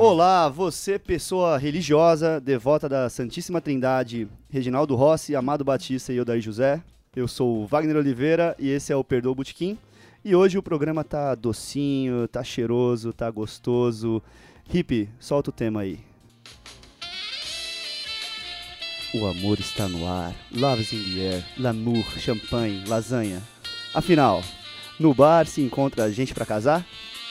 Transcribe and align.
Olá, 0.00 0.48
você 0.48 0.96
pessoa 0.96 1.58
religiosa, 1.58 2.40
devota 2.40 2.88
da 2.88 3.10
Santíssima 3.10 3.60
Trindade, 3.60 4.28
Reginaldo 4.48 4.94
Rossi, 4.94 5.34
Amado 5.34 5.64
Batista 5.64 6.12
e 6.12 6.20
Odair 6.20 6.40
José. 6.40 6.80
Eu 7.16 7.26
sou 7.26 7.64
o 7.64 7.66
Wagner 7.66 7.96
Oliveira 7.96 8.54
e 8.60 8.68
esse 8.68 8.92
é 8.92 8.96
o 8.96 9.02
Perdoa 9.02 9.34
Botequim. 9.34 9.76
E 10.24 10.36
hoje 10.36 10.56
o 10.56 10.62
programa 10.62 11.02
tá 11.02 11.34
docinho, 11.34 12.28
tá 12.28 12.44
cheiroso, 12.44 13.12
tá 13.12 13.28
gostoso. 13.28 14.22
Hip, 14.72 15.08
solta 15.18 15.50
o 15.50 15.52
tema 15.52 15.80
aí. 15.80 15.98
O 19.12 19.26
amor 19.26 19.58
está 19.58 19.88
no 19.88 20.06
ar. 20.06 20.32
Love's 20.52 20.92
in 20.92 21.02
the 21.12 21.20
air. 21.20 21.44
L'amour, 21.58 22.04
champanhe, 22.20 22.84
lasanha. 22.86 23.42
Afinal, 23.92 24.44
no 25.00 25.12
bar 25.12 25.44
se 25.48 25.60
encontra 25.60 26.12
gente 26.12 26.32
pra 26.32 26.46
casar? 26.46 26.86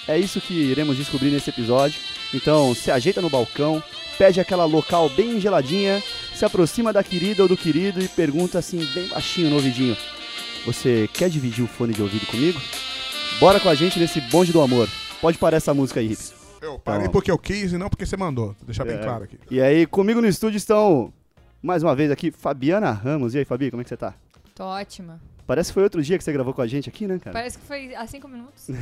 É 0.06 0.20
isso 0.20 0.42
que 0.42 0.54
iremos 0.54 0.98
descobrir 0.98 1.32
nesse 1.32 1.50
episódio. 1.50 2.17
Então, 2.34 2.76
se 2.76 2.92
ajeita 2.92 3.22
no 3.22 3.30
balcão, 3.30 3.82
pede 4.18 4.40
aquela 4.40 4.66
local 4.66 5.10
bem 5.10 5.40
geladinha, 5.40 6.04
se 6.36 6.44
aproxima 6.46 6.92
da 6.92 7.04
querida 7.04 7.42
ou 7.44 7.48
do 7.50 7.56
querido 7.58 8.02
e 8.02 8.08
pergunta 8.08 8.60
assim 8.60 8.86
bem 8.94 9.08
baixinho 9.08 9.50
no 9.50 9.56
ouvidinho: 9.56 9.96
Você 10.66 11.10
quer 11.14 11.30
dividir 11.30 11.64
o 11.64 11.68
fone 11.68 11.94
de 11.94 12.02
ouvido 12.02 12.26
comigo? 12.28 12.60
Bora 13.40 13.60
com 13.60 13.70
a 13.70 13.76
gente 13.76 14.00
nesse 14.00 14.20
bonde 14.22 14.52
do 14.52 14.62
amor. 14.62 14.90
Pode 15.22 15.38
parar 15.38 15.58
essa 15.58 15.74
música 15.74 16.00
aí, 16.00 16.12
Hips. 16.12 16.34
Eu 16.62 16.80
parei 16.80 17.02
Então. 17.02 17.12
porque 17.12 17.30
eu 17.32 17.38
quis 17.38 17.72
e 17.72 17.78
não 17.78 17.88
porque 17.90 18.06
você 18.06 18.18
mandou. 18.18 18.48
Vou 18.48 18.66
deixar 18.66 18.84
bem 18.84 18.96
É. 18.96 19.00
claro 19.00 19.24
aqui. 19.24 19.38
E 19.50 19.62
aí, 19.62 19.86
comigo 19.86 20.20
no 20.22 20.28
estúdio 20.28 20.58
estão, 20.58 21.14
mais 21.62 21.84
uma 21.84 21.96
vez 21.96 22.10
aqui, 22.12 22.32
Fabiana 22.32 22.92
Ramos. 22.92 23.36
E 23.36 23.40
aí, 23.40 23.46
Fabi, 23.46 23.70
como 23.70 23.82
é 23.82 23.84
que 23.84 23.90
você 23.90 23.98
tá? 23.98 24.14
Tô 24.56 24.64
ótima. 24.64 25.20
Parece 25.48 25.70
que 25.70 25.76
foi 25.76 25.84
outro 25.84 26.04
dia 26.04 26.18
que 26.18 26.24
você 26.26 26.34
gravou 26.34 26.54
com 26.54 26.62
a 26.62 26.68
gente 26.68 26.90
aqui, 26.90 27.08
né, 27.08 27.18
cara? 27.20 27.32
Parece 27.32 27.58
que 27.58 27.66
foi 27.66 27.96
há 27.96 28.06
cinco 28.06 28.28
minutos. 28.28 28.68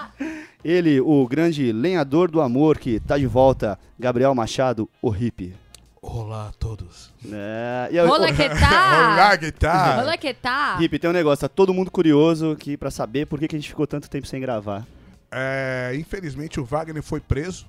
Ele, 0.64 0.98
o 1.02 1.28
grande 1.28 1.70
lenhador 1.70 2.30
do 2.30 2.40
amor 2.40 2.78
que 2.78 2.98
tá 2.98 3.18
de 3.18 3.26
volta, 3.26 3.78
Gabriel 3.98 4.34
Machado, 4.34 4.88
o 5.02 5.10
hippie. 5.10 5.54
Olá 6.00 6.48
a 6.48 6.52
todos. 6.52 7.12
É, 7.30 7.90
e 7.92 7.98
aí, 7.98 8.06
Rola 8.06 8.32
que 8.32 8.40
Olá, 8.48 8.56
tá! 8.56 9.36
guitarra. 9.36 10.00
Rola 10.00 10.16
que 10.16 10.32
tá! 10.32 10.76
Hippie, 10.78 10.98
tem 10.98 11.10
um 11.10 11.12
negócio, 11.12 11.46
tá 11.46 11.54
todo 11.54 11.74
mundo 11.74 11.90
curioso 11.90 12.52
aqui 12.52 12.74
pra 12.74 12.90
saber 12.90 13.26
por 13.26 13.38
que, 13.38 13.46
que 13.48 13.56
a 13.56 13.58
gente 13.58 13.68
ficou 13.68 13.86
tanto 13.86 14.08
tempo 14.08 14.26
sem 14.26 14.40
gravar. 14.40 14.86
É, 15.30 15.92
infelizmente 15.94 16.58
o 16.58 16.64
Wagner 16.64 17.02
foi 17.02 17.20
preso. 17.20 17.66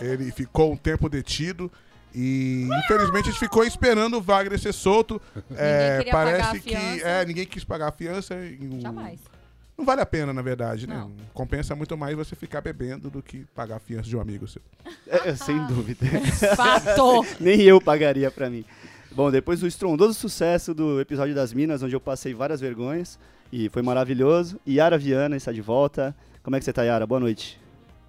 Ele 0.00 0.32
ficou 0.32 0.72
um 0.72 0.76
tempo 0.76 1.10
detido. 1.10 1.70
E 2.14 2.68
infelizmente 2.84 3.28
a 3.28 3.32
gente 3.32 3.38
ficou 3.40 3.64
esperando 3.64 4.18
o 4.18 4.20
Wagner 4.20 4.58
ser 4.58 4.72
solto. 4.72 5.20
É, 5.56 6.04
parece 6.10 6.56
a 6.56 6.60
que 6.60 6.74
é, 6.74 7.24
ninguém 7.24 7.46
quis 7.46 7.64
pagar 7.64 7.88
a 7.88 7.92
fiança. 7.92 8.34
e 8.34 8.58
o- 8.66 8.80
Jamais. 8.80 9.20
Não 9.76 9.86
vale 9.86 10.02
a 10.02 10.06
pena, 10.06 10.32
na 10.32 10.42
verdade, 10.42 10.86
né? 10.86 10.94
Não. 10.94 11.10
Compensa 11.32 11.74
muito 11.74 11.96
mais 11.96 12.14
você 12.14 12.36
ficar 12.36 12.60
bebendo 12.60 13.08
do 13.10 13.22
que 13.22 13.46
pagar 13.54 13.76
a 13.76 13.80
fiança 13.80 14.08
de 14.08 14.16
um 14.16 14.20
amigo 14.20 14.46
seu. 14.46 14.60
É, 15.08 15.30
é, 15.30 15.34
sem 15.34 15.66
dúvida. 15.66 16.06
Fato! 16.54 17.24
Nem 17.40 17.62
eu 17.62 17.80
pagaria 17.80 18.30
pra 18.30 18.50
mim. 18.50 18.64
Bom, 19.12 19.30
depois 19.30 19.60
do 19.60 19.66
estrondoso 19.66 20.14
sucesso 20.14 20.74
do 20.74 21.00
episódio 21.00 21.34
das 21.34 21.52
Minas, 21.52 21.82
onde 21.82 21.94
eu 21.96 22.00
passei 22.00 22.32
várias 22.34 22.60
vergonhas, 22.60 23.18
e 23.50 23.68
foi 23.70 23.82
maravilhoso, 23.82 24.60
Yara 24.68 24.96
Viana 24.98 25.36
está 25.36 25.50
de 25.52 25.60
volta. 25.62 26.14
Como 26.42 26.54
é 26.54 26.58
que 26.58 26.64
você 26.64 26.72
tá, 26.72 26.82
Yara? 26.82 27.06
Boa 27.06 27.20
noite. 27.20 27.58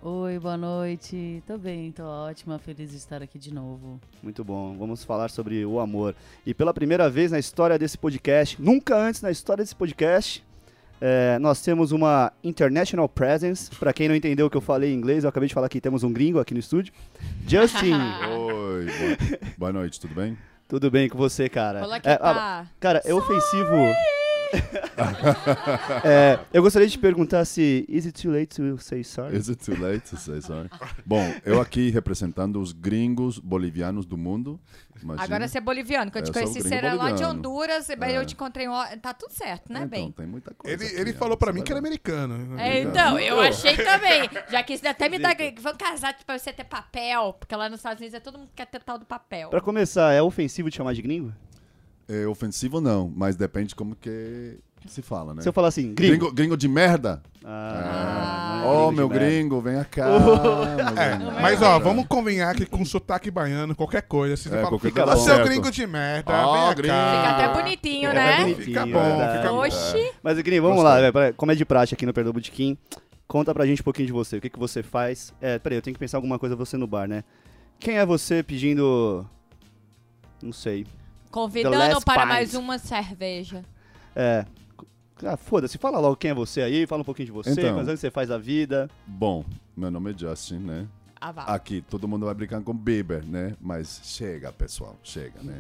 Oi, 0.06 0.38
boa 0.38 0.58
noite. 0.58 1.42
Tô 1.48 1.58
bem, 1.58 1.90
tô 1.92 2.04
ótima, 2.04 2.60
feliz 2.60 2.92
de 2.92 2.98
estar 2.98 3.22
aqui 3.24 3.40
de 3.40 3.54
novo. 3.54 4.02
Muito 4.22 4.44
bom. 4.44 4.76
Vamos 4.78 5.04
falar 5.06 5.30
sobre 5.30 5.66
o 5.66 5.80
amor. 5.80 6.14
E 6.46 6.54
pela 6.54 6.74
primeira 6.74 7.10
vez 7.10 7.32
na 7.32 7.40
história 7.40 7.80
desse 7.80 7.98
podcast, 7.98 8.62
nunca 8.62 8.98
antes 8.98 9.22
na 9.22 9.32
história 9.32 9.64
desse 9.64 9.74
podcast, 9.76 10.44
é, 11.00 11.40
nós 11.40 11.62
temos 11.62 11.94
uma 11.94 12.34
international 12.44 13.08
presence. 13.08 13.70
Pra 13.78 13.94
quem 13.94 14.10
não 14.10 14.16
entendeu 14.16 14.48
o 14.48 14.50
que 14.50 14.58
eu 14.58 14.62
falei 14.62 14.92
em 14.92 14.96
inglês, 14.98 15.24
eu 15.24 15.30
acabei 15.30 15.48
de 15.48 15.54
falar 15.54 15.70
que 15.70 15.80
temos 15.80 16.04
um 16.04 16.12
gringo 16.12 16.38
aqui 16.38 16.54
no 16.54 16.60
estúdio. 16.60 16.94
Justin, 17.48 17.94
Oi, 18.28 18.86
boa, 18.86 19.40
boa 19.58 19.72
noite, 19.74 20.02
tudo 20.02 20.16
bem? 20.16 20.38
tudo 20.68 20.90
bem 20.92 21.08
com 21.08 21.18
você, 21.18 21.48
cara? 21.48 21.80
Rola 21.82 22.00
que 22.02 22.10
É, 22.10 22.14
ah, 22.14 22.18
tá! 22.20 22.68
cara, 22.80 23.02
é 23.06 23.14
ofensivo. 23.14 23.74
É, 26.04 26.40
eu 26.54 26.62
gostaria 26.62 26.88
de 26.88 26.94
te 26.94 27.00
perguntar 27.00 27.44
se 27.46 27.86
is 27.88 28.06
it 28.06 28.22
too 28.22 28.32
late 28.32 28.48
to 28.56 28.78
say 28.78 29.04
sorry? 29.04 29.36
Is 29.38 29.50
it 29.50 29.64
too 29.64 29.80
late 29.82 30.08
to 30.10 30.18
say 30.18 30.42
sorry? 30.42 30.70
Bom, 31.06 31.34
eu 31.46 31.60
aqui 31.62 31.90
representando 31.90 32.60
os 32.62 32.72
gringos 32.72 33.40
bolivianos 33.40 34.06
do 34.06 34.18
mundo. 34.18 34.60
Imagina. 35.02 35.24
Agora 35.26 35.48
você 35.48 35.58
é 35.58 35.62
boliviano, 35.62 36.10
que 36.12 36.18
eu 36.18 36.22
te 36.22 36.28
Eu 36.30 36.34
sou 36.34 36.44
conheci, 36.44 36.62
você 36.62 36.76
era 36.76 36.94
lá 36.94 37.12
de. 37.12 37.24
Honduras, 37.24 37.88
mas 37.98 38.14
É. 38.14 38.18
eu 38.18 38.26
te 38.26 38.34
encontrei 38.36 38.68
Tá 39.02 39.14
tudo 39.14 39.32
certo, 39.34 39.72
né, 39.72 39.80
então, 39.80 39.90
bem? 39.90 40.12
tem 40.12 40.26
muita 40.28 40.54
coisa. 40.54 40.76
Ele, 40.76 40.86
aqui, 40.86 40.96
ele 41.02 41.12
né? 41.12 41.18
falou 41.18 41.36
pra 41.36 41.52
mim 41.52 41.62
que 41.64 41.72
era 41.72 41.82
vai- 41.82 41.90
americano. 41.90 42.60
É, 42.60 42.82
então, 42.82 43.20
eu 43.20 43.40
achei 43.42 43.76
também. 43.76 44.30
Já 44.50 44.64
quis 44.64 44.84
até 44.86 45.10
me 45.10 45.20
dar. 45.20 45.36
Vamos 45.62 45.78
casar 45.78 46.16
pra 46.26 46.38
você 46.38 46.54
ter 46.54 46.64
papel. 46.64 47.34
Porque 47.40 47.56
lá 47.56 47.68
nos 47.70 47.80
Estados 47.80 48.00
Unidos 48.00 48.16
é 48.16 48.20
todo 48.20 48.38
mundo 48.38 48.48
que 48.50 48.56
quer 48.56 48.68
ter 48.68 48.82
tal 48.82 48.98
do 48.98 49.06
papel. 49.06 49.50
Pra 49.50 49.60
começar, 49.62 50.14
é 50.14 50.22
ofensivo 50.22 50.70
te 50.70 50.78
chamar 50.78 50.94
de 50.94 51.02
gringo? 51.02 51.34
É 52.08 52.28
ofensivo 52.28 52.82
não, 52.82 53.12
mas 53.16 53.36
depende 53.36 53.74
como 53.76 53.96
que 53.96 54.60
se 54.88 55.02
fala, 55.02 55.34
né? 55.34 55.42
Se 55.42 55.48
eu 55.48 55.54
falar 55.54 55.70
assim, 55.70 55.94
gringo. 55.94 56.18
Gringo, 56.18 56.34
gringo 56.34 56.58
de 56.58 56.68
merda? 56.68 57.24
Ah, 57.46 58.62
Ah. 58.62 58.64
é 58.66 58.68
oh, 58.68 58.92
meu 58.92 59.08
merda. 59.08 59.26
gringo, 59.26 59.62
vem 59.62 59.82
cá. 59.90 60.06
É, 60.98 61.16
gringo. 61.18 61.32
mas 61.42 61.62
ó, 61.62 61.80
vamos 61.80 62.06
convenhar 62.08 62.54
que 62.56 62.66
com 62.66 62.84
sotaque 62.84 63.32
baiano, 63.32 63.74
qualquer 63.76 64.02
coisa. 64.02 64.36
Se 64.36 64.50
você 64.50 64.56
É, 64.58 64.62
fala, 64.62 64.78
fica 64.80 65.18
seu 65.18 65.44
gringo 65.46 65.72
de 65.72 65.88
merda, 65.88 66.34
Ah, 66.34 66.66
vem 66.68 66.76
gringo. 66.76 66.94
Fica 66.94 67.30
até 67.30 67.54
bonitinho, 67.54 68.10
É 68.10 68.14
né? 68.14 68.38
bonitinho, 68.42 68.66
Fica 68.66 68.86
bom, 68.86 68.92
verdade. 68.92 69.38
fica 69.38 69.50
bom. 69.54 69.60
Oxi. 69.66 70.12
Mas, 70.22 70.38
Gringo, 70.40 70.62
vamos 70.68 70.84
Gostei. 70.84 71.12
lá, 71.12 71.34
como 71.34 71.52
é 71.52 71.56
de 71.56 71.64
praxe 71.66 71.94
aqui 71.94 72.06
no 72.06 72.14
Perdoa 72.14 72.34
Botequim, 72.34 72.78
conta 73.26 73.54
pra 73.54 73.66
gente 73.66 73.82
um 73.82 73.86
pouquinho 73.86 74.08
de 74.08 74.14
você. 74.14 74.36
O 74.38 74.42
que, 74.42 74.50
que 74.50 74.60
você 74.60 74.84
faz? 74.84 75.34
É, 75.40 75.58
peraí, 75.60 75.78
eu 75.78 75.82
tenho 75.82 75.94
que 75.94 76.00
pensar 76.00 76.18
alguma 76.18 76.38
coisa 76.38 76.56
você 76.58 76.76
no 76.76 76.86
bar, 76.88 77.08
né? 77.08 77.24
Quem 77.80 77.98
é 77.98 78.06
você 78.06 78.44
pedindo. 78.44 79.26
Não 80.42 80.52
sei. 80.52 80.86
Convidando 81.34 82.00
para 82.02 82.22
pint. 82.22 82.30
mais 82.30 82.54
uma 82.54 82.78
cerveja. 82.78 83.66
É. 84.16 84.46
Ah, 85.26 85.36
foda-se, 85.36 85.80
fala 85.80 86.00
logo 86.00 86.16
quem 86.16 86.30
é 86.30 86.34
você 86.34 86.62
aí, 86.62 86.86
fala 86.86 87.02
um 87.02 87.06
pouquinho 87.06 87.26
de 87.26 87.32
você, 87.32 87.52
Então. 87.52 87.74
quantos 87.74 87.88
anos 87.88 88.00
você 88.00 88.12
faz 88.12 88.30
a 88.30 88.38
vida. 88.38 88.88
Bom, 89.08 89.44
meu 89.76 89.90
nome 89.90 90.12
é 90.12 90.18
Justin, 90.18 90.60
né? 90.60 90.88
Ah, 91.20 91.32
vá. 91.32 91.44
Aqui 91.46 91.84
todo 91.90 92.08
mundo 92.08 92.28
vai 92.28 92.36
brincar 92.36 92.62
com 92.62 92.72
Bieber, 92.72 93.26
né? 93.26 93.56
Mas 93.60 94.00
chega, 94.04 94.52
pessoal, 94.52 94.96
chega, 95.04 95.42
né? 95.42 95.60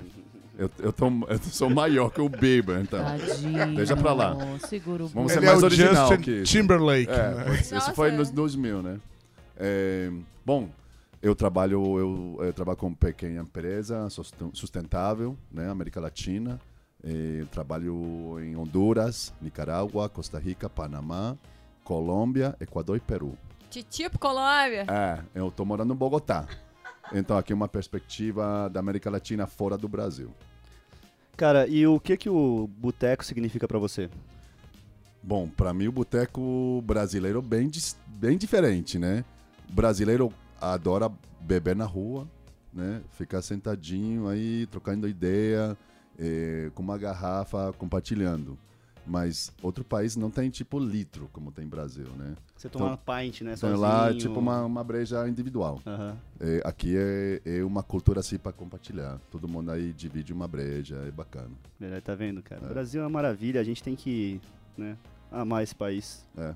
Eu, 0.60 0.70
eu, 0.78 0.94
tô, 0.94 1.08
eu 1.08 1.38
sou 1.40 1.72
maior 1.72 2.12
que 2.12 2.22
o 2.22 2.30
Bieber, 2.30 2.80
então. 2.80 3.04
Tadinho. 3.04 3.76
Deixa 3.76 3.98
pra 3.98 4.14
lá. 4.14 4.38
Segura 4.68 5.06
o 5.06 5.08
Vamos 5.08 5.32
ser 5.32 5.40
Ele 5.40 5.48
mais 5.48 5.60
é 5.60 5.62
o 5.64 5.66
original 5.66 6.08
Justin 6.08 6.22
que 6.22 6.32
isso. 6.42 6.52
Timberlake. 6.52 7.10
É, 7.10 7.32
né? 7.34 7.60
isso 7.62 7.96
foi 7.96 8.12
nos 8.12 8.30
2000, 8.30 8.84
né? 8.84 9.00
É, 9.58 10.12
bom, 10.46 10.70
eu 11.24 11.34
trabalho, 11.34 11.98
eu, 11.98 12.46
eu 12.46 12.54
trabalho 12.54 12.78
com 12.78 12.94
pequena 12.94 13.42
empresa 13.42 14.10
susten- 14.10 14.52
sustentável, 14.54 15.38
né? 15.50 15.70
América 15.70 16.02
Latina. 16.02 16.60
É, 17.02 17.38
eu 17.40 17.48
trabalho 17.48 18.38
em 18.42 18.58
Honduras, 18.58 19.34
Nicarágua, 19.42 20.10
Costa 20.10 20.38
Rica, 20.38 20.70
Panamá, 20.70 21.38
Colômbia, 21.82 22.56
Equador 22.60 22.98
e 22.98 23.00
Peru. 23.00 23.38
Titipo 23.70 24.20
Colômbia. 24.20 24.86
É, 24.90 25.24
eu 25.34 25.50
tô 25.50 25.64
morando 25.64 25.94
em 25.94 25.98
Bogotá. 25.98 26.46
Então 27.14 27.38
aqui 27.38 27.54
é 27.54 27.56
uma 27.56 27.70
perspectiva 27.70 28.70
da 28.70 28.82
América 28.82 29.10
Latina 29.10 29.48
fora 29.48 29.78
do 29.78 29.88
Brasil. 29.88 30.30
Cara, 31.38 31.68
e 31.68 31.88
o 31.88 32.02
que 32.02 32.18
que 32.18 32.30
o 32.30 32.68
boteco 32.78 33.24
significa 33.24 33.66
pra 33.68 33.80
você? 33.80 34.10
Bom, 35.22 35.48
para 35.48 35.74
mim 35.74 35.88
o 35.88 35.92
boteco 35.92 36.84
brasileiro 36.86 37.42
bem, 37.42 37.72
bem 38.08 38.38
diferente, 38.38 39.00
né? 39.00 39.24
Brasileiro 39.70 40.32
adora 40.72 41.12
beber 41.42 41.76
na 41.76 41.86
rua, 41.86 42.28
né? 42.74 43.02
Ficar 43.12 43.42
sentadinho 43.42 44.28
aí, 44.28 44.66
trocando 44.68 45.08
ideia, 45.08 45.78
eh, 46.18 46.72
com 46.74 46.82
uma 46.82 46.98
garrafa, 46.98 47.74
compartilhando. 47.78 48.58
Mas 49.06 49.52
outro 49.62 49.84
país 49.84 50.16
não 50.16 50.32
tem 50.32 50.50
tipo 50.50 50.80
litro, 50.80 51.30
como 51.34 51.52
tem 51.52 51.68
Brasil, 51.68 52.08
né? 52.18 52.36
Você 52.56 52.70
toma 52.70 52.86
uma 52.86 52.98
pint, 52.98 53.42
né? 53.42 53.54
Então 53.54 53.70
Sozinho. 53.72 53.80
lá 53.82 54.10
é 54.12 54.14
tipo 54.14 54.40
uma, 54.40 54.64
uma 54.64 54.82
breja 54.82 55.28
individual. 55.28 55.82
Aham. 55.86 56.18
Eh, 56.40 56.62
aqui 56.64 56.96
é, 56.96 57.42
é 57.44 57.64
uma 57.66 57.84
cultura 57.84 58.22
assim 58.22 58.38
para 58.38 58.54
compartilhar. 58.54 59.20
Todo 59.30 59.46
mundo 59.46 59.72
aí 59.72 59.92
divide 59.92 60.32
uma 60.32 60.48
breja, 60.48 60.96
é 61.06 61.12
bacana. 61.12 61.52
Verdade, 61.78 62.02
Tá 62.02 62.16
vendo, 62.16 62.42
cara? 62.42 62.62
O 62.62 62.66
É. 62.68 62.70
Brasil 62.70 63.02
é 63.02 63.04
uma 63.04 63.10
maravilha, 63.10 63.60
a 63.60 63.64
gente 63.66 63.84
tem 63.84 63.94
que, 63.94 64.40
né, 64.78 64.96
amar 65.30 65.64
esse 65.64 65.76
país. 65.76 66.26
É. 66.38 66.56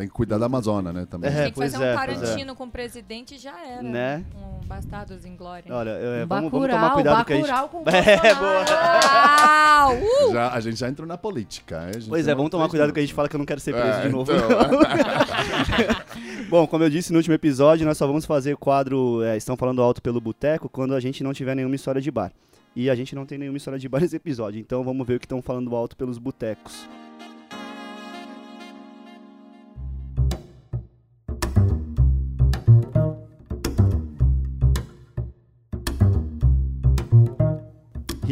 Tem 0.00 0.08
que 0.08 0.14
cuidar 0.14 0.38
da 0.38 0.46
Amazônia, 0.46 0.94
né? 0.94 1.04
Também. 1.04 1.30
É, 1.30 1.42
Tem 1.42 1.50
que 1.50 1.56
pois 1.56 1.72
fazer 1.72 1.84
é, 1.84 1.92
um 1.92 1.94
pois 1.94 2.10
é. 2.10 2.14
Tarantino 2.24 2.56
com 2.56 2.64
o 2.64 2.70
presidente 2.70 3.34
e 3.34 3.38
já 3.38 3.52
era. 3.62 3.82
Né? 3.82 4.24
Um 4.34 4.66
Bastardos 4.66 5.26
em 5.26 5.36
Glória. 5.36 5.74
Olha, 5.74 5.90
é, 5.90 6.24
Um 6.24 6.26
vamos, 6.26 6.50
vamos 6.50 6.70
tomar 6.70 6.94
cuidado 6.94 7.26
com 7.26 7.32
a 7.34 7.36
gente. 7.36 7.50
É. 7.90 8.32
Uau! 8.32 9.98
Uh! 9.98 10.32
Já, 10.32 10.54
a 10.54 10.60
gente 10.60 10.76
já 10.76 10.88
entrou 10.88 11.06
na 11.06 11.18
política. 11.18 11.82
é? 11.82 11.90
A 11.90 11.92
gente 11.92 12.08
Pois 12.08 12.26
é, 12.26 12.34
vamos 12.34 12.50
tomar 12.50 12.66
cuidado 12.70 12.94
que 12.94 12.98
a 12.98 13.02
gente 13.02 13.12
fala 13.12 13.28
que 13.28 13.36
eu 13.36 13.38
não 13.38 13.44
quero 13.44 13.60
ser 13.60 13.74
preso 13.74 13.98
É, 13.98 14.00
de 14.00 14.08
novo. 14.08 14.32
então. 14.32 14.48
Bom, 16.48 16.66
como 16.66 16.82
eu 16.82 16.88
disse 16.88 17.12
no 17.12 17.18
último 17.18 17.34
episódio, 17.34 17.84
nós 17.84 17.98
só 17.98 18.06
vamos 18.06 18.24
fazer 18.24 18.54
o 18.54 18.58
quadro 18.58 19.22
é, 19.22 19.36
Estão 19.36 19.54
Falando 19.54 19.82
Alto 19.82 20.00
pelo 20.00 20.18
Boteco 20.18 20.66
quando 20.70 20.94
a 20.94 21.00
gente 21.00 21.22
não 21.22 21.34
tiver 21.34 21.54
nenhuma 21.54 21.76
história 21.76 22.00
de 22.00 22.10
bar. 22.10 22.32
E 22.74 22.88
a 22.88 22.94
gente 22.94 23.14
não 23.14 23.26
tem 23.26 23.36
nenhuma 23.36 23.58
história 23.58 23.78
de 23.78 23.86
bar 23.86 24.00
nesse 24.00 24.16
episódio, 24.16 24.58
então 24.58 24.82
vamos 24.82 25.06
ver 25.06 25.16
o 25.16 25.20
que 25.20 25.26
estão 25.26 25.42
falando 25.42 25.76
alto 25.76 25.94
pelos 25.94 26.16
botecos. 26.16 26.88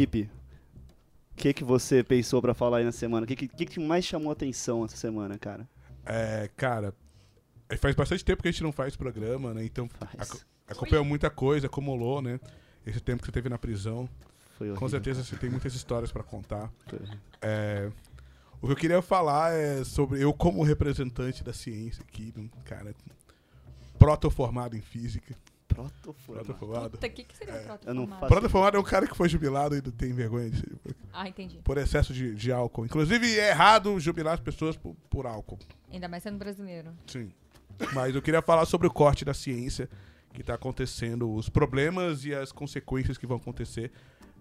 Hip, 0.01 0.29
o 1.31 1.35
que, 1.35 1.53
que 1.53 1.63
você 1.63 2.03
pensou 2.03 2.41
pra 2.41 2.53
falar 2.53 2.77
aí 2.77 2.83
na 2.85 2.91
semana? 2.91 3.23
O 3.25 3.27
que, 3.27 3.35
que, 3.35 3.65
que 3.65 3.79
mais 3.79 4.05
chamou 4.05 4.31
atenção 4.31 4.83
essa 4.85 4.95
semana, 4.97 5.37
cara? 5.37 5.67
É, 6.05 6.49
cara, 6.55 6.93
é, 7.69 7.77
faz 7.77 7.95
bastante 7.95 8.23
tempo 8.25 8.41
que 8.41 8.47
a 8.49 8.51
gente 8.51 8.63
não 8.63 8.71
faz 8.71 8.95
programa, 8.95 9.53
né? 9.53 9.63
Então 9.63 9.89
aco- 10.17 10.39
acompanhou 10.67 11.05
muita 11.05 11.29
coisa, 11.29 11.67
acumulou, 11.67 12.21
né? 12.21 12.39
Esse 12.85 12.99
tempo 12.99 13.21
que 13.21 13.27
você 13.27 13.31
teve 13.31 13.49
na 13.49 13.57
prisão. 13.57 14.09
Foi 14.57 14.67
horrível. 14.67 14.79
Com 14.79 14.89
certeza 14.89 15.23
você 15.23 15.35
tem 15.37 15.49
muitas 15.49 15.73
histórias 15.73 16.11
pra 16.11 16.23
contar. 16.23 16.71
É, 17.41 17.89
o 18.61 18.67
que 18.67 18.73
eu 18.73 18.77
queria 18.77 19.01
falar 19.01 19.53
é 19.53 19.83
sobre 19.83 20.21
eu 20.21 20.33
como 20.33 20.63
representante 20.63 21.43
da 21.43 21.53
ciência 21.53 22.03
aqui, 22.07 22.33
cara 22.65 22.93
proto-formado 23.97 24.75
em 24.77 24.81
física. 24.81 25.35
Protoforma. 26.01 26.43
Proto-formado. 26.43 26.89
Puta, 26.91 27.07
o 27.07 27.09
que, 27.09 27.23
que 27.23 27.37
seria 27.37 27.53
um 27.55 27.63
proto 27.63 27.87
eu 27.87 27.93
não 27.93 28.01
formado? 28.03 28.19
faço- 28.21 28.33
Proto-formado 28.33 28.77
é 28.77 28.79
um 28.79 28.83
cara 28.83 29.07
que 29.07 29.15
foi 29.15 29.29
jubilado 29.29 29.75
e 29.77 29.81
não 29.81 29.91
tem 29.91 30.11
vergonha 30.13 30.49
de, 30.49 30.63
Ah, 31.13 31.27
entendi. 31.27 31.59
por 31.63 31.77
excesso 31.77 32.13
de, 32.13 32.33
de 32.35 32.51
álcool. 32.51 32.85
Inclusive, 32.85 33.39
é 33.39 33.49
errado 33.49 33.99
jubilar 33.99 34.33
as 34.33 34.39
pessoas 34.39 34.75
por, 34.75 34.95
por 35.09 35.25
álcool. 35.25 35.59
Ainda 35.91 36.07
mais 36.07 36.23
sendo 36.23 36.37
brasileiro. 36.37 36.91
Sim. 37.07 37.31
Mas 37.93 38.13
eu 38.13 38.21
queria 38.21 38.41
falar 38.41 38.65
sobre 38.65 38.87
o 38.87 38.91
corte 38.91 39.23
da 39.23 39.33
ciência 39.33 39.89
que 40.33 40.41
está 40.41 40.53
acontecendo, 40.55 41.31
os 41.33 41.49
problemas 41.49 42.25
e 42.25 42.33
as 42.33 42.51
consequências 42.51 43.17
que 43.17 43.25
vão 43.25 43.37
acontecer. 43.37 43.91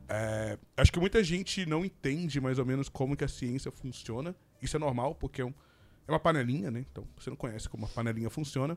É, 0.09 0.59
acho 0.77 0.91
que 0.93 0.99
muita 0.99 1.23
gente 1.23 1.65
não 1.67 1.85
entende 1.85 2.41
mais 2.41 2.59
ou 2.59 2.65
menos 2.65 2.89
como 2.89 3.17
que 3.17 3.25
a 3.25 3.29
ciência 3.29 3.71
funciona. 3.71 4.35
Isso 4.61 4.77
é 4.77 4.81
normal, 4.81 5.15
porque 5.15 5.41
é, 5.43 5.45
um- 5.45 5.53
é 6.07 6.11
uma 6.13 6.19
panelinha, 6.19 6.71
né? 6.71 6.85
Então, 6.91 7.05
você 7.19 7.31
não 7.31 7.37
conhece 7.37 7.69
como 7.69 7.85
a 7.87 7.89
panelinha 7.89 8.29
funciona. 8.31 8.77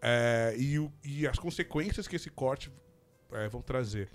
É, 0.00 0.54
e, 0.58 0.90
e 1.04 1.26
as 1.26 1.38
consequências 1.38 2.06
que 2.06 2.16
esse 2.16 2.30
corte 2.30 2.70
é, 3.32 3.48
vão 3.48 3.62
trazer. 3.62 4.10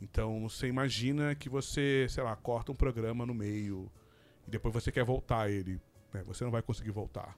Então, 0.00 0.48
você 0.48 0.68
imagina 0.68 1.34
que 1.34 1.48
você, 1.48 2.06
sei 2.08 2.22
lá, 2.22 2.34
corta 2.36 2.72
um 2.72 2.74
programa 2.74 3.26
no 3.26 3.34
meio 3.34 3.90
e 4.46 4.50
depois 4.50 4.72
você 4.72 4.92
quer 4.92 5.04
voltar 5.04 5.50
ele. 5.50 5.80
né? 6.12 6.22
Você 6.26 6.44
não 6.44 6.50
vai 6.50 6.62
conseguir 6.62 6.90
voltar. 6.90 7.36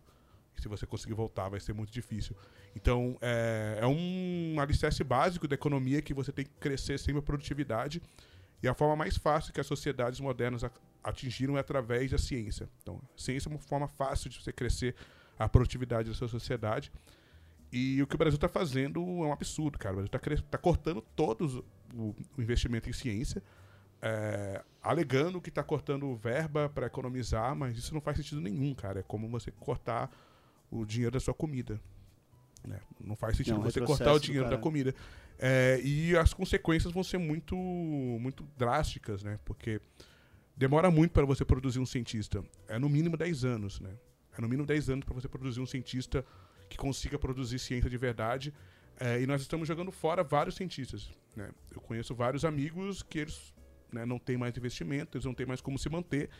E 0.57 0.61
se 0.61 0.69
você 0.69 0.87
conseguir 0.87 1.15
voltar, 1.15 1.49
vai 1.49 1.59
ser 1.59 1.73
muito 1.73 1.91
difícil. 1.91 2.37
Então, 2.77 3.17
é, 3.21 3.79
é 3.81 3.87
um 3.87 4.61
alicerce 4.61 5.03
básico 5.03 5.49
da 5.49 5.55
economia 5.55 6.03
que 6.03 6.13
você 6.13 6.33
tem 6.33 6.45
que 6.45 6.53
crescer 6.61 6.99
sempre 6.99 7.21
a 7.21 7.23
produtividade. 7.23 8.03
E 8.63 8.69
a 8.69 8.75
forma 8.75 8.95
mais 8.95 9.17
fácil 9.17 9.55
que 9.55 9.61
as 9.61 9.67
sociedades 9.67 10.21
modernas 10.21 10.63
atingiram 11.03 11.57
é 11.57 11.61
através 11.61 12.11
da 12.11 12.19
ciência. 12.19 12.69
Então, 12.83 13.01
ciência 13.17 13.49
é 13.49 13.51
uma 13.51 13.59
forma 13.59 13.89
fácil 13.89 14.29
de 14.29 14.43
você 14.43 14.53
crescer 14.53 14.95
a 15.39 15.49
produtividade 15.49 16.11
da 16.11 16.15
sua 16.15 16.29
sociedade. 16.29 16.93
E 17.73 18.03
o 18.03 18.07
que 18.07 18.15
o 18.15 18.19
Brasil 18.19 18.37
está 18.37 18.49
fazendo 18.49 19.01
é 19.01 19.27
um 19.27 19.33
absurdo, 19.33 19.79
cara. 19.79 19.95
O 19.95 19.97
Brasil 19.97 20.45
está 20.45 20.59
cortando 20.59 21.01
todos 21.15 21.57
o, 21.95 22.15
o 22.37 22.43
investimento 22.43 22.89
em 22.89 22.93
ciência, 22.93 23.43
é, 24.03 24.63
alegando 24.83 25.41
que 25.41 25.51
está 25.51 25.63
cortando 25.63 26.15
verba 26.17 26.69
para 26.69 26.87
economizar, 26.87 27.55
mas 27.55 27.77
isso 27.77 27.95
não 27.95 28.01
faz 28.01 28.17
sentido 28.17 28.41
nenhum, 28.41 28.75
cara. 28.75 29.01
É 29.01 29.03
como 29.03 29.29
você 29.29 29.51
cortar 29.53 30.11
o 30.71 30.85
dinheiro 30.85 31.13
da 31.13 31.21
sua 31.21 31.35
comida. 31.35 31.81
né? 32.67 32.81
Não 33.01 33.15
faz 33.15 33.37
sentido 33.37 33.55
Não, 33.55 33.63
você 33.63 33.81
retrocesso 33.81 33.99
cortar 34.05 34.17
o 34.17 34.21
dinheiro 34.21 34.49
da 34.49 34.59
comida. 34.59 34.95
É, 35.39 35.81
e 35.83 36.17
as 36.17 36.35
consequências 36.35 36.93
vão 36.93 37.03
ser 37.03 37.19
muito, 37.19 37.57
muito 37.57 38.47
drásticas, 38.59 39.23
né? 39.23 39.39
Porque 39.45 39.81
demora 40.57 40.91
muito 40.91 41.13
para 41.13 41.25
você 41.25 41.45
produzir 41.45 41.79
um 41.79 41.87
cientista. 41.87 42.45
É 42.69 42.79
no 42.79 42.89
mínimo 42.89 43.17
10 43.17 43.45
anos, 43.45 43.81
né? 43.81 43.91
É 44.37 44.41
no 44.41 44.49
mínimo 44.49 44.67
10 44.67 44.91
anos 44.91 45.05
para 45.05 45.15
você 45.15 45.29
produzir 45.29 45.61
um 45.61 45.67
cientista 45.67 46.25
que 46.71 46.79
consiga 46.79 47.19
produzir 47.19 47.59
ciência 47.59 47.91
de 47.91 47.99
verdade. 47.99 48.55
É, 48.99 49.21
e 49.21 49.27
nós 49.27 49.43
estamos 49.43 49.67
jogando 49.69 49.91
fora 49.93 50.23
vários 50.23 50.55
cientistas. 50.55 51.11
Né? 51.37 51.51
Eu 51.75 51.81
conheço 51.81 52.15
vários 52.15 52.45
amigos 52.45 53.03
que 53.03 53.19
eles 53.19 53.53
né, 53.93 54.07
não 54.07 54.19
têm 54.19 54.37
mais 54.39 54.57
investimento, 54.57 55.17
eles 55.19 55.25
não 55.27 55.35
têm 55.35 55.45
mais 55.47 55.61
como 55.61 55.79
se 55.79 55.89
manter, 55.91 56.31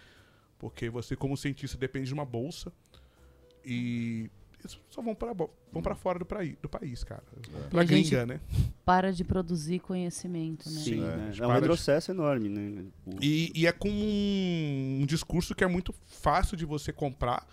porque 0.59 0.89
você, 0.89 1.17
como 1.17 1.37
cientista, 1.37 1.77
depende 1.77 2.07
de 2.07 2.15
uma 2.15 2.25
bolsa. 2.25 2.73
E 3.65 4.31
eles 4.61 4.79
só 4.91 5.01
vão 5.03 5.15
para 5.15 5.33
vão 5.33 5.83
para 5.83 5.95
fora 5.95 6.19
do, 6.19 6.25
praí, 6.27 6.57
do 6.63 6.69
país, 6.69 7.03
cara. 7.03 7.23
Pra 7.71 7.81
a 7.81 7.85
gringa, 7.85 8.27
né? 8.27 8.41
Para 8.85 9.13
de 9.13 9.25
produzir 9.25 9.81
conhecimento, 9.81 10.71
né? 10.71 10.81
Sim, 10.81 11.03
É, 11.03 11.17
né? 11.17 11.33
é 11.39 11.45
um 11.45 11.49
para 11.49 11.55
de- 11.57 11.61
retrocesso 11.63 12.11
enorme, 12.11 12.49
né? 12.49 12.85
O- 13.07 13.17
E, 13.23 13.53
e 13.55 13.67
é 13.67 13.73
com 13.73 13.89
um, 13.91 14.99
um 15.03 15.07
discurso 15.07 15.55
que 15.55 15.65
é 15.65 15.67
muito 15.67 15.93
fácil 16.07 16.57
de 16.57 16.65
você 16.67 16.93
comprar, 16.93 17.47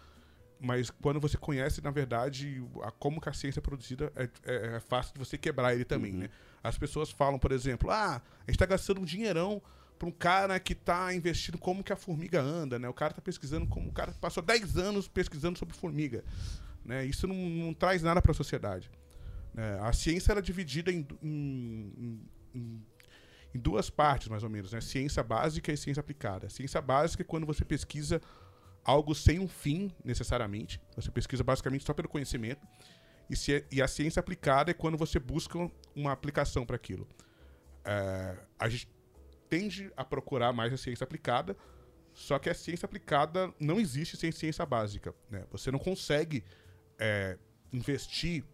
mas 0.59 0.89
quando 0.89 1.19
você 1.19 1.37
conhece, 1.37 1.81
na 1.83 1.91
verdade, 1.91 2.63
a, 2.83 2.91
como 2.91 3.21
que 3.21 3.29
a 3.29 3.33
ciência 3.33 3.59
é 3.59 3.61
produzida, 3.61 4.11
é, 4.15 4.23
é- 4.45 4.75
é 4.75 4.79
fácil 4.79 5.13
de 5.13 5.19
você 5.19 5.37
quebrar 5.37 5.73
ele 5.73 5.85
também, 5.85 6.13
Uhum. 6.13 6.19
né? 6.19 6.29
As 6.63 6.77
pessoas 6.77 7.09
falam, 7.11 7.37
por 7.39 7.51
exemplo, 7.51 7.89
ah, 7.91 8.21
a 8.45 8.51
gente 8.51 8.57
tá 8.59 8.65
gastando 8.65 8.99
um 9.01 9.05
dinheirão 9.05 9.61
pra 9.97 10.07
um 10.07 10.11
cara 10.11 10.59
que 10.59 10.75
tá 10.75 11.13
investindo 11.13 11.57
como 11.57 11.83
que 11.83 11.93
a 11.93 11.95
formiga 11.95 12.41
anda, 12.41 12.77
né? 12.77 12.87
O 12.89 12.93
cara 12.93 13.13
tá 13.13 13.21
pesquisando 13.21 13.65
como... 13.67 13.89
O 13.89 13.93
cara 13.93 14.11
passou 14.19 14.43
10 14.43 14.77
anos 14.77 15.07
pesquisando 15.07 15.57
sobre 15.57 15.75
formiga, 15.75 16.23
né? 16.85 17.05
Isso 17.05 17.27
não, 17.27 17.35
não 17.35 17.73
traz 17.73 18.01
nada 18.03 18.21
para 18.21 18.31
a 18.31 18.35
sociedade. 18.35 18.89
né? 19.53 19.79
A 19.81 19.91
ciência 19.93 20.31
era 20.31 20.41
dividida 20.41 20.91
em, 20.91 21.05
em- 21.23 22.21
em- 22.53 22.85
em 23.55 23.59
duas 23.59 23.89
partes, 23.89 24.27
mais 24.27 24.43
ou 24.43 24.49
menos, 24.49 24.71
né? 24.73 24.81
Ciência 24.81 25.23
básica 25.23 25.71
e 25.71 25.77
ciência 25.77 25.99
aplicada. 26.01 26.47
Ciência 26.49 26.79
básica 26.81 27.23
é 27.23 27.25
quando 27.25 27.45
você 27.47 27.63
pesquisa 27.65 28.21
algo 28.87 29.13
sem 29.13 29.37
um 29.37 29.47
fim, 29.49 29.91
necessariamente. 30.03 30.79
Você 30.95 31.11
pesquisa 31.11 31.43
basicamente 31.43 31.83
só 31.85 31.93
pelo 31.93 32.07
conhecimento. 32.07 32.65
E, 33.29 33.35
ci- 33.35 33.65
e 33.69 33.81
a 33.81 33.87
ciência 33.87 34.21
aplicada 34.21 34.71
é 34.71 34.73
quando 34.73 34.97
você 34.97 35.19
busca 35.19 35.59
uma 35.93 36.13
aplicação 36.13 36.65
para 36.65 36.77
aquilo. 36.77 37.05
É, 37.83 38.37
a 38.57 38.69
gente 38.69 38.87
tende 39.49 39.91
a 39.97 40.05
procurar 40.05 40.53
mais 40.53 40.71
a 40.71 40.77
ciência 40.77 41.03
aplicada, 41.03 41.55
só 42.13 42.39
que 42.39 42.49
a 42.49 42.53
ciência 42.53 42.85
aplicada 42.85 43.53
não 43.59 43.77
existe 43.77 44.15
sem 44.15 44.31
ciência 44.31 44.65
básica. 44.65 45.13
Né? 45.29 45.43
Você 45.51 45.69
não 45.69 45.79
consegue 45.79 46.45
é, 46.97 47.37
investir 47.73 48.45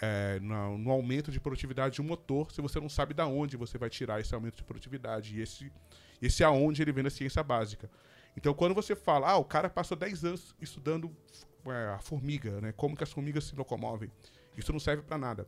é, 0.00 0.38
no, 0.38 0.78
no 0.78 0.90
aumento 0.92 1.32
de 1.32 1.40
produtividade 1.40 1.96
de 1.96 2.02
um 2.02 2.04
motor 2.04 2.52
se 2.52 2.60
você 2.62 2.78
não 2.78 2.88
sabe 2.88 3.14
da 3.14 3.26
onde 3.26 3.56
você 3.56 3.76
vai 3.76 3.90
tirar 3.90 4.20
esse 4.20 4.32
aumento 4.32 4.56
de 4.56 4.64
produtividade. 4.64 5.36
E 5.36 5.42
esse, 5.42 5.72
esse 6.20 6.44
aonde 6.44 6.80
ele 6.82 6.92
vem 6.92 7.02
da 7.02 7.10
ciência 7.10 7.42
básica. 7.42 7.90
Então, 8.36 8.54
quando 8.54 8.74
você 8.74 8.96
fala, 8.96 9.30
ah, 9.30 9.36
o 9.36 9.44
cara 9.44 9.68
passou 9.68 9.96
10 9.96 10.24
anos 10.24 10.54
estudando 10.60 11.14
é, 11.66 11.94
a 11.94 11.98
formiga, 11.98 12.60
né? 12.60 12.72
como 12.72 12.96
que 12.96 13.04
as 13.04 13.12
formigas 13.12 13.44
se 13.44 13.54
locomovem, 13.54 14.10
isso 14.56 14.72
não 14.72 14.80
serve 14.80 15.02
para 15.02 15.18
nada. 15.18 15.46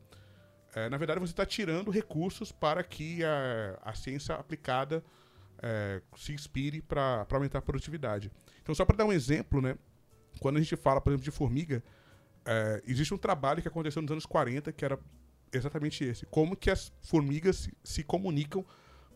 É, 0.75 0.89
na 0.89 0.97
verdade, 0.97 1.21
você 1.21 1.33
está 1.33 1.47
tirando 1.47 1.91
recursos 1.91 2.51
para 2.51 2.83
que 2.83 3.25
a, 3.25 3.79
a 3.83 3.95
ciência 3.95 4.35
aplicada 4.35 5.05
é, 5.63 6.03
se 6.17 6.33
inspire 6.33 6.83
para 6.83 7.27
aumentar 7.31 7.59
a 7.59 7.63
produtividade. 7.63 8.31
Então, 8.63 8.75
só 8.75 8.85
para 8.85 8.97
dar 8.97 9.05
um 9.05 9.13
exemplo, 9.13 9.61
né? 9.61 9.77
quando 10.41 10.57
a 10.57 10.61
gente 10.61 10.77
fala, 10.77 11.01
por 11.01 11.11
exemplo, 11.11 11.25
de 11.25 11.31
formiga, 11.31 11.83
é, 12.45 12.83
existe 12.87 13.15
um 13.15 13.19
trabalho 13.19 13.63
que 13.63 13.69
aconteceu 13.69 14.03
nos 14.03 14.11
anos 14.11 14.27
40 14.27 14.73
que 14.73 14.85
era 14.85 14.99
exatamente 15.53 16.05
esse. 16.05 16.27
Como 16.27 16.57
que 16.57 16.71
as 16.71 16.93
formigas 17.01 17.57
se, 17.57 17.75
se 17.83 18.03
comunicam 18.03 18.65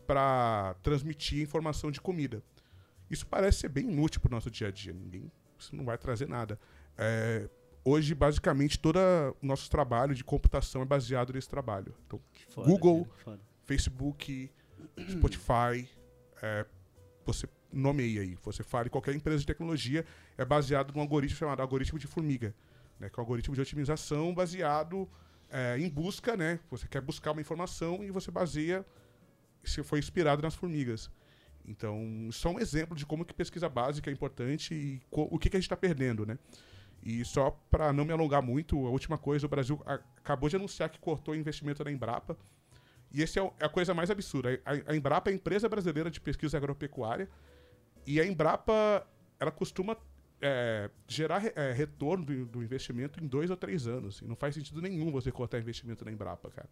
para 0.07 0.75
transmitir 0.81 1.41
informação 1.41 1.91
de 1.91 2.01
comida. 2.01 2.41
Isso 3.09 3.25
parece 3.25 3.59
ser 3.59 3.69
bem 3.69 3.89
inútil 3.89 4.21
para 4.21 4.29
o 4.29 4.31
nosso 4.31 4.51
dia 4.51 4.67
a 4.67 4.71
dia. 4.71 4.93
Ninguém, 4.93 5.31
isso 5.57 5.75
não 5.75 5.83
vai 5.83 5.97
trazer 5.97 6.27
nada. 6.27 6.59
É, 6.97 7.49
hoje, 7.83 8.13
basicamente, 8.13 8.77
todo 8.77 8.99
o 9.41 9.45
nosso 9.45 9.69
trabalho 9.69 10.13
de 10.13 10.23
computação 10.23 10.81
é 10.81 10.85
baseado 10.85 11.33
nesse 11.33 11.49
trabalho. 11.49 11.93
Então, 12.05 12.21
Foda, 12.49 12.67
Google. 12.67 13.07
cara. 13.25 13.39
Facebook, 13.65 14.51
Spotify, 15.09 15.89
é, 16.41 16.65
você 17.25 17.47
nomeia 17.71 18.21
aí. 18.21 18.37
Você 18.43 18.63
fala 18.63 18.89
qualquer 18.89 19.15
empresa 19.15 19.39
de 19.39 19.45
tecnologia, 19.45 20.05
é 20.37 20.45
baseado 20.45 20.93
num 20.93 21.01
algoritmo 21.01 21.37
chamado 21.37 21.61
algoritmo 21.61 21.99
de 21.99 22.07
formiga, 22.07 22.53
né, 22.99 23.09
que 23.09 23.19
é 23.19 23.21
um 23.21 23.23
algoritmo 23.23 23.55
de 23.55 23.61
otimização 23.61 24.33
baseado 24.33 25.07
é, 25.49 25.77
em 25.79 25.89
busca, 25.89 26.35
né? 26.35 26.59
Você 26.69 26.87
quer 26.87 27.01
buscar 27.01 27.31
uma 27.31 27.41
informação 27.41 28.03
e 28.03 28.11
você 28.11 28.31
baseia 28.31 28.85
se 29.63 29.83
foi 29.83 29.99
inspirado 29.99 30.41
nas 30.41 30.55
formigas. 30.55 31.09
Então, 31.69 32.27
só 32.31 32.49
um 32.49 32.59
exemplo 32.59 32.97
de 32.97 33.05
como 33.05 33.23
que 33.23 33.31
pesquisa 33.31 33.69
básica 33.69 34.09
é 34.09 34.13
importante 34.13 34.73
e 34.73 34.99
o 35.11 35.37
que, 35.37 35.51
que 35.51 35.55
a 35.55 35.59
gente 35.59 35.67
está 35.67 35.77
perdendo, 35.77 36.25
né? 36.25 36.39
E 37.03 37.23
só 37.23 37.51
para 37.69 37.93
não 37.93 38.03
me 38.03 38.11
alongar 38.11 38.41
muito, 38.41 38.75
a 38.87 38.89
última 38.89 39.19
coisa, 39.19 39.45
o 39.45 39.49
Brasil 39.49 39.79
acabou 39.85 40.49
de 40.49 40.55
anunciar 40.55 40.89
que 40.89 40.99
cortou 40.99 41.35
o 41.35 41.37
investimento 41.37 41.83
da 41.83 41.91
Embrapa. 41.91 42.35
E 43.11 43.21
essa 43.21 43.39
é 43.39 43.43
é 43.59 43.65
a 43.65 43.69
coisa 43.69 43.93
mais 43.93 44.09
absurda. 44.09 44.59
A, 44.65 44.95
Embrapa 44.95 45.29
é 45.29 45.33
a 45.33 45.35
empresa 45.35 45.69
brasileira 45.69 46.09
de 46.09 46.19
pesquisa 46.19 46.57
agropecuária 46.57 47.29
e 48.05 48.19
a 48.19 48.25
Embrapa 48.25 49.07
ela 49.39 49.51
costuma 49.51 49.95
é, 50.41 50.89
gerar 51.07 51.45
é, 51.55 51.71
retorno 51.71 52.25
do, 52.25 52.45
do 52.47 52.63
investimento 52.63 53.23
em 53.23 53.27
dois 53.27 53.51
ou 53.51 53.55
três 53.55 53.85
anos. 53.85 54.21
E 54.21 54.25
não 54.25 54.35
faz 54.35 54.55
sentido 54.55 54.81
nenhum 54.81 55.11
você 55.11 55.31
cortar 55.31 55.59
investimento 55.59 56.03
na 56.03 56.11
Embrapa, 56.11 56.49
cara. 56.49 56.69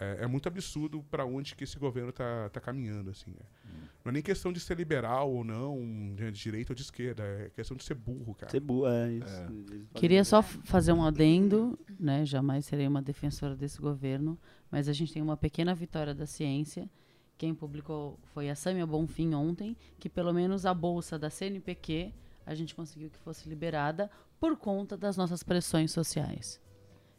É, 0.00 0.24
é 0.24 0.26
muito 0.26 0.46
absurdo 0.48 1.02
para 1.10 1.24
onde 1.26 1.54
que 1.56 1.64
esse 1.64 1.78
governo 1.78 2.12
tá, 2.12 2.48
tá 2.50 2.60
caminhando, 2.60 3.10
assim. 3.10 3.32
é. 3.32 3.68
Não 4.04 4.10
é 4.10 4.12
nem 4.12 4.22
questão 4.22 4.52
de 4.52 4.60
ser 4.60 4.76
liberal 4.76 5.30
ou 5.30 5.42
não, 5.44 6.14
de 6.14 6.30
direita 6.30 6.72
ou 6.72 6.76
de 6.76 6.82
esquerda. 6.82 7.22
É 7.24 7.50
questão 7.50 7.76
de 7.76 7.82
ser 7.84 7.94
burro, 7.94 8.34
cara. 8.34 8.50
Ser 8.50 8.60
bu- 8.60 8.86
é 8.86 9.12
isso. 9.12 9.26
É. 9.26 9.44
Eles 9.46 9.66
fazem- 9.68 9.86
Queria 9.94 10.24
só 10.24 10.40
fazer 10.40 10.92
um 10.92 11.02
adendo, 11.04 11.78
né? 11.98 12.24
Jamais 12.24 12.64
serei 12.64 12.86
uma 12.86 13.02
defensora 13.02 13.56
desse 13.56 13.80
governo, 13.80 14.38
mas 14.70 14.88
a 14.88 14.92
gente 14.92 15.12
tem 15.12 15.20
uma 15.20 15.36
pequena 15.36 15.74
vitória 15.74 16.14
da 16.14 16.26
ciência, 16.26 16.88
Quem 17.36 17.54
publicou 17.54 18.18
foi 18.34 18.50
a 18.50 18.56
Samia 18.56 18.84
Bonfim 18.84 19.32
ontem, 19.32 19.76
que 20.00 20.08
pelo 20.08 20.32
menos 20.32 20.66
a 20.66 20.74
bolsa 20.74 21.16
da 21.16 21.30
CNPq 21.30 22.12
a 22.44 22.52
gente 22.52 22.74
conseguiu 22.74 23.10
que 23.10 23.18
fosse 23.18 23.48
liberada 23.48 24.10
por 24.40 24.56
conta 24.56 24.96
das 24.96 25.16
nossas 25.16 25.44
pressões 25.44 25.92
sociais. 25.92 26.60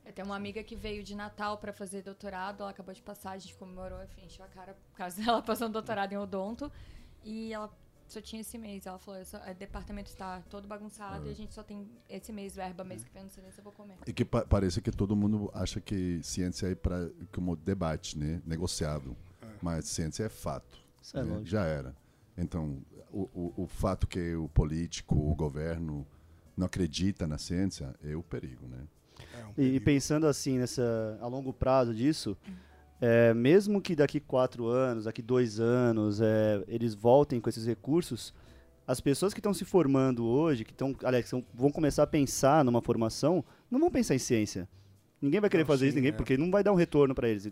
Eu 0.09 0.13
tenho 0.13 0.27
uma 0.27 0.35
amiga 0.35 0.63
que 0.63 0.75
veio 0.75 1.03
de 1.03 1.13
Natal 1.13 1.55
pra 1.59 1.71
fazer 1.71 2.01
doutorado, 2.01 2.61
ela 2.61 2.71
acabou 2.71 2.91
de 2.95 3.01
passar, 3.01 3.33
a 3.33 3.37
gente 3.37 3.53
comemorou, 3.55 4.03
enfim, 4.03 4.25
encheu 4.25 4.43
a 4.43 4.47
cara 4.47 4.73
por 4.73 4.97
causa 4.97 5.15
dela 5.23 5.39
passando 5.39 5.71
doutorado 5.73 6.11
em 6.11 6.17
odonto. 6.17 6.71
E 7.23 7.53
ela 7.53 7.71
só 8.07 8.19
tinha 8.19 8.41
esse 8.41 8.57
mês. 8.57 8.87
Ela 8.87 8.97
falou, 8.97 9.19
"Essa- 9.21 9.39
o 9.47 9.53
departamento 9.53 10.09
está 10.09 10.41
todo 10.49 10.67
bagunçado 10.67 11.27
e 11.27 11.29
a 11.29 11.35
gente 11.35 11.53
só 11.53 11.61
tem 11.61 11.87
esse 12.09 12.33
mês, 12.33 12.55
verba 12.55 12.83
mês 12.83 13.03
que 13.03 13.11
vem, 13.13 13.21
não 13.21 13.29
sei 13.29 13.43
nem 13.43 13.51
se 13.51 13.59
eu 13.59 13.63
vou 13.63 13.71
comer. 13.71 13.97
E 14.07 14.11
que 14.11 14.25
pa- 14.25 14.43
parece 14.47 14.81
que 14.81 14.89
todo 14.89 15.15
mundo 15.15 15.51
acha 15.53 15.79
que 15.79 16.19
ciência 16.23 16.65
é 16.71 16.73
para 16.73 17.11
como 17.31 17.55
debate, 17.55 18.17
né? 18.17 18.41
Negociável. 18.47 19.15
Mas 19.61 19.85
ciência 19.85 20.23
é 20.23 20.29
fato. 20.29 20.79
Isso 21.03 21.15
é 21.19 21.23
né? 21.23 21.29
lógico. 21.29 21.45
Já 21.49 21.65
era. 21.65 21.95
Então, 22.35 22.81
o, 23.11 23.29
o, 23.31 23.53
o 23.63 23.67
fato 23.67 24.07
que 24.07 24.33
o 24.33 24.49
político, 24.49 25.13
o 25.15 25.35
governo 25.35 26.03
não 26.57 26.65
acredita 26.65 27.27
na 27.27 27.37
ciência 27.37 27.93
é 28.03 28.15
o 28.15 28.23
perigo, 28.23 28.65
né? 28.67 28.87
É 29.33 29.45
um 29.45 29.53
E, 29.57 29.75
e 29.75 29.79
pensando 29.79 30.27
assim, 30.27 30.57
nessa, 30.57 31.17
a 31.21 31.27
longo 31.27 31.51
prazo 31.53 31.93
disso, 31.93 32.37
é, 33.01 33.33
mesmo 33.33 33.81
que 33.81 33.95
daqui 33.95 34.19
quatro 34.19 34.67
anos, 34.67 35.05
daqui 35.05 35.21
dois 35.21 35.59
anos, 35.59 36.19
é, 36.21 36.63
eles 36.67 36.93
voltem 36.93 37.39
com 37.39 37.49
esses 37.49 37.65
recursos, 37.65 38.33
as 38.87 38.99
pessoas 38.99 39.33
que 39.33 39.39
estão 39.39 39.53
se 39.53 39.63
formando 39.65 40.25
hoje, 40.25 40.63
que 40.65 40.71
estão, 40.71 40.95
aliás, 41.03 41.23
que 41.25 41.29
são- 41.29 41.45
vão 41.53 41.71
começar 41.71 42.03
a 42.03 42.07
pensar 42.07 42.65
numa 42.65 42.81
formação, 42.81 43.43
não 43.69 43.79
vão 43.79 43.91
pensar 43.91 44.15
em 44.15 44.19
ciência. 44.19 44.67
Ninguém 45.21 45.39
vai 45.39 45.49
querer 45.49 45.63
Não, 45.63 45.67
fazer 45.67 45.85
isso, 45.85 45.93
sim, 45.93 45.99
ninguém, 45.99 46.13
é. 46.13 46.15
porque 46.15 46.37
não 46.37 46.49
vai 46.49 46.63
dar 46.63 46.71
um 46.71 46.75
retorno 46.75 47.13
para 47.13 47.27
eles. 47.29 47.51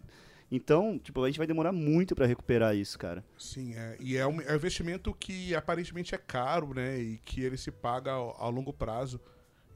Então, 0.49 0.97
tipo, 0.97 1.21
a 1.21 1.27
gente 1.27 1.37
vai 1.37 1.45
demorar 1.45 1.73
muito 1.73 2.15
para 2.15 2.25
recuperar 2.25 2.73
isso, 2.75 2.97
cara. 2.97 3.23
Sim, 3.37 3.73
é. 3.75 3.97
E 3.99 4.15
é 4.15 4.25
um, 4.25 4.39
é 4.41 4.53
um 4.53 4.55
investimento 4.55 5.13
que 5.13 5.53
aparentemente 5.53 6.15
é 6.15 6.17
caro, 6.17 6.73
né? 6.73 6.97
E 6.99 7.17
que 7.25 7.41
ele 7.41 7.57
se 7.57 7.69
paga 7.69 8.13
ao, 8.13 8.35
ao 8.41 8.49
longo 8.49 8.71
prazo. 8.71 9.19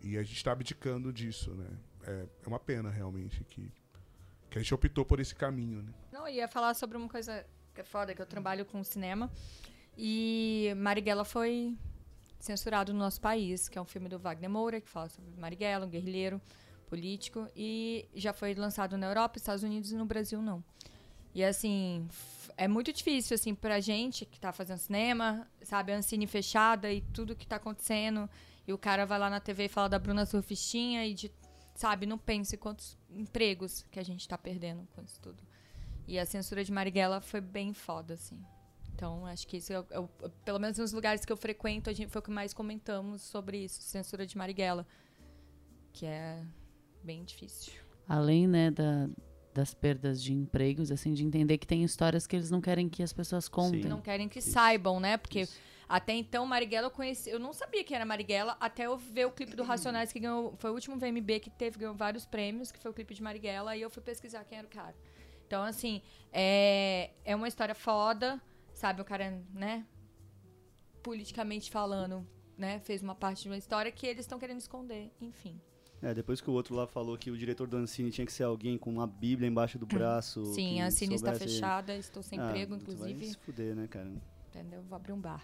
E 0.04 0.18
a 0.18 0.24
gente 0.24 0.36
está 0.36 0.52
abdicando 0.52 1.14
disso, 1.14 1.52
né? 1.52 1.68
É, 2.04 2.26
é 2.44 2.48
uma 2.48 2.60
pena, 2.60 2.90
realmente, 2.90 3.44
que, 3.44 3.72
que 4.50 4.58
a 4.58 4.62
gente 4.62 4.74
optou 4.74 5.06
por 5.06 5.20
esse 5.20 5.36
caminho, 5.36 5.82
né? 5.84 5.94
Não, 6.12 6.28
eu 6.28 6.34
ia 6.34 6.48
falar 6.48 6.74
sobre 6.74 6.98
uma 6.98 7.08
coisa 7.08 7.46
que 7.74 7.82
é 7.82 7.84
foda, 7.84 8.14
que 8.14 8.22
eu 8.22 8.26
trabalho 8.26 8.66
com 8.66 8.84
cinema. 8.84 9.32
E 9.98 10.74
Marighella 10.78 11.24
foi 11.24 11.78
censurado 12.40 12.92
no 12.92 13.00
nosso 13.00 13.22
país, 13.22 13.70
que 13.70 13.78
é 13.78 13.82
um 13.82 13.86
filme 13.86 14.10
do 14.10 14.18
Wagner 14.18 14.50
Moura, 14.50 14.82
que 14.82 14.90
fala 14.90 15.10
sobre 15.10 15.32
Marighella, 15.38 15.86
um 15.86 15.90
guerrilheiro 15.90 16.42
político. 16.88 17.48
E 17.56 18.08
já 18.16 18.34
foi 18.34 18.54
lançado 18.56 18.98
na 18.98 19.08
Europa, 19.08 19.38
Estados 19.38 19.64
Unidos 19.64 19.92
e 19.92 19.96
no 19.96 20.06
Brasil 20.06 20.42
não. 20.42 20.64
E 21.34 21.44
assim, 21.44 22.08
é 22.58 22.68
muito 22.68 22.92
difícil, 22.92 23.36
assim, 23.36 23.56
pra 23.56 23.80
gente 23.80 24.26
que 24.26 24.40
tá 24.40 24.52
fazendo 24.52 24.80
cinema, 24.80 25.48
sabe, 25.62 25.94
a 25.94 25.98
Ancine 25.98 26.28
fechada 26.28 26.92
e 26.92 27.02
tudo 27.14 27.36
que 27.36 27.48
tá 27.48 27.56
acontecendo. 27.56 28.30
E 28.68 28.74
o 28.74 28.78
cara 28.78 29.06
vai 29.06 29.18
lá 29.20 29.30
na 29.30 29.40
TV 29.40 29.66
e 29.66 29.70
fala 29.70 29.90
da 29.90 30.00
Bruna 30.00 30.26
Surfistinha 30.26 31.06
e 31.06 31.14
de, 31.14 31.32
sabe, 31.76 32.06
não 32.06 32.18
pense 32.18 32.56
quantos 32.58 32.98
empregos 33.10 33.86
que 33.92 34.00
a 34.00 34.04
gente 34.04 34.28
tá 34.28 34.38
perdendo 34.38 34.88
com 34.94 35.02
isso 35.02 35.20
tudo. 35.22 35.42
E 36.08 36.18
a 36.20 36.26
censura 36.26 36.64
de 36.64 36.72
Marighella 36.72 37.22
foi 37.22 37.42
bem 37.42 37.74
foda, 37.74 38.14
assim. 38.16 38.40
Então, 38.94 39.26
acho 39.26 39.48
que 39.48 39.58
isso, 39.58 39.74
é 39.74 39.80
o- 39.80 40.10
é 40.24 40.30
pelo 40.46 40.60
menos 40.60 40.78
nos 40.78 40.92
lugares 40.94 41.26
que 41.26 41.32
eu 41.32 41.38
frequento, 41.38 41.90
a 41.90 41.94
gente 41.94 42.10
foi 42.12 42.20
o 42.20 42.24
que 42.24 42.30
mais 42.32 42.54
comentamos 42.54 43.22
sobre 43.24 43.64
isso, 43.64 43.82
censura 43.82 44.26
de 44.28 44.38
Marighella. 44.38 44.86
Que 45.94 46.06
é 46.06 46.44
bem 47.04 47.24
difícil. 47.24 47.74
Além, 48.08 48.48
né, 48.48 48.70
da- 48.72 49.10
das 49.54 49.74
perdas 49.74 50.22
de 50.22 50.34
empregos, 50.34 50.92
assim, 50.92 51.14
de 51.14 51.26
entender 51.26 51.58
que 51.58 51.68
tem 51.68 51.84
histórias 51.84 52.26
que 52.28 52.36
eles 52.36 52.50
não 52.52 52.62
querem 52.62 52.88
que 52.88 53.04
as 53.04 53.12
pessoas 53.12 53.50
contem. 53.50 53.84
Sim. 53.84 53.90
Não 53.90 54.02
querem 54.02 54.30
que 54.30 54.40
Isso. 54.40 54.52
saibam, 54.52 55.00
né? 55.00 55.18
Porque 55.18 55.42
Isso. 55.42 55.60
Até 55.92 56.14
então 56.14 56.46
Marighella 56.46 56.88
eu 56.88 56.92
conheci. 56.92 57.30
Eu 57.30 57.38
não 57.40 57.52
sabia 57.52 57.84
que 57.84 57.94
era 57.94 58.06
Marighella 58.06 58.56
até 58.62 58.86
eu 58.86 58.98
ver 58.98 59.26
o 59.26 59.32
clipe 59.32 59.56
do 59.58 59.64
Racionais 59.64 60.14
que 60.14 60.20
ganhou. 60.22 60.56
Foi 60.58 60.72
o 60.72 60.74
último 60.74 60.98
VMB 60.98 61.40
que 61.42 61.50
teve, 61.50 61.78
ganhou 61.80 61.94
vários 61.94 62.26
prêmios, 62.26 62.72
que 62.72 62.80
foi 62.80 62.92
o 62.92 62.94
clipe 62.94 63.14
de 63.14 63.22
Marighella, 63.22 63.76
e 63.76 63.82
eu 63.82 63.90
fui 63.90 64.02
pesquisar 64.02 64.46
quem 64.46 64.58
era 64.58 64.66
o 64.66 64.70
cara. 64.70 64.96
Então, 65.46 65.62
assim, 65.64 66.02
é, 66.32 67.12
é 67.26 67.36
uma 67.36 67.46
história 67.48 67.76
foda, 67.76 68.42
sabe? 68.74 69.02
O 69.02 69.06
cara, 69.06 69.44
né? 69.54 69.86
Politicamente 71.04 71.70
falando, 71.70 72.26
né? 72.58 72.80
Fez 72.80 73.02
uma 73.02 73.14
parte 73.14 73.44
de 73.44 73.50
uma 73.50 73.58
história 73.58 73.92
que 73.92 74.08
eles 74.08 74.22
estão 74.22 74.40
querendo 74.40 74.60
esconder, 74.60 75.12
enfim. 75.20 75.60
É, 76.02 76.14
depois 76.14 76.40
que 76.40 76.50
o 76.50 76.54
outro 76.54 76.74
lá 76.74 76.88
falou 76.88 77.18
que 77.18 77.30
o 77.30 77.38
diretor 77.38 77.68
do 77.68 77.76
Ancine 77.76 78.12
tinha 78.12 78.26
que 78.26 78.32
ser 78.32 78.44
alguém 78.44 78.78
com 78.78 78.90
uma 78.90 79.06
bíblia 79.06 79.48
embaixo 79.48 79.78
do 79.78 79.86
braço. 79.86 80.46
Sim, 80.46 80.82
a 80.82 80.90
Cine 80.90 81.16
está 81.16 81.36
fechada, 81.36 81.96
estou 81.96 82.24
sem 82.24 82.40
Ah, 82.40 82.48
emprego, 82.48 82.72
vai 82.72 82.80
inclusive. 82.80 83.26
se 83.28 83.38
fuder, 83.38 83.76
né, 83.76 83.88
cara? 83.88 84.10
Entendeu? 84.48 84.82
Vou 84.84 84.96
abrir 84.96 85.12
um 85.12 85.20
bar. 85.20 85.44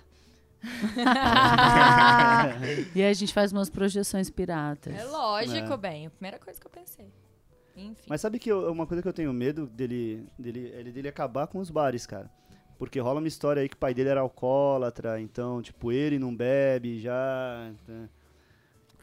E 2.96 3.02
aí 3.04 3.10
a 3.10 3.14
gente 3.14 3.34
faz 3.34 3.52
umas 3.52 3.70
projeções 3.70 4.30
piratas. 4.30 4.94
É 4.96 5.04
lógico, 5.06 5.74
É. 5.74 5.78
bem. 5.78 6.08
A 6.08 6.10
primeira 6.10 6.40
coisa 6.40 6.60
que 6.60 6.66
eu 6.68 6.72
pensei. 6.72 7.08
Enfim. 7.76 7.96
Mas 8.08 8.22
sabe 8.22 8.40
que 8.40 8.52
eu- 8.52 8.72
uma 8.72 8.88
coisa 8.88 9.02
que 9.02 9.08
eu 9.08 9.14
tenho 9.14 9.32
medo 9.32 9.68
dele, 9.68 10.28
dele, 10.38 10.74
ele 10.76 10.92
dele 10.92 11.08
acabar 11.08 11.46
com 11.48 11.60
os 11.60 11.70
bares, 11.70 12.06
cara. 12.08 12.30
Porque 12.80 13.00
rola 13.00 13.20
uma 13.20 13.28
história 13.28 13.62
aí 13.62 13.70
que 13.70 13.76
o 13.76 13.78
pai 13.78 13.94
dele 13.94 14.10
era 14.10 14.22
alcoólatra, 14.22 15.20
então, 15.22 15.62
tipo, 15.62 15.92
ele 15.92 16.18
não 16.20 16.36
bebe 16.36 17.00
já. 17.00 17.72
né? 17.88 18.10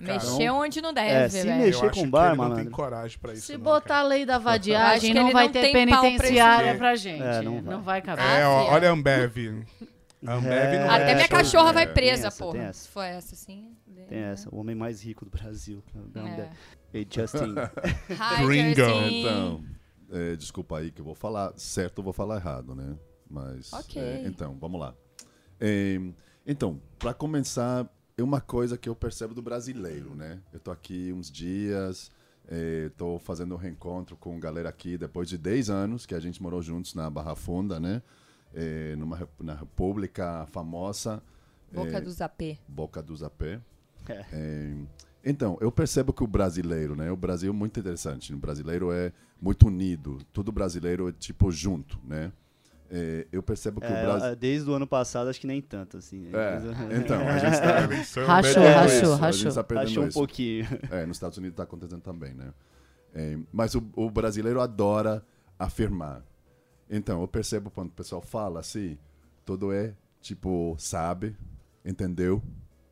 Mexer 0.00 0.50
onde 0.50 0.82
não 0.82 0.90
É, 0.90 0.92
deve, 0.92 1.30
se 1.30 1.42
velho. 1.46 1.60
mexer 1.62 1.86
eu 1.86 1.90
com 1.92 2.10
bar, 2.10 2.28
ele 2.32 2.36
não 2.36 2.54
tem 2.56 2.68
coragem 2.68 3.16
pra 3.18 3.32
isso. 3.32 3.46
Se 3.46 3.52
não, 3.54 3.60
botar 3.60 3.98
a 3.98 4.02
lei 4.02 4.26
da 4.26 4.38
vadiagem, 4.38 5.14
não 5.14 5.22
ele 5.26 5.32
vai 5.32 5.44
não 5.46 5.52
ter 5.52 5.70
pra 5.70 5.72
penitenciária 5.72 6.70
esse- 6.70 6.78
pra 6.78 6.96
gente. 6.96 7.22
É, 7.22 7.42
não 7.42 7.80
vai. 7.80 8.02
caber. 8.02 8.24
Ah, 8.24 8.38
É, 8.38 8.46
ó, 8.46 8.64
sim, 8.64 8.70
olha 8.72 8.90
a 8.90 8.92
Ambev. 8.92 9.36
É, 10.26 10.78
não 10.80 10.90
Até 10.90 11.10
é 11.10 11.14
minha 11.14 11.28
cachorra 11.28 11.72
vai 11.72 11.84
é. 11.84 11.86
presa, 11.86 12.28
essa, 12.28 12.44
porra. 12.44 12.58
essa. 12.58 12.80
Se 12.80 12.88
for 12.88 13.02
essa, 13.02 13.36
sim. 13.36 13.76
Tem 14.08 14.18
essa, 14.18 14.48
o 14.54 14.58
homem 14.58 14.74
mais 14.74 15.02
rico 15.02 15.24
do 15.24 15.30
Brasil. 15.30 15.82
É. 16.14 16.50
Ei, 16.92 17.06
Justin. 17.08 17.54
Hi, 18.10 18.46
Gringo. 18.46 18.74
Justin. 18.74 19.20
Então, 19.20 19.64
é, 20.10 20.36
desculpa 20.36 20.78
aí 20.78 20.90
que 20.90 21.00
eu 21.00 21.04
vou 21.04 21.14
falar 21.14 21.52
certo 21.56 21.98
ou 21.98 22.04
vou 22.04 22.12
falar 22.12 22.36
errado, 22.36 22.74
né? 22.74 22.96
Mas, 23.28 23.72
Ok. 23.72 24.00
é, 24.00 24.26
então, 24.26 24.56
vamos 24.60 24.80
lá. 24.80 24.94
É, 25.60 26.00
então, 26.46 26.80
para 26.98 27.12
começar, 27.14 27.88
é 28.16 28.22
uma 28.22 28.40
coisa 28.40 28.78
que 28.78 28.88
eu 28.88 28.94
percebo 28.94 29.34
do 29.34 29.42
brasileiro, 29.42 30.14
né? 30.14 30.40
Eu 30.52 30.60
tô 30.60 30.70
aqui 30.70 31.12
uns 31.12 31.30
dias, 31.30 32.10
é, 32.46 32.90
tô 32.96 33.18
fazendo 33.18 33.54
um 33.54 33.58
reencontro 33.58 34.16
com 34.16 34.38
galera 34.38 34.68
aqui 34.68 34.98
depois 34.98 35.28
de 35.28 35.38
10 35.38 35.70
anos 35.70 36.06
que 36.06 36.14
a 36.14 36.20
gente 36.20 36.42
morou 36.42 36.62
juntos 36.62 36.94
na 36.94 37.08
Barra 37.08 37.34
Funda, 37.34 37.80
né? 37.80 38.02
É, 38.54 38.94
numa, 38.96 39.28
na 39.40 39.54
República 39.54 40.46
famosa. 40.52 41.22
Boca 41.72 41.96
é, 41.98 42.00
do 42.00 42.10
Zapê. 42.10 42.56
Boca 42.68 43.02
do 43.02 43.16
Zapé. 43.16 43.60
É. 44.08 44.24
É, 44.32 44.74
então, 45.24 45.56
eu 45.60 45.72
percebo 45.72 46.12
que 46.12 46.22
o 46.22 46.26
brasileiro, 46.26 46.94
né? 46.94 47.10
O 47.10 47.16
Brasil 47.16 47.50
é 47.50 47.54
muito 47.54 47.80
interessante. 47.80 48.32
O 48.32 48.36
brasileiro 48.36 48.92
é 48.92 49.12
muito 49.40 49.66
unido. 49.66 50.18
Todo 50.32 50.52
brasileiro 50.52 51.08
é 51.08 51.12
tipo 51.12 51.50
junto, 51.50 51.98
né? 52.04 52.30
É, 52.90 53.26
eu 53.32 53.42
percebo 53.42 53.80
que 53.80 53.86
o 53.86 53.90
É, 53.90 54.04
Brasil. 54.04 54.36
desde 54.36 54.70
o 54.70 54.74
ano 54.74 54.86
passado, 54.86 55.28
acho 55.28 55.40
que 55.40 55.46
nem 55.46 55.60
tanto, 55.60 55.96
assim. 55.96 56.28
É, 56.32 56.96
então, 56.96 57.26
a 57.26 57.38
gente 57.38 57.54
está 57.54 57.80
eleição, 57.82 58.26
Rachou, 58.26 58.62
rachou, 58.62 58.86
isso, 58.86 59.12
A 59.12 59.16
rachou. 59.16 59.32
gente 59.38 59.48
está 59.48 59.64
perdendo 59.64 59.88
Achou 59.88 60.04
um 60.04 60.08
isso. 60.08 60.18
pouquinho. 60.18 60.66
É, 60.90 61.06
nos 61.06 61.16
Estados 61.16 61.38
Unidos 61.38 61.54
está 61.54 61.62
acontecendo 61.64 62.02
também, 62.02 62.34
né? 62.34 62.52
É, 63.14 63.38
mas 63.52 63.74
o, 63.74 63.82
o 63.96 64.10
brasileiro 64.10 64.60
adora 64.60 65.24
afirmar. 65.58 66.22
Então, 66.88 67.20
eu 67.20 67.28
percebo 67.28 67.70
quando 67.70 67.88
o 67.88 67.92
pessoal 67.92 68.20
fala 68.20 68.60
assim, 68.60 68.98
tudo 69.44 69.72
é 69.72 69.94
tipo, 70.20 70.74
sabe, 70.78 71.36
entendeu, 71.84 72.42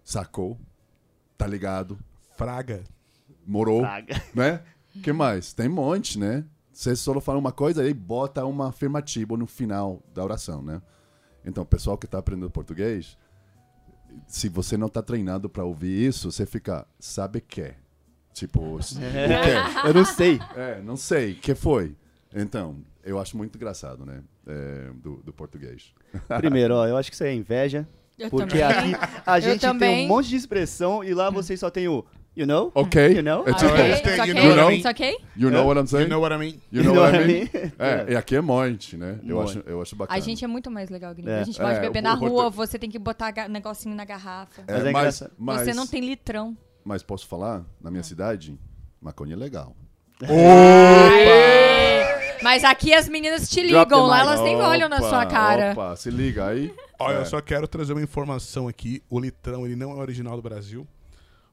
sacou, 0.05 0.59
tá 1.37 1.47
ligado, 1.47 1.99
Fraga. 2.37 2.85
morou, 3.47 3.81
Praga. 3.81 4.23
né? 4.35 4.63
que 5.03 5.13
mais? 5.13 5.53
Tem 5.55 5.69
um 5.69 5.73
monte, 5.73 6.19
né? 6.19 6.45
Você 6.73 6.95
só 6.97 7.19
fala 7.21 7.39
uma 7.39 7.53
coisa 7.53 7.89
e 7.89 7.95
bota 7.95 8.45
uma 8.45 8.69
afirmativa 8.69 9.37
no 9.37 9.47
final 9.47 10.03
da 10.13 10.23
oração, 10.23 10.63
né? 10.63 10.81
Então, 11.45 11.63
o 11.63 11.67
pessoal 11.67 11.99
que 11.99 12.07
está 12.07 12.19
aprendendo 12.19 12.51
português, 12.51 13.19
se 14.27 14.49
você 14.49 14.77
não 14.77 14.87
está 14.87 15.03
treinado 15.03 15.49
para 15.49 15.65
ouvir 15.65 16.09
isso, 16.09 16.31
você 16.31 16.47
fica, 16.47 16.87
sabe 16.99 17.41
que? 17.41 17.75
Tipo, 18.33 18.77
o 18.77 18.79
quê? 18.79 18.87
Eu 19.87 19.95
não 19.95 20.05
sei. 20.05 20.39
É, 20.55 20.81
não 20.83 20.97
sei, 20.97 21.35
que 21.35 21.55
foi? 21.55 21.97
Então, 22.35 22.77
eu 23.05 23.19
acho 23.19 23.37
muito 23.37 23.57
engraçado, 23.57 24.05
né? 24.07 24.23
É, 24.47 24.91
do, 24.95 25.17
do 25.25 25.33
português. 25.33 25.93
Primeiro, 26.39 26.75
ó, 26.75 26.87
eu 26.87 26.97
acho 26.97 27.11
que 27.11 27.15
isso 27.15 27.25
é 27.25 27.35
inveja. 27.35 27.87
Eu 28.19 28.29
Porque 28.31 28.59
também. 28.59 28.95
aqui 28.95 29.23
a 29.27 29.41
gente 29.41 29.67
tem 29.79 30.05
um 30.05 30.09
monte 30.09 30.29
de 30.29 30.37
expressão 30.37 31.03
e 31.03 31.13
lá 31.15 31.31
vocês 31.31 31.59
só 31.59 31.71
tem 31.71 31.89
o 31.89 32.05
you 32.37 32.47
know? 32.47 32.71
Ok? 32.75 33.17
You 33.17 33.23
know? 33.23 33.43
É 33.49 33.53
tipo, 33.55 33.71
Ah, 33.71 33.73
Ok, 33.73 33.83
tem- 33.83 33.93
isso 33.93 34.07
you 34.09 34.23
ok? 34.23 34.35
know 34.35 34.49
what 34.49 34.61
I 34.61 34.67
mean? 34.69 34.79
Isso 34.79 34.89
ok? 34.89 35.19
you 35.37 35.51
know 35.51 35.67
what 35.67 35.79
I'm 35.79 35.83
You 35.83 35.89
saying? 35.89 36.09
know 36.09 36.21
what 36.21 36.35
I 36.35 36.39
mean? 36.39 36.61
You 36.71 36.85
know 36.85 36.95
what 37.03 37.17
I 37.17 37.27
mean? 37.27 37.49
É. 37.53 37.73
É, 38.09 38.13
e 38.13 38.17
aqui 38.17 38.37
é 38.37 38.41
monte, 38.41 38.97
né? 38.97 39.19
Eu 39.27 39.37
Monte. 39.37 39.59
acho, 39.59 39.69
eu 39.69 39.83
acho 39.83 39.97
bacana. 39.97 40.17
A 40.17 40.21
gente 40.21 40.45
é 40.45 40.47
muito 40.49 40.71
mais 40.71 40.89
legal, 40.91 41.15
gringo. 41.15 41.31
É. 41.31 41.41
A 41.41 41.45
gente 41.45 41.59
pode 41.59 41.79
É, 41.79 41.81
beber 41.81 41.99
o- 42.01 42.03
na 42.03 42.15
o 42.15 42.19
portu- 42.19 42.35
rua, 42.35 42.51
você 42.51 42.79
tem 42.79 42.91
que 42.91 42.99
botar 42.99 43.33
negocinho 43.49 43.95
na 43.95 44.05
garrafa. 44.05 44.63
É, 44.67 44.73
Mas 44.73 44.85
é 44.87 44.93
mas, 44.93 45.25
mas, 45.39 45.61
Você 45.63 45.75
não 45.75 45.87
tem 45.87 46.01
litrão. 46.01 46.57
mas 46.85 47.03
posso 47.03 47.27
falar? 47.27 47.65
Na 47.81 47.91
minha 47.91 48.03
cidade, 48.03 48.59
maconha 49.01 49.33
é 49.35 49.37
legal. 49.37 49.75
Mas 52.43 52.65
aqui 52.65 52.93
as 52.93 53.09
meninas 53.09 53.49
te 53.49 53.63
ligam, 53.63 54.07
lá 54.07 54.21
elas 54.21 54.41
nem 54.41 54.57
olham 54.57 54.89
na 54.89 54.99
sua 55.01 55.25
cara. 55.27 55.73
Opa, 55.73 55.97
se 55.97 56.11
liga 56.11 56.47
aí. 56.47 56.75
Olha, 56.99 57.17
É. 57.17 57.21
eu 57.21 57.27
só 57.27 57.41
quero 57.41 57.67
trazer 57.67 57.93
uma 57.93 58.03
informação 58.03 58.69
aqui. 58.69 59.03
O 59.09 59.19
litrão, 59.19 59.65
ele 59.67 59.77
não 59.77 59.93
é 59.93 59.95
original 59.97 60.37
do 60.37 60.43
Brasil. 60.43 60.87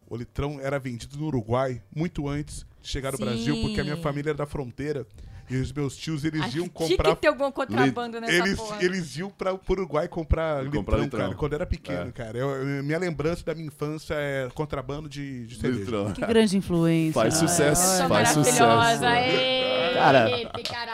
O 0.09 0.15
litrão 0.15 0.59
era 0.59 0.79
vendido 0.79 1.17
no 1.17 1.27
Uruguai 1.27 1.81
muito 1.95 2.27
antes 2.27 2.65
de 2.81 2.87
chegar 2.89 3.11
no. 3.11 3.17
Brasil, 3.19 3.61
porque 3.61 3.79
a 3.79 3.83
minha 3.83 3.97
família 3.97 4.31
era 4.31 4.37
da 4.37 4.45
fronteira. 4.45 5.05
E 5.49 5.57
os 5.57 5.71
meus 5.73 5.97
tios, 5.97 6.23
eles 6.23 6.41
Ai, 6.41 6.47
iam 6.49 6.67
Tinha 6.67 6.69
comprar... 6.69 7.15
que 7.15 7.21
ter 7.21 7.27
algum 7.27 7.51
contrabando 7.51 8.21
nessa 8.21 8.33
Eles, 8.33 8.55
porra. 8.57 8.77
eles 8.83 9.17
iam 9.17 9.31
para 9.31 9.51
o 9.53 9.59
Uruguai 9.67 10.07
comprar 10.07 10.63
litrão, 10.63 10.83
Comprar 10.83 10.97
litrão. 10.99 11.19
cara, 11.21 11.35
quando 11.35 11.53
eu 11.53 11.55
era 11.57 11.65
pequeno, 11.65 12.09
É. 12.09 12.11
cara. 12.11 12.37
Eu- 12.37 12.83
minha 12.83 12.99
lembrança 12.99 13.43
da 13.43 13.55
minha 13.55 13.65
infância 13.67 14.13
é 14.13 14.47
contrabando 14.53 15.09
de, 15.09 15.47
de 15.47 15.55
cerveja. 15.55 15.79
Litrão. 15.85 16.13
Que 16.13 16.21
grande 16.25 16.55
influência. 16.55 17.13
Faz 17.19 17.33
sucesso, 17.33 17.81
sou 17.97 18.07
faz 18.07 18.35
maravilhosa. 18.35 18.93
sucesso. 18.93 19.05
Ei, 19.05 19.93
Cara. 19.95 20.29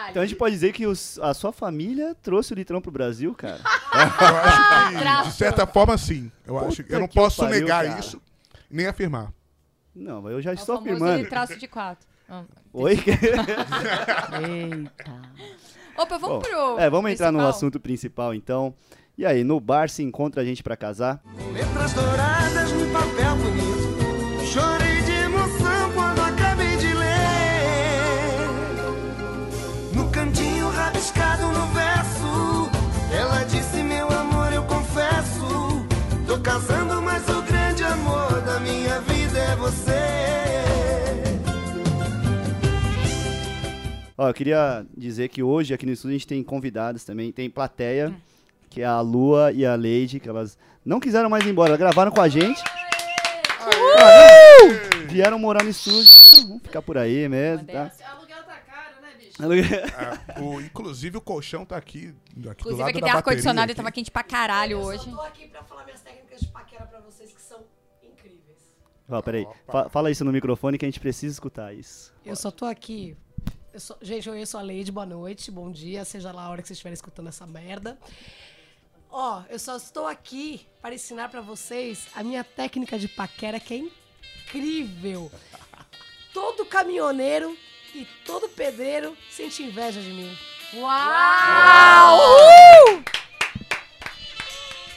Então 0.09 0.23
a 0.23 0.25
gente 0.25 0.37
pode 0.37 0.55
dizer 0.55 0.71
que 0.71 0.87
os- 0.87 1.19
a 1.19 1.33
sua 1.33 1.51
família 1.51 2.15
trouxe 2.23 2.53
o 2.53 2.55
litrão 2.55 2.79
pro 2.81 2.91
Brasil, 2.91 3.35
cara. 3.35 3.59
Eu 3.93 3.99
acho 3.99 4.87
que, 4.89 4.93
de 4.95 4.99
Traço. 5.01 5.31
certa 5.31 5.67
forma, 5.67 5.97
sim. 5.97 6.31
Eu, 6.47 6.57
acho, 6.57 6.81
eu 6.87 6.99
não 7.01 7.07
que 7.07 7.15
posso 7.15 7.41
pariu, 7.41 7.59
negar 7.61 7.85
cara. 7.85 7.99
isso, 7.99 8.21
nem 8.69 8.87
afirmar. 8.87 9.31
Não, 9.93 10.21
mas 10.21 10.31
eu 10.33 10.41
já 10.41 10.51
É 10.51 10.53
o 10.53 10.55
estou 10.55 10.77
afirmando. 10.77 11.27
traço 11.29 11.57
de 11.57 11.67
quatro. 11.67 12.05
Ah. 12.29 12.43
Oi? 12.73 12.93
Eita. 14.49 15.11
Opa, 15.97 16.17
vamos 16.17 16.37
Bom, 16.37 16.39
pro. 16.39 16.79
é, 16.79 16.89
vamos 16.89 17.11
entrar 17.11 17.31
no 17.31 17.45
assunto 17.45 17.79
principal 17.79 18.33
então. 18.33 18.73
E 19.17 19.25
aí, 19.25 19.43
no 19.45 19.59
bar 19.61 19.89
se 19.89 20.03
encontra 20.03 20.41
a 20.41 20.45
gente 20.45 20.61
pra 20.61 20.75
casar? 20.75 21.21
Letras 21.53 21.93
douradas 21.93 22.71
no 22.73 22.85
papel 22.91 23.35
bonito. 23.37 24.45
Chorei 24.45 25.01
de 25.03 25.11
emoção 25.11 25.91
quando 25.93 26.19
acabei 26.21 26.75
de 26.77 26.93
ler. 26.93 27.05
No 29.95 30.09
cantinho 30.11 30.69
rabiscado 30.69 31.47
no 31.47 31.65
verso. 31.67 32.69
Ela 33.17 33.43
disse: 33.45 33.81
Meu 33.83 34.09
amor, 34.09 34.51
eu 34.51 34.63
confesso. 34.63 35.85
Tô 36.27 36.37
casando, 36.39 37.01
Ó, 44.17 44.27
eu 44.29 44.33
queria 44.33 44.85
dizer 44.95 45.27
que 45.29 45.43
hoje 45.43 45.73
aqui 45.73 45.85
no 45.85 45.91
estúdio 45.91 46.15
a 46.15 46.17
gente 46.17 46.27
tem 46.27 46.43
convidados 46.43 47.03
também, 47.03 47.31
tem 47.31 47.49
plateia, 47.49 48.15
que 48.69 48.81
é 48.81 48.85
a 48.85 49.01
Lua 49.01 49.51
e 49.51 49.65
a 49.65 49.75
Leide, 49.75 50.19
que 50.19 50.29
elas 50.29 50.57
não 50.85 50.99
quiseram 50.99 51.29
mais 51.29 51.45
ir 51.45 51.49
embora, 51.49 51.69
elas 51.71 51.79
gravaram 51.79 52.11
com 52.11 52.21
a 52.21 52.27
gente. 52.29 52.61
Ah, 53.97 55.05
Vieram 55.09 55.37
morar 55.39 55.63
no 55.63 55.69
estúdio. 55.69 56.01
Ah, 56.03 56.47
vamos 56.47 56.63
ficar 56.63 56.81
por 56.81 56.97
aí 56.97 57.27
mesmo, 57.27 57.65
tá? 57.65 57.91
Aluguel 58.11 58.43
tá 58.43 58.57
caro, 58.57 59.01
né, 59.01 59.09
bicho? 59.17 59.41
É, 60.37 60.39
o- 60.41 60.61
inclusive, 60.61 61.17
o 61.17 61.21
colchão 61.21 61.65
tá 61.65 61.75
aqui, 61.75 62.07
aqui 62.29 62.39
do 62.39 62.49
Inclusive 62.51 62.79
lado 62.81 62.89
aqui 62.89 63.01
tem 63.01 63.09
ar-condicionado 63.11 63.71
e 63.71 63.75
tava 63.75 63.91
quente 63.91 64.11
pra 64.11 64.23
caralho 64.23 64.73
Eu 64.73 64.81
hoje. 64.81 65.05
só 65.09 65.11
tô 65.15 65.21
aqui 65.23 65.47
pra 65.47 65.63
falar 65.63 65.83
minhas 65.85 66.01
técnicas 66.01 66.39
de 66.39 66.47
paquera 66.47 66.85
pra 66.85 66.99
vocês 67.01 67.33
que 67.33 67.41
são 67.41 67.59
incríveis. 68.03 68.57
Ó, 69.09 69.21
peraí, 69.21 69.45
fa- 69.67 69.89
fala 69.89 70.09
isso 70.11 70.23
no 70.23 70.31
microfone 70.31 70.77
que 70.77 70.85
a 70.85 70.87
gente 70.89 70.99
precisa 71.01 71.33
escutar 71.33 71.73
isso. 71.73 72.13
Eu 72.25 72.35
só 72.35 72.49
tô 72.51 72.65
aqui. 72.65 73.15
Eu 73.75 73.79
sou- 73.81 73.97
gente, 74.01 74.29
eu 74.29 74.45
sou 74.45 74.57
a 74.61 74.63
Leide, 74.63 74.89
boa 74.89 75.05
noite, 75.05 75.51
bom 75.51 75.69
dia, 75.69 76.05
seja 76.05 76.31
lá 76.31 76.43
a 76.43 76.49
hora 76.49 76.61
que 76.61 76.67
vocês 76.69 76.77
estiverem 76.77 76.93
escutando 76.93 77.27
essa 77.27 77.45
merda. 77.45 77.97
Ó, 79.11 79.41
eu 79.49 79.59
só 79.59 79.75
estou 79.75 80.07
aqui 80.07 80.65
para 80.81 80.95
ensinar 80.95 81.27
pra 81.27 81.41
vocês 81.41 82.07
a 82.15 82.23
minha 82.23 82.41
técnica 82.41 82.97
de 82.97 83.09
paquera 83.09 83.59
que 83.59 83.73
é 83.73 83.77
incrível. 84.47 85.29
Todo 86.33 86.65
caminhoneiro 86.65 87.57
e 87.93 88.07
todo 88.25 88.47
pedreiro 88.47 89.17
sente 89.29 89.61
inveja 89.61 90.01
de 90.01 90.09
mim. 90.09 90.33
Uau! 90.75 92.17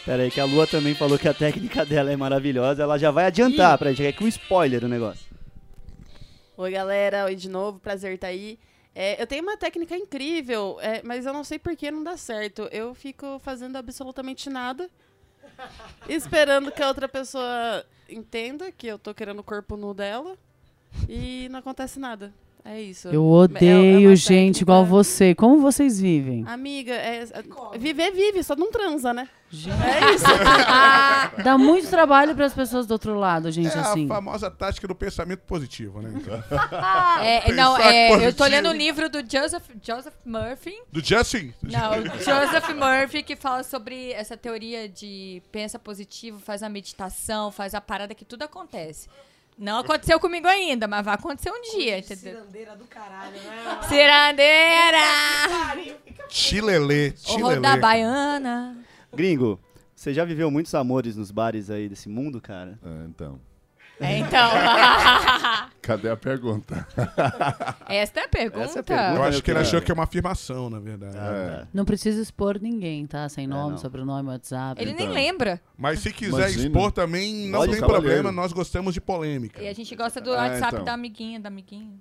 Pera 0.05 0.23
aí, 0.23 0.31
que 0.31 0.41
a 0.41 0.45
Lua 0.45 0.69
também 0.69 0.95
falou 0.95 1.19
que 1.19 1.27
a 1.29 1.35
técnica 1.35 1.85
dela 1.85 2.13
é 2.13 2.17
maravilhosa, 2.17 2.85
ela 2.85 2.97
já 2.97 3.11
vai 3.11 3.25
adiantar 3.27 3.77
pra 3.77 3.91
gente, 3.93 4.07
é 4.07 4.13
que 4.13 4.23
um 4.23 4.29
spoiler 4.29 4.81
do 4.81 4.87
negócio. 4.89 5.27
Oi, 6.61 6.73
galera. 6.73 7.27
Oi 7.27 7.37
de 7.37 7.49
novo. 7.49 7.79
Prazer 7.79 8.15
estar 8.15 8.27
aí. 8.27 8.59
É, 8.95 9.21
eu 9.21 9.27
tenho 9.27 9.43
uma 9.43 9.57
técnica 9.57 9.97
incrível, 9.97 10.79
é, 10.81 11.03
mas 11.05 11.25
eu 11.25 11.33
não 11.33 11.45
sei 11.45 11.59
por 11.59 11.77
que 11.77 11.91
não 11.91 12.03
dá 12.03 12.17
certo. 12.17 12.69
Eu 12.73 12.95
fico 12.95 13.39
fazendo 13.39 13.77
absolutamente 13.77 14.51
nada, 14.51 14.91
esperando 16.09 16.73
que 16.73 16.83
a 16.83 16.89
outra 16.89 17.09
pessoa 17.09 17.85
entenda 18.09 18.73
que 18.73 18.87
eu 18.87 18.99
tô 18.99 19.15
querendo 19.15 19.41
o 19.41 19.45
corpo 19.45 19.77
nu 19.77 19.95
dela 19.95 20.37
e 21.09 21.49
não 21.51 21.59
acontece 21.61 21.99
nada. 21.99 22.33
É 22.65 22.81
isso. 22.83 23.09
Eu 23.09 23.13
É- 23.13 23.25
é 23.25 23.29
odeio 23.29 24.09
uma 24.11 24.17
gente 24.17 24.29
técnica- 24.59 24.63
igual 24.63 24.85
você. 24.85 25.35
Como 25.35 25.59
vocês 25.61 25.99
vivem? 26.01 26.45
Amiga, 26.47 26.93
é, 26.93 27.23
é- 27.23 27.79
viver 27.79 28.11
vive, 28.13 28.43
só 28.43 28.55
não 28.55 28.71
transa, 28.71 29.15
né? 29.15 29.29
Gente, 29.51 29.75
É 29.83 30.15
isso. 30.15 30.25
Dá 31.43 31.57
muito 31.57 31.89
trabalho 31.89 32.35
para 32.35 32.45
as 32.45 32.53
pessoas 32.53 32.87
do 32.87 32.91
outro 32.93 33.15
lado, 33.19 33.51
gente, 33.51 33.75
É 33.75 33.81
assim. 33.81 34.05
a 34.05 34.09
famosa 34.09 34.51
tática 34.51 34.87
do 34.87 34.95
pensamento 34.95 35.41
positivo, 35.41 36.03
né? 36.03 36.11
É, 37.25 37.53
não, 37.53 37.77
é, 37.79 38.09
eu 38.27 38.33
tô 38.33 38.39
positivo. 38.39 38.45
lendo 38.51 38.69
o 38.69 38.73
livro 38.77 39.09
do 39.09 39.21
Joseph, 39.21 39.65
Joseph 39.83 40.15
Murphy. 40.25 40.75
Do 40.93 41.03
Justin. 41.03 41.55
Não, 41.63 41.93
Joseph 42.19 42.69
Murphy 42.75 43.23
que 43.23 43.35
fala 43.37 43.63
sobre 43.63 44.13
essa 44.13 44.37
teoria 44.37 44.89
de 44.89 45.43
pensa 45.51 45.79
positivo, 45.79 46.39
faz 46.39 46.63
a 46.63 46.69
meditação, 46.69 47.51
faz 47.51 47.75
a 47.75 47.81
parada 47.81 48.15
que 48.15 48.25
tudo 48.27 48.43
acontece. 48.43 49.09
Não 49.59 49.79
aconteceu 49.81 50.21
comigo 50.21 50.47
ainda, 50.47 50.87
mas 50.87 51.05
vai 51.05 51.15
acontecer 51.15 51.51
um 51.51 51.61
dia, 51.63 51.99
entendeu? 51.99 52.35
Cirandeira 52.35 52.77
do 52.77 52.85
caralho, 52.85 53.33
né? 53.33 53.81
Cirandeira! 53.89 54.99
Chilelê, 56.29 57.09
O 57.09 57.33
roda 57.41 57.55
chilelê. 57.55 57.67
É, 57.67 57.77
baiana. 57.81 58.77
Gringo, 59.13 59.59
você 59.97 60.15
já 60.15 60.25
viveu 60.25 60.51
muitos 60.51 60.75
amores 60.75 61.17
nos 61.17 61.31
bares 61.33 61.71
aí 61.71 61.89
desse 61.89 62.09
mundo, 62.09 62.41
cara? 62.41 62.79
É, 62.85 63.05
então, 63.07 63.41
É, 64.01 64.19
então. 64.19 64.49
cadê 65.89 66.11
a 66.11 66.17
pergunta? 66.17 66.87
Esta 67.89 68.21
é 68.21 68.25
a 68.25 68.29
pergunta. 68.29 68.65
Essa 68.65 68.79
é 68.79 68.81
a 68.81 68.85
pergunta. 68.85 69.15
Eu 69.17 69.23
acho 69.23 69.43
que 69.43 69.51
ele 69.51 69.59
achou 69.61 69.81
que 69.81 69.91
é 69.91 69.95
uma 69.95 70.05
afirmação, 70.05 70.69
na 70.69 70.79
verdade. 70.79 71.17
É. 71.17 71.61
tá. 71.61 71.69
Não 71.73 71.85
precisa 71.85 72.21
expor 72.21 72.61
ninguém, 72.61 73.07
tá? 73.07 73.29
Sem 73.29 73.47
nome, 73.47 73.73
não. 73.73 73.79
sobrenome, 73.79 74.29
WhatsApp. 74.29 74.81
Ele 74.81 74.93
nem 74.93 75.05
Então. 75.07 75.15
lembra. 75.15 75.61
Mas 75.77 76.01
se 76.01 76.13
quiser 76.13 76.37
Imagina. 76.51 76.67
expor 76.67 76.93
também, 76.93 77.49
não 77.49 77.61
Pode, 77.61 77.73
tem 77.73 77.81
cavalheiro. 77.81 78.05
problema, 78.07 78.31
nós 78.33 78.53
gostamos 78.53 78.93
de 78.93 79.01
polêmica. 79.01 79.63
E 79.63 79.69
a 79.69 79.73
gente 79.73 79.97
gosta 79.97 80.21
do 80.21 80.31
Ah, 80.33 80.37
WhatsApp 80.43 80.75
então. 80.75 80.85
da 80.85 80.93
amiguinha, 80.93 81.41
da 81.41 81.49
amiguinha. 81.49 81.95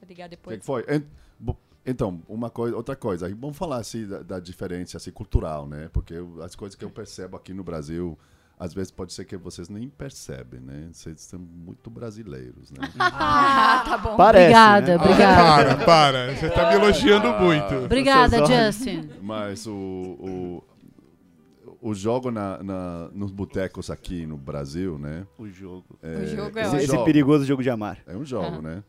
Pra 0.00 0.08
ligar 0.08 0.26
O 0.26 0.30
que, 0.30 0.36
depois. 0.36 0.64
foi? 0.64 0.84
Então, 1.86 2.20
uma 2.28 2.50
coisa, 2.50 2.76
outra 2.76 2.94
coisa, 2.94 3.26
aí 3.26 3.32
vamos 3.32 3.56
falar 3.56 3.78
assim 3.78 4.06
da, 4.06 4.18
da 4.22 4.38
diferença 4.40 4.98
assim, 4.98 5.10
cultural, 5.10 5.66
né? 5.66 5.88
Porque 5.90 6.14
as 6.44 6.54
coisas 6.54 6.74
que 6.74 6.84
eu 6.84 6.90
percebo 6.90 7.34
aqui 7.36 7.54
no 7.54 7.64
Brasil, 7.64 8.18
às 8.58 8.74
vezes 8.74 8.90
pode 8.90 9.12
ser 9.12 9.24
que 9.24 9.36
vocês 9.36 9.68
nem 9.68 9.88
percebem, 9.88 10.60
né? 10.60 10.88
Vocês 10.92 11.20
são 11.20 11.38
muito 11.38 11.88
brasileiros, 11.88 12.70
né? 12.72 12.88
Ah, 12.98 13.82
tá 13.84 13.98
bom. 13.98 14.16
Parece, 14.16 14.44
Obrigada, 14.46 14.86
né? 14.86 14.94
Ah, 14.98 15.04
obrigada. 15.04 15.74
para, 15.76 15.84
para. 15.84 16.34
Você 16.36 16.50
tá 16.50 16.68
me 16.68 16.74
elogiando 16.74 17.32
muito. 17.34 17.74
Obrigada. 17.84 18.38
Justin. 18.44 19.08
Mas 19.22 19.66
o, 19.66 19.72
o, 19.72 20.64
o 21.80 21.94
jogo 21.94 22.30
na, 22.30 22.62
na- 22.62 23.08
nos 23.12 23.30
botecos 23.30 23.90
aqui 23.90 24.26
no 24.26 24.36
Brasil, 24.36 24.98
né? 24.98 25.26
O 25.38 25.46
jogo. 25.48 25.98
O 26.02 26.26
jogo 26.26 26.58
é 26.58 26.62
Esse, 26.62 26.76
esse 26.78 26.86
jogo. 26.88 27.04
perigoso 27.04 27.44
jogo 27.44 27.62
de 27.62 27.70
amar. 27.70 27.98
É 28.06 28.16
um 28.16 28.24
jogo, 28.24 28.46
Aham. 28.46 28.62
né? 28.62 28.84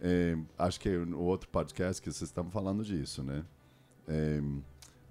É, 0.00 0.36
acho 0.58 0.78
que 0.80 0.90
no 0.90 1.20
outro 1.20 1.48
podcast 1.48 2.02
que 2.02 2.12
vocês 2.12 2.28
estavam 2.28 2.50
falando 2.50 2.84
disso, 2.84 3.22
né? 3.22 3.42
É, 4.06 4.38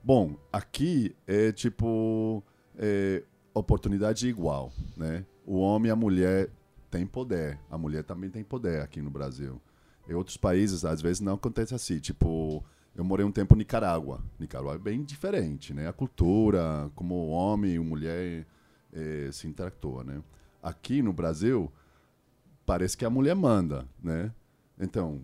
bom, 0.03 0.35
aqui 0.51 1.15
é 1.25 1.51
tipo 1.51 2.43
é, 2.77 3.23
oportunidade 3.53 4.27
igual, 4.27 4.71
né? 4.95 5.25
O 5.45 5.59
homem 5.59 5.89
e 5.89 5.91
a 5.91 5.95
mulher 5.95 6.49
têm 6.89 7.05
poder, 7.05 7.59
a 7.69 7.77
mulher 7.77 8.03
também 8.03 8.29
tem 8.29 8.43
poder 8.43 8.81
aqui 8.81 9.01
no 9.01 9.09
Brasil. 9.09 9.61
Em 10.07 10.13
outros 10.13 10.37
países, 10.37 10.83
às 10.85 11.01
vezes, 11.01 11.19
não 11.21 11.35
acontece 11.35 11.73
assim. 11.73 11.99
Tipo, 11.99 12.63
eu 12.95 13.03
morei 13.03 13.25
um 13.25 13.31
tempo 13.31 13.55
em 13.55 13.59
Nicarágua. 13.59 14.21
Nicarágua 14.39 14.75
é 14.75 14.77
bem 14.77 15.03
diferente, 15.03 15.73
né? 15.73 15.87
A 15.87 15.93
cultura, 15.93 16.91
como 16.95 17.15
o 17.15 17.29
homem 17.29 17.73
e 17.73 17.77
a 17.77 17.81
mulher 17.81 18.45
eh, 18.91 19.29
se 19.31 19.47
interactua, 19.47 20.03
né? 20.03 20.21
Aqui 20.61 21.01
no 21.01 21.13
Brasil, 21.13 21.71
parece 22.65 22.97
que 22.97 23.05
a 23.05 23.09
mulher 23.09 23.35
manda, 23.35 23.87
né? 24.01 24.31
Então, 24.79 25.21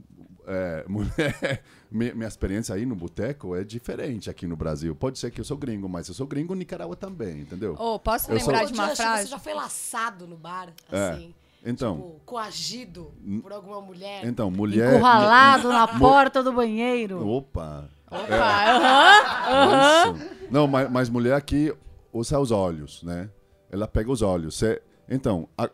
é, 0.48 0.86
mulher, 0.88 1.64
minha, 1.92 2.28
experiência 2.28 2.74
aí 2.76 2.86
no 2.86 2.96
boteco 2.96 3.56
é 3.56 3.64
diferente 3.64 4.30
aqui 4.30 4.46
no 4.48 4.56
Brasil. 4.56 4.96
Pode 4.96 5.18
ser 5.20 5.32
que 5.32 5.42
eu 5.42 5.46
sou 5.46 5.58
gringo, 5.58 5.90
mas 5.90 6.08
eu 6.08 6.14
sou 6.14 6.28
gringo 6.28 6.54
em 6.56 6.60
Nicarágua 6.60 6.96
também, 6.96 7.42
entendeu? 7.42 7.76
Ô, 7.80 8.00
posso 8.00 8.32
Eu 8.32 8.40
sou- 8.40 8.50
lembrar 8.54 8.66
Ô, 8.66 8.68
de 8.68 8.74
uma 8.74 8.96
frase? 8.96 9.24
Você 9.24 9.30
já 9.32 9.40
foi 9.40 9.54
laçado 9.54 10.28
no 10.28 10.38
bar, 10.38 10.70
É. 10.92 11.10
assim? 11.10 11.34
Então, 11.66 11.98
Tipo, 11.98 12.22
coagido 12.26 13.12
por 13.42 13.52
alguma 13.52 13.82
mulher? 13.82 14.24
então 14.26 14.50
mulher. 14.50 14.94
Encurralado 14.96 15.68
na 15.68 15.88
porta 16.00 16.42
do 16.42 16.54
banheiro. 16.54 17.28
Opa! 17.28 17.90
Aham. 18.10 20.16
Isso. 20.16 20.30
Não, 20.50 20.68
mas, 20.68 20.90
mas 20.90 21.10
mulher 21.10 21.34
aqui 21.34 21.74
usa 22.14 22.40
os 22.40 22.52
olhos, 22.52 23.04
né? 23.04 23.30
Ela 23.70 23.88
pega 23.88 24.12
os 24.12 24.22
olhos. 24.22 24.58
Cê- 24.58 24.82
então, 25.10 25.48
a- 25.58 25.70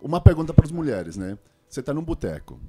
uma 0.00 0.20
pergunta 0.20 0.52
para 0.52 0.64
as 0.64 0.72
mulheres, 0.72 1.16
né? 1.16 1.38
Você 1.68 1.80
está 1.80 1.94
num 1.94 2.02
boteco 2.02 2.60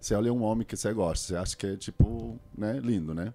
Você 0.00 0.14
olha 0.14 0.32
um 0.32 0.42
homem 0.42 0.66
que 0.66 0.76
você 0.76 0.92
gosta, 0.92 1.26
você 1.26 1.36
acha 1.36 1.56
que 1.56 1.66
é, 1.66 1.76
tipo, 1.76 2.38
né, 2.56 2.78
lindo, 2.80 3.14
né? 3.14 3.34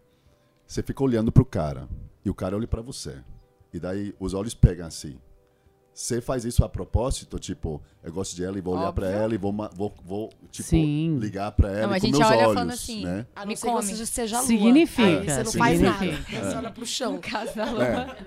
Você 0.65 0.82
fica 0.82 1.04
olhando 1.04 1.32
pro 1.32 1.45
cara, 1.45 1.88
e 2.23 2.30
o 2.30 2.34
cara 2.34 2.56
olha 2.56 2.67
pra 2.67 2.82
você. 2.82 3.17
E 3.73 3.80
daí 3.80 4.15
os 4.19 4.34
olhos 4.34 4.54
pegam 4.54 4.88
assim. 4.88 5.17
Você 5.93 6.19
faz 6.21 6.43
isso 6.43 6.65
a 6.65 6.69
propósito, 6.69 7.38
tipo, 7.38 7.80
eu 8.02 8.12
gosto 8.12 8.36
de 8.36 8.43
ela 8.43 8.58
e 8.58 8.62
vou 8.62 8.76
olhar 8.76 8.91
pra 8.91 9.06
Óbvio. 9.06 9.21
ela 9.21 9.36
e 9.36 9.38
vou, 9.38 9.54
vou, 9.76 9.93
vou 10.04 10.30
tipo, 10.49 10.67
Sim. 10.69 11.19
ligar 11.19 11.52
pra 11.52 11.69
ela 11.69 11.88
Não, 11.88 11.93
a 11.93 11.97
e 11.97 12.02
com 12.02 12.08
gente 12.08 12.17
meus 12.17 12.32
olha 12.32 12.38
olhos, 12.39 12.54
falando 12.56 12.71
assim, 12.71 13.04
né? 13.06 13.28
A 13.36 13.41
não 13.41 13.47
Me 13.47 13.56
ser 13.56 13.67
que 13.67 13.73
você 13.73 14.06
seja 14.08 14.38
lua. 14.39 14.47
Significa, 14.47 15.08
Aí 15.08 15.30
você 15.30 15.43
não 15.43 15.52
faz 15.52 15.82
nada. 15.82 15.99
significa. 15.99 16.43
Você 16.49 16.58
olha 16.58 16.71
pro 16.71 16.86
chão. 16.88 17.19
Casal. 17.21 17.80
É. 17.80 18.17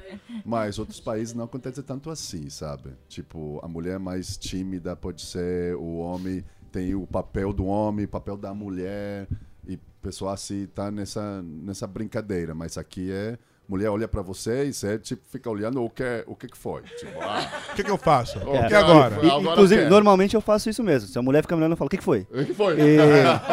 Mas 0.45 0.79
outros 0.79 1.01
países 1.01 1.35
não 1.35 1.45
acontece 1.47 1.83
tanto 1.83 2.09
assim, 2.09 2.49
sabe? 2.49 2.91
Tipo, 3.09 3.59
a 3.65 3.67
mulher 3.67 3.99
mais 3.99 4.37
tímida 4.37 4.95
pode 4.95 5.23
ser, 5.23 5.75
o 5.75 5.97
homem 5.97 6.45
tem 6.77 6.95
o 6.95 7.07
papel 7.07 7.55
do 7.55 7.65
homem, 7.65 8.05
o 8.05 8.09
papel 8.09 8.37
da 8.37 8.53
mulher, 8.53 9.27
e 9.67 9.77
o 9.77 9.81
pessoal 10.03 10.35
assim 10.35 10.67
tá 10.67 10.91
nessa, 10.91 11.41
nessa 11.43 11.87
brincadeira. 11.87 12.55
Mas 12.55 12.77
aqui 12.77 13.11
é, 13.11 13.39
mulher 13.69 13.91
olha 13.91 14.07
pra 14.07 14.23
você 14.23 14.67
e 14.67 14.73
você 14.73 14.99
tipo, 14.99 15.23
fica 15.29 15.51
olhando 15.51 15.83
o 15.83 15.91
que, 15.91 16.25
o 16.27 16.35
que 16.35 16.49
que 16.49 16.57
foi. 16.57 16.83
Tipo, 16.83 17.21
ah, 17.21 17.51
O 17.73 17.75
que, 17.75 17.85
que 17.85 17.91
eu 17.91 17.99
faço? 17.99 18.39
É. 18.39 18.71
E 18.71 18.75
agora? 18.75 19.17
E, 19.23 19.27
Agora 19.31 19.53
inclusive, 19.53 19.83
quer. 19.83 19.91
normalmente 19.91 20.35
eu 20.35 20.41
faço 20.41 20.71
isso 20.71 20.83
mesmo. 20.83 21.09
Se 21.09 21.19
a 21.19 21.23
mulher 21.23 21.43
fica 21.43 21.55
me 21.57 21.63
olhando, 21.63 21.73
eu 21.73 21.77
falo, 21.77 21.87
o 21.87 21.91
que, 21.91 21.99
que 21.99 22.05
foi? 22.05 22.27
o 22.31 22.45
que 22.45 22.55
foi? 22.55 22.77
E 22.81 22.99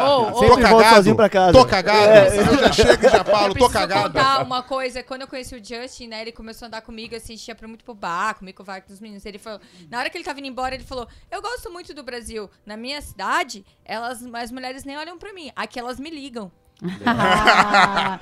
Ou, 0.00 0.32
ou, 0.34 0.38
sempre 0.38 0.66
volto 0.68 0.88
sozinho 0.88 1.16
pra 1.16 1.28
casa. 1.28 1.52
Tô 1.52 1.66
cagado. 1.66 2.34
Eu 2.34 2.58
já 2.58 2.72
chego 2.72 3.06
e 3.06 3.08
já 3.10 3.24
falo, 3.24 3.48
eu 3.48 3.54
tô 3.54 3.68
cagado. 3.68 4.12
contar 4.14 4.42
uma 4.42 4.62
coisa. 4.62 5.02
Quando 5.02 5.22
eu 5.22 5.28
conheci 5.28 5.54
o 5.54 5.64
Justin, 5.64 6.08
né? 6.08 6.22
Ele 6.22 6.32
começou 6.32 6.66
a 6.66 6.68
andar 6.68 6.82
comigo, 6.82 7.14
assim, 7.14 7.34
tinha 7.36 7.54
pra 7.54 7.66
muito 7.68 7.84
pro 7.84 7.94
bar, 7.94 8.34
comigo 8.34 8.56
com 8.56 8.62
o 8.62 8.66
VAR 8.66 8.82
dos 8.86 9.00
meninos. 9.00 9.24
Ele 9.26 9.38
falou, 9.38 9.60
na 9.90 9.98
hora 9.98 10.10
que 10.10 10.16
ele 10.16 10.24
tava 10.24 10.38
indo 10.38 10.48
embora, 10.48 10.74
ele 10.74 10.84
falou: 10.84 11.06
Eu 11.30 11.42
gosto 11.42 11.70
muito 11.70 11.92
do 11.92 12.02
Brasil. 12.02 12.48
Na 12.64 12.76
minha 12.76 13.00
cidade, 13.00 13.64
elas, 13.84 14.24
as 14.34 14.52
mulheres 14.52 14.84
nem 14.84 14.96
olham 14.96 15.18
pra 15.18 15.32
mim. 15.32 15.50
Aqui 15.56 15.78
elas 15.78 15.98
me 15.98 16.10
ligam. 16.10 16.50
Ah, 17.06 18.18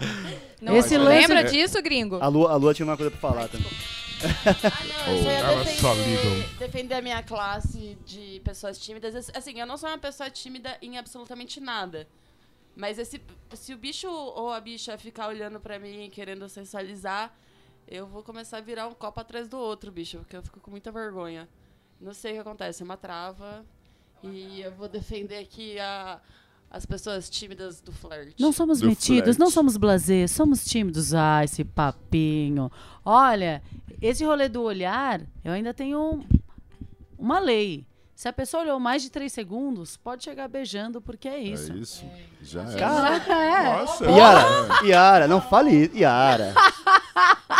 Não, 0.60 0.76
Esse 0.76 0.96
lembra 0.96 1.42
lance- 1.42 1.54
disso, 1.54 1.82
gringo? 1.82 2.16
A 2.22 2.28
Lua, 2.28 2.52
a 2.52 2.56
Lua 2.56 2.72
tinha 2.74 2.86
uma 2.86 2.96
coisa 2.96 3.10
pra 3.10 3.20
falar 3.20 3.48
também. 3.48 3.70
Ah, 4.24 4.84
não, 5.08 5.16
eu 5.16 5.22
só 5.22 5.28
ia 5.30 5.38
Elas 5.38 5.68
só 5.70 5.94
ligam. 5.94 6.14
defender, 6.14 6.58
defender 6.58 6.94
a 6.94 7.02
minha 7.02 7.22
classe 7.24 7.98
de 8.06 8.40
pessoas 8.44 8.78
tímidas. 8.78 9.30
Assim, 9.34 9.58
eu 9.58 9.66
não 9.66 9.76
sou 9.76 9.88
uma 9.88 9.98
pessoa 9.98 10.30
tímida 10.30 10.78
em 10.80 10.96
absolutamente 10.98 11.58
nada. 11.60 12.06
Mas 12.76 12.98
esse, 12.98 13.20
se 13.54 13.74
o 13.74 13.76
bicho 13.76 14.08
ou 14.08 14.50
a 14.52 14.60
bicha 14.60 14.96
ficar 14.96 15.26
olhando 15.28 15.58
pra 15.60 15.78
mim 15.78 16.08
querendo 16.10 16.48
sensualizar, 16.48 17.34
eu 17.88 18.06
vou 18.06 18.22
começar 18.22 18.58
a 18.58 18.60
virar 18.60 18.86
um 18.86 18.94
copo 18.94 19.20
atrás 19.20 19.48
do 19.48 19.58
outro, 19.58 19.90
bicho, 19.90 20.18
porque 20.18 20.36
eu 20.36 20.42
fico 20.42 20.60
com 20.60 20.70
muita 20.70 20.90
vergonha. 20.92 21.48
Não 22.00 22.14
sei 22.14 22.30
o 22.32 22.34
que 22.36 22.40
acontece, 22.40 22.82
é 22.82 22.84
uma 22.84 22.96
trava. 22.96 23.64
E 24.22 24.60
eu 24.60 24.70
vou 24.72 24.88
defender 24.88 25.38
aqui 25.38 25.78
a, 25.80 26.20
as 26.72 26.86
pessoas 26.86 27.28
tímidas 27.28 27.80
do 27.82 27.92
flirt. 27.92 28.34
Não 28.40 28.50
somos 28.50 28.80
Do 28.80 28.88
metidos, 28.88 29.24
flerte. 29.36 29.38
não 29.40 29.50
somos 29.50 29.76
blasés, 29.76 30.30
somos 30.30 30.64
tímidos. 30.64 31.12
Ah, 31.12 31.44
esse 31.44 31.62
papinho. 31.64 32.72
Olha, 33.04 33.62
esse 34.00 34.24
rolê 34.24 34.48
do 34.48 34.62
olhar, 34.62 35.20
eu 35.44 35.52
ainda 35.52 35.74
tenho 35.74 35.98
um- 36.00 36.24
uma 37.18 37.38
lei. 37.38 37.86
Se 38.14 38.28
a 38.28 38.32
pessoa 38.32 38.62
olhou 38.62 38.78
mais 38.78 39.02
de 39.02 39.10
três 39.10 39.32
segundos, 39.32 39.96
pode 39.96 40.22
chegar 40.22 40.46
beijando, 40.48 41.00
porque 41.02 41.28
é 41.28 41.38
isso. 41.40 41.72
É 41.72 41.76
isso. 41.76 42.04
Já 42.40 42.62
é. 42.62 42.76
Caraca, 42.78 43.32
É. 43.34 43.78
Nossa. 43.80 44.04
Yara, 44.10 44.44
Yara, 44.86 45.28
não 45.28 45.40
fale 45.40 45.70
isso, 45.70 45.96
Yara. 45.96 46.54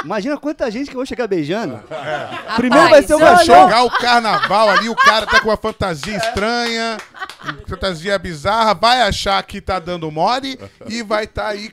Imagina 0.05 0.37
quanta 0.38 0.70
gente 0.70 0.87
que 0.88 0.92
eu 0.94 0.98
vou 0.98 1.07
chegar 1.07 1.27
beijando. 1.27 1.81
Primeiro 2.57 2.88
vai 2.90 3.03
ser 3.03 3.14
o 3.14 3.18
Rapaz, 3.18 3.40
cachorro. 3.40 3.64
Chegar 3.68 3.85
o 3.85 3.90
carnaval 3.90 4.70
ali, 4.70 4.88
o 4.88 4.94
cara 4.96 5.27
tá 5.27 5.40
com 5.40 5.48
uma 5.48 5.57
fantasia 5.57 6.16
estranha, 6.16 6.96
fantasia 7.67 8.19
bizarra, 8.19 8.75
vai 8.75 9.03
achar 9.03 9.43
que 9.43 9.61
tá 9.61 9.79
dando 9.79 10.11
mole 10.11 10.59
e 10.89 11.03
vai 11.03 11.27
tá 11.27 11.49
aí 11.49 11.71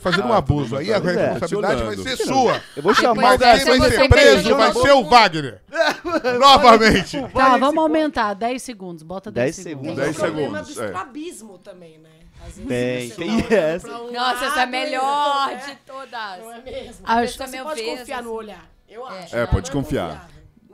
fazendo 0.00 0.28
um 0.28 0.32
abuso. 0.32 0.76
Aí 0.76 0.92
a 0.92 1.00
Pois 1.00 1.16
é. 1.16 1.30
responsabilidade 1.32 1.82
vai 1.82 1.96
ser 1.96 2.16
sua. 2.24 2.62
Eu 2.76 2.82
vou 2.82 2.94
chamar 2.94 3.38
Mas 3.38 3.40
o 3.40 3.64
quem 3.64 3.78
vai 3.78 3.90
ser 3.90 4.08
preso 4.08 4.56
vai 4.56 4.72
ser 4.72 4.92
o 4.92 5.04
Wagner. 5.04 5.60
Novamente. 6.38 7.20
Tá, 7.34 7.56
vamos 7.56 7.78
aumentar. 7.82 8.34
10 8.34 8.62
segundos. 8.62 9.02
Bota 9.02 9.30
10, 9.30 9.56
10 9.56 9.64
segundos. 9.64 9.94
Tem 9.94 10.04
Dez 10.04 10.16
o 10.16 10.20
problema 10.20 10.58
segundos, 10.58 10.74
do 10.74 10.82
é. 10.82 10.86
estrabismo 10.86 11.58
também, 11.58 11.98
né? 11.98 12.08
Tem, 12.66 13.10
tem 13.10 13.46
essa. 13.50 13.88
um 14.00 14.12
Nossa, 14.12 14.44
essa 14.46 14.60
é 14.60 14.62
a 14.62 14.66
melhor 14.66 15.50
outro, 15.50 15.66
de 15.66 15.76
todas. 15.86 16.38
Não 16.40 16.52
é 16.52 16.60
mesmo? 16.62 16.94
Acho- 17.04 17.34
Então 17.34 17.46
você 17.46 17.62
pode 17.62 17.82
vez, 17.82 17.98
confiar 17.98 18.22
no 18.22 18.28
assim. 18.30 18.38
olhar. 18.38 18.70
Eu 18.88 19.06
acho. 19.06 19.36
É, 19.36 19.46
pode 19.46 19.70
é 19.70 19.72
confiar. 19.72 20.28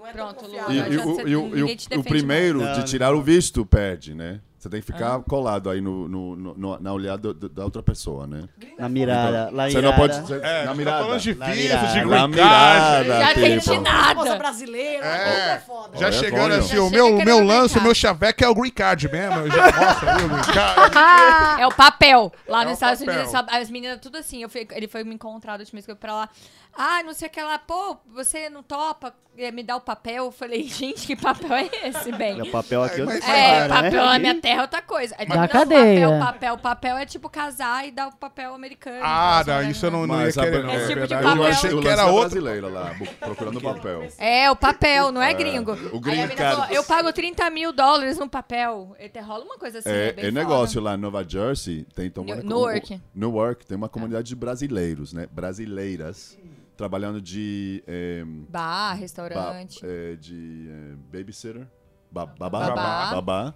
Não 0.07 0.11
é 0.11 0.13
Pronto, 0.13 0.35
tão 0.35 0.45
confiável. 0.49 0.75
E, 0.75 0.79
Agora 0.81 0.95
e 0.95 0.97
já 0.97 1.05
o, 1.05 1.15
você- 1.15 1.23
e 1.23 1.37
o- 1.37 1.57
e 1.57 1.63
o- 1.63 2.01
o 2.01 2.05
primeiro 2.05 2.59
mais. 2.61 2.73
de 2.75 2.79
Não, 2.81 2.87
tirar 2.87 3.15
o 3.15 3.21
visto 3.23 3.65
perde, 3.67 4.15
né? 4.15 4.41
Você 4.59 4.71
tem 4.71 4.81
que 4.81 4.87
ficar 4.87 5.21
colado 5.21 5.71
aí 5.71 5.81
no, 5.81 6.09
no- 6.09 6.35
no- 6.57 6.81
na 6.81 6.93
olhada 6.93 7.33
do- 7.33 7.49
da 7.49 7.63
outra 7.65 7.85
pessoa, 7.85 8.27
né? 8.27 8.49
Na 8.77 8.89
mirada, 8.89 9.49
lá 9.53 9.69
em 9.69 9.73
Você 9.73 9.81
não 9.81 9.93
pode. 9.93 10.19
Você- 10.23 10.41
É, 10.43 10.63
na 10.65 10.71
tá 10.71 10.75
mirada. 10.75 11.05
falando 11.05 11.21
de 11.21 11.33
vistos, 11.35 11.53
de 11.55 11.63
mirada. 11.63 11.83
Na 11.87 11.93
green 11.93 12.07
card. 12.09 12.35
mirada, 12.35 13.05
Já 13.21 13.29
tipo. 13.29 13.41
entendi 13.41 13.57
Esposa 13.59 13.81
nada. 13.81 14.37
brasileira, 14.37 15.07
É. 15.07 15.53
é 15.55 15.59
foda. 15.65 15.97
Já 15.97 16.11
chegando 16.11 16.41
Antônio. 16.47 16.59
assim, 16.59 16.75
Já 16.77 16.83
o 16.83 16.91
meu, 16.91 17.07
querendo 17.07 17.25
meu 17.27 17.45
lance, 17.45 17.75
brincar. 17.75 17.81
o 17.81 17.83
meu 17.85 17.95
chaveco 17.95 18.45
é 18.45 18.49
o 18.49 18.55
green 18.57 18.71
card 18.73 19.09
mesmo. 19.09 19.39
Eu 19.41 19.51
já 19.53 19.65
mostro 19.67 20.09
ali 20.09 20.25
o 20.25 20.29
green 20.31 20.53
card. 20.55 20.97
É 21.61 21.67
o 21.67 21.73
papel. 21.73 22.33
Lá 22.49 22.63
É 22.63 22.65
nos 22.65 22.71
o 22.73 22.75
Estados 22.75 23.01
papel. 23.01 23.15
Unidos, 23.23 23.35
as 23.49 23.71
meninas 23.71 24.01
tudo 24.01 24.19
assim. 24.19 24.43
Eu 24.43 24.49
fui- 24.49 24.67
ele 24.73 24.89
foi 24.89 25.05
me 25.05 25.15
encontrar 25.15 25.57
da 25.59 25.63
última 25.63 25.77
vez 25.77 25.85
que 25.87 25.93
eu 25.93 25.97
fui 25.97 26.01
pra 26.01 26.15
lá. 26.15 26.29
Ah, 26.79 27.03
não 27.03 27.13
sei 27.15 27.29
o 27.29 27.31
que 27.31 27.41
lá. 27.43 27.59
Pô, 27.59 27.97
você 28.13 28.49
não 28.51 28.63
topa 28.63 29.15
eh, 29.39 29.51
me 29.51 29.63
dar 29.63 29.77
o 29.77 29.81
papel? 29.81 30.27
Eu 30.27 30.31
falei, 30.33 30.63
gente, 30.69 31.07
que 31.07 31.17
papel 31.17 31.53
é 31.55 31.71
esse, 31.89 32.13
bem? 32.13 32.41
O 32.43 32.51
papel 32.51 32.83
aqui 32.83 33.03
Mas- 33.03 33.25
tô 33.25 33.31
É, 33.31 33.61
fora, 33.63 33.69
papel 33.83 33.91
né? 33.93 34.13
na 34.13 34.19
minha 34.19 34.41
terra 34.41 34.59
é 34.59 34.63
outra 34.63 34.83
coisa. 34.83 35.15
Aí, 35.19 35.27
Da 35.27 35.37
não, 35.37 35.49
cadeia. 35.49 36.09
Papel, 36.09 36.21
papel, 36.27 36.59
papel 36.59 36.97
é 36.99 37.07
tipo 37.07 37.29
casar 37.31 37.87
e 37.87 37.91
dar 37.91 38.09
o 38.09 38.13
papel 38.17 38.55
americano. 38.55 39.01
Ah, 39.03 39.43
não, 39.47 39.59
assim, 39.59 39.71
isso 39.71 39.87
eu 39.87 39.91
não, 39.91 40.07
não 40.07 40.21
ia 40.25 40.33
querer, 40.33 40.63
não. 40.65 40.75
Esse 40.75 40.85
é 40.85 40.95
tipo 40.95 41.07
de 41.07 41.15
papel. 41.15 41.37
Eu 41.37 41.45
achei 41.47 41.81
que 41.81 41.89
era 41.89 42.07
outro. 42.07 42.21
brasileira 42.41 42.69
lá, 42.69 42.95
procurando 43.21 43.61
papel. 43.61 44.09
É, 44.19 44.51
o 44.51 44.57
papel, 44.57 45.13
não 45.13 45.23
é 45.23 45.33
gringo. 45.35 45.73
o 45.73 45.95
Aí 45.95 46.01
green 46.01 46.13
a 46.21 46.27
menina 46.27 46.35
card. 46.37 46.57
falou, 46.61 46.75
eu 46.75 46.85
pago 46.85 47.13
30 47.13 47.49
mil 47.51 47.73
dólares 47.73 48.19
no 48.19 48.29
papel. 48.29 48.95
Até 49.03 49.21
rola 49.21 49.45
uma 49.45 49.59
coisa 49.59 49.79
assim, 49.79 49.89
né? 49.89 50.09
É, 50.09 50.13
Bem 50.13 50.25
é 50.27 50.29
foda. 50.29 50.41
negócio 50.41 50.81
lá 50.81 50.95
em 50.95 50.99
Nova 50.99 51.25
Jersey, 51.27 51.87
tem 51.95 52.07
então, 52.07 52.25
Newark. 52.25 53.01
Newark, 53.15 53.67
tem 53.67 53.77
uma 53.77 53.89
comunidade 53.89 54.29
de 54.29 54.37
brasileiros, 54.37 55.13
né? 55.13 55.27
Brasileiras, 55.31 56.37
trabalhando 56.77 57.21
de, 57.21 57.83
eh, 57.87 58.23
Bar, 58.49 58.91
ba- 58.91 58.93
restaurante. 58.95 59.81
eh, 59.85 60.17
de 60.17 60.69
eh, 60.71 60.95
babysitter, 61.13 61.67
ba- 62.11 62.27
babá, 62.27 62.69
Babá. 62.71 63.11
babá, 63.15 63.55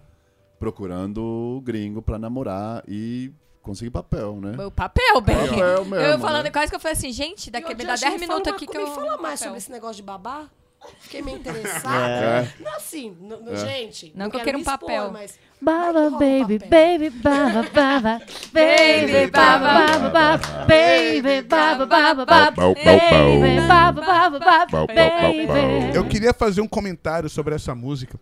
procurando 0.59 1.61
gringo 1.65 2.03
pra 2.03 2.19
namorar 2.19 2.83
e 2.87 3.33
conseguir 3.63 3.91
papel, 3.91 4.41
né? 4.41 4.57
O 4.65 4.71
papel, 4.71 5.21
bem. 5.21 5.37
Papel 5.37 5.85
mesmo, 5.85 5.95
eu 6.07 6.19
falando 6.19 6.45
né? 6.45 6.51
quase 6.51 6.71
que 6.71 6.77
eu 6.77 6.81
falei 6.81 6.97
assim, 6.97 7.13
gente, 7.13 7.51
daqui 7.51 7.73
ô, 7.73 7.77
me 7.77 7.85
dá 7.85 7.93
Justin, 7.97 8.09
10 8.11 8.21
me 8.21 8.27
minutos 8.27 8.53
aqui 8.53 8.67
que 8.67 8.77
eu. 8.77 8.89
Me 8.89 8.95
fala 8.95 9.17
mais 9.19 9.39
papel. 9.39 9.39
sobre 9.39 9.59
esse 9.59 9.71
negócio 9.71 9.97
de 9.97 10.03
babá. 10.03 10.49
Fiquei 11.01 11.23
meio 11.23 11.39
interessada. 11.39 11.89
É. 11.99 12.49
Não, 12.63 12.75
assim, 12.77 13.17
n- 13.21 13.35
n- 13.51 13.57
gente. 13.57 14.13
Não 14.15 14.31
que 14.31 14.37
eu 14.37 14.41
quero 14.41 14.45
queira 14.45 14.59
um 14.59 14.65
papel. 14.65 14.97
expor, 14.97 15.13
mas 15.13 15.39
Baba, 15.61 15.99
é 16.01 16.09
um 16.09 16.13
baby, 16.13 16.59
papel? 16.59 16.69
baby, 16.71 17.11
baba, 17.11 17.63
baba. 17.75 18.23
Baby, 18.53 19.31
baba, 19.31 19.67
baba, 19.67 20.09
baba. 20.11 20.67
Baby, 20.67 21.43
baba, 21.43 21.87
baba, 21.87 22.25
baba. 22.27 22.75
Baby, 22.75 23.67
baba, 23.69 24.01
baba, 24.01 24.39
baba. 24.39 24.87
Baby. 24.87 25.95
Eu 25.95 26.07
queria 26.07 26.33
fazer 26.33 26.61
um 26.63 26.69
comentário 26.69 27.29
sobre 27.29 27.55
essa 27.55 27.75
música. 27.75 28.19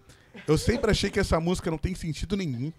Eu 0.47 0.57
sempre 0.59 0.90
achei 0.90 1.11
que 1.11 1.21
essa 1.21 1.38
música 1.38 1.71
não 1.71 1.79
tem 1.79 1.94
sentido 1.94 2.37
nenhum. 2.37 2.73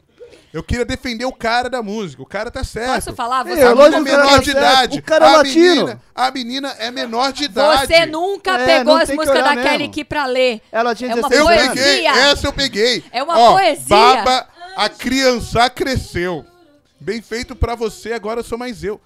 Eu 0.54 0.64
queria 0.64 0.84
defender 0.86 1.26
o 1.26 1.32
cara 1.32 1.70
da 1.70 1.82
música. 1.84 2.22
O 2.22 2.26
cara 2.26 2.50
tá 2.50 2.64
certo. 2.64 2.96
Posso 2.96 3.14
falar? 3.16 3.44
Você, 3.44 3.60
É, 3.60 3.70
lógico 3.70 3.98
é 3.98 4.00
menor 4.02 4.26
tá 4.30 4.38
de 4.40 4.46
certo. 4.46 4.58
idade. 4.58 5.00
O 5.00 5.04
cara 5.04 5.26
é 5.26 5.30
a 5.34 5.38
latino. 5.38 5.76
Menina, 5.76 6.02
a 6.16 6.32
menina 6.32 6.76
é 6.80 6.92
menor 6.92 7.32
de 7.34 7.44
idade. 7.46 7.88
você 7.88 8.06
nunca 8.06 8.52
É, 8.60 8.66
pegou 8.66 8.96
as 8.98 9.10
músicas 9.10 9.44
da 9.44 9.56
Kelly. 9.56 9.90
Key 9.90 10.04
pra 10.04 10.26
ler. 10.26 10.62
Ela 10.72 10.96
tinha 10.96 11.12
É 11.12 11.16
uma 11.16 11.30
16 11.30 11.40
Eu 11.40 11.46
poesia. 11.46 11.84
peguei, 11.84 12.08
essa 12.08 12.48
eu 12.48 12.54
peguei. 12.54 13.04
É 13.12 13.22
uma 13.24 13.38
Ó, 13.38 13.52
poesia. 13.54 13.86
Baba, 13.88 14.48
a 14.76 14.90
criança 14.90 15.70
cresceu. 15.70 16.46
Bem 17.00 17.22
feito 17.22 17.56
pra 17.56 17.76
você, 17.76 18.12
agora 18.14 18.40
eu 18.42 18.44
sou 18.44 18.58
mais 18.58 18.84
eu. 18.84 19.00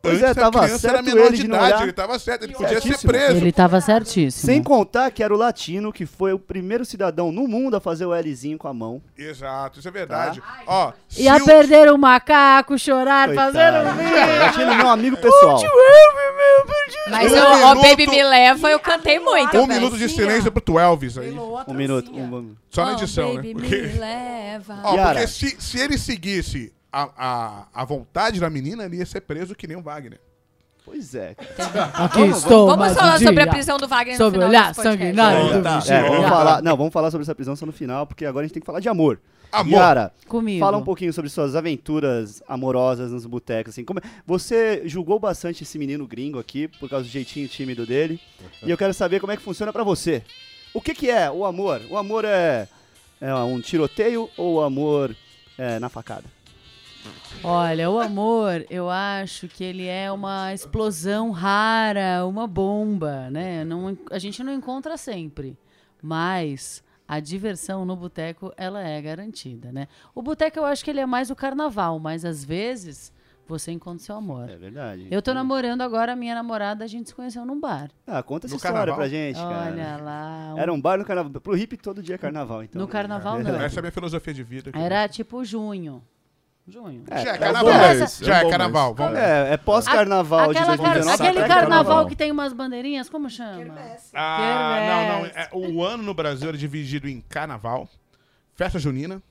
Pois 0.00 0.22
é, 0.22 0.26
Antes 0.26 0.38
a 0.38 0.40
tava 0.42 0.62
criança 0.64 0.86
era 0.88 0.96
certo 0.98 1.04
menor 1.06 1.26
ele 1.26 1.36
de 1.36 1.48
não 1.48 1.56
idade, 1.56 1.72
olhar. 1.74 1.82
ele 1.82 1.92
tava 1.92 2.18
certo, 2.20 2.42
ele 2.44 2.52
podia 2.52 2.68
ser 2.68 2.80
Certíssimo. 2.82 3.12
preso. 3.12 3.36
Ele 3.36 3.52
tava 3.52 3.80
certíssimo. 3.80 4.46
Sem 4.46 4.62
contar 4.62 5.10
que 5.10 5.22
era 5.24 5.34
o 5.34 5.36
latino 5.36 5.92
que 5.92 6.06
foi 6.06 6.32
o 6.32 6.38
primeiro 6.38 6.84
cidadão 6.84 7.32
no 7.32 7.48
mundo 7.48 7.76
a 7.76 7.80
fazer 7.80 8.04
o 8.06 8.14
Lzinho 8.14 8.56
com 8.56 8.68
a 8.68 8.72
mão. 8.74 9.02
Exato, 9.18 9.80
isso 9.80 9.88
é 9.88 9.90
verdade. 9.90 10.40
Ó, 10.66 10.92
se 11.08 11.22
Ia 11.22 11.36
o- 11.36 11.44
perder 11.44 11.92
o 11.92 11.98
macaco, 11.98 12.78
chorar, 12.78 13.26
Coitado. 13.26 13.52
fazer 13.52 13.72
um 13.88 13.94
vídeo. 13.96 14.38
Latino, 14.40 14.74
meu 14.76 14.88
amigo 14.88 15.16
pessoal. 15.16 15.60
Mas 17.10 17.32
Um 17.32 17.36
o 17.36 17.38
ó, 17.40 17.74
minuto- 17.74 17.82
Baby 17.88 18.06
Me 18.06 18.22
Leva, 18.22 18.70
eu 18.70 18.78
cantei 18.78 19.18
muito. 19.18 19.56
um 19.58 19.66
velho. 19.66 19.80
minuto 19.80 19.98
de 19.98 20.08
silêncio 20.08 20.52
pro 20.52 20.78
Elvis 20.78 21.18
aí. 21.18 21.32
Um 21.66 21.74
minuto. 21.74 22.10
assim. 22.10 22.20
Um... 22.20 22.54
Só 22.70 22.84
na 22.84 22.92
edição, 22.92 23.34
baby, 23.34 23.54
né? 23.54 23.54
me 23.54 23.68
Porque, 23.68 23.98
leva. 23.98 24.78
ó, 24.84 24.94
Yara. 24.94 25.12
porque 25.14 25.26
se, 25.26 25.56
se 25.58 25.80
ele 25.80 25.96
seguisse 25.98 26.72
a, 26.92 27.08
a, 27.16 27.66
a 27.82 27.84
vontade 27.84 28.40
da 28.40 28.48
menina, 28.50 28.84
ele 28.84 28.96
ia 28.96 29.06
ser 29.06 29.20
preso 29.20 29.54
que 29.54 29.66
nem 29.66 29.76
o 29.76 29.82
Wagner. 29.82 30.20
Pois 30.84 31.14
é. 31.14 31.36
Aqui 31.94 32.22
estou 32.22 32.66
Vamos 32.66 32.94
falar 32.94 33.16
um 33.16 33.18
sobre 33.18 33.42
a 33.42 33.46
prisão 33.46 33.76
do 33.76 33.86
Wagner 33.86 34.16
Sobre 34.16 34.40
no 34.40 34.46
final 34.46 34.62
olhar 34.62 34.74
sanguinário 34.74 35.62
do 35.62 35.68
É, 35.68 36.08
vamos 36.08 36.28
falar, 36.28 36.62
não, 36.62 36.76
vamos 36.78 36.92
falar 36.94 37.10
sobre 37.10 37.24
essa 37.24 37.34
prisão 37.34 37.54
só 37.54 37.66
no 37.66 37.72
final, 37.72 38.06
porque 38.06 38.24
agora 38.24 38.44
a 38.44 38.46
gente 38.46 38.54
tem 38.54 38.60
que 38.62 38.66
falar 38.66 38.80
de 38.80 38.88
amor. 38.88 39.20
Amor. 39.52 39.72
Yara, 39.78 40.12
Comigo. 40.26 40.60
fala 40.60 40.76
um 40.78 40.84
pouquinho 40.84 41.12
sobre 41.12 41.30
suas 41.30 41.54
aventuras 41.54 42.42
amorosas 42.48 43.12
nos 43.12 43.26
botecos. 43.26 43.74
Assim, 43.74 43.84
como 43.84 43.98
é- 43.98 44.02
Você 44.26 44.82
julgou 44.86 45.18
bastante 45.18 45.62
esse 45.62 45.78
menino 45.78 46.06
gringo 46.06 46.38
aqui 46.38 46.68
por 46.68 46.88
causa 46.88 47.04
do 47.04 47.10
jeitinho 47.10 47.48
tímido 47.48 47.86
dele. 47.86 48.20
e 48.62 48.70
eu 48.70 48.76
quero 48.76 48.92
saber 48.94 49.20
como 49.20 49.32
é 49.32 49.36
que 49.36 49.42
funciona 49.42 49.72
pra 49.72 49.82
você. 49.84 50.22
O 50.72 50.80
que, 50.80 50.94
que 50.94 51.10
é 51.10 51.30
o 51.30 51.44
amor? 51.44 51.80
O 51.90 51.96
amor 51.96 52.24
é, 52.24 52.68
é 53.20 53.34
um 53.34 53.60
tiroteio 53.60 54.28
ou 54.36 54.56
o 54.56 54.60
amor 54.62 55.14
é 55.56 55.78
na 55.78 55.88
facada? 55.88 56.24
Olha, 57.44 57.88
o 57.90 57.98
amor, 58.00 58.66
eu 58.68 58.90
acho 58.90 59.46
que 59.48 59.62
ele 59.62 59.86
é 59.86 60.10
uma 60.10 60.52
explosão 60.52 61.30
rara, 61.30 62.26
uma 62.26 62.46
bomba, 62.46 63.30
né? 63.30 63.64
Não, 63.64 63.96
a 64.10 64.18
gente 64.18 64.42
não 64.42 64.52
encontra 64.52 64.96
sempre, 64.96 65.56
mas 66.02 66.82
a 67.06 67.20
diversão 67.20 67.84
no 67.84 67.94
boteco, 67.96 68.52
ela 68.56 68.82
é 68.82 69.00
garantida, 69.00 69.70
né? 69.72 69.86
O 70.14 70.20
boteco, 70.22 70.58
eu 70.58 70.64
acho 70.64 70.84
que 70.84 70.90
ele 70.90 71.00
é 71.00 71.06
mais 71.06 71.30
o 71.30 71.36
carnaval, 71.36 71.98
mas 71.98 72.24
às 72.24 72.44
vezes 72.44 73.12
você 73.46 73.72
encontra 73.72 74.00
seu 74.04 74.16
amor. 74.16 74.50
É 74.50 74.56
verdade. 74.56 75.06
Eu 75.10 75.22
tô 75.22 75.32
namorando 75.32 75.80
agora, 75.80 76.12
a 76.12 76.16
minha 76.16 76.34
namorada, 76.34 76.84
a 76.84 76.88
gente 76.88 77.08
se 77.08 77.14
conheceu 77.14 77.46
num 77.46 77.58
bar. 77.58 77.88
Ah, 78.06 78.22
conta 78.22 78.46
essa 78.46 78.52
No 78.54 78.56
história 78.56 78.76
carnaval? 78.76 78.96
pra 78.98 79.08
gente, 79.08 79.36
cara. 79.36 79.72
Olha 79.72 79.96
lá. 79.96 80.54
um- 80.54 80.58
Era 80.58 80.72
um 80.72 80.80
bar 80.80 80.98
no 80.98 81.04
carnaval. 81.04 81.40
Pro 81.40 81.54
hippie 81.54 81.76
todo 81.78 82.02
dia 82.02 82.16
é 82.16 82.18
carnaval, 82.18 82.62
então. 82.64 82.78
No 82.82 82.86
carnaval, 82.88 83.38
não. 83.42 83.54
Essa 83.62 83.76
é 83.76 83.78
a 83.78 83.82
minha 83.82 83.92
filosofia 83.92 84.34
de 84.34 84.42
vida. 84.42 84.70
Era 84.74 85.08
tipo 85.08 85.42
junho. 85.44 86.02
Junho. 86.68 87.04
É, 87.10 87.22
Já 87.24 87.32
é 87.32 87.34
é 87.34 87.38
carnaval. 87.38 87.78
mês, 87.96 88.18
Já 88.18 88.42
é 88.42 88.46
é 88.46 88.50
carnaval. 88.50 88.94
Vamos 88.94 89.18
É, 89.18 89.52
é 89.54 89.56
pós-carnaval 89.56 90.52
de 90.52 90.58
Aquela 90.58 90.76
car- 90.76 90.86
2019. 90.94 91.28
aquele 91.28 91.48
carnaval, 91.48 92.06
que 92.06 92.14
tem 92.16 92.30
umas 92.30 92.52
bandeirinhas, 92.52 93.08
como 93.08 93.30
chama? 93.30 93.74
Ah, 94.14 94.78
não, 94.86 95.18
não. 95.20 95.26
É, 95.26 95.48
o 95.52 95.82
ano 95.82 96.02
no 96.02 96.12
Brasil 96.14 96.48
era 96.48 96.58
dividido 96.58 97.08
em 97.08 97.20
carnaval, 97.22 97.88
festa 98.54 98.78
junina, 98.78 99.22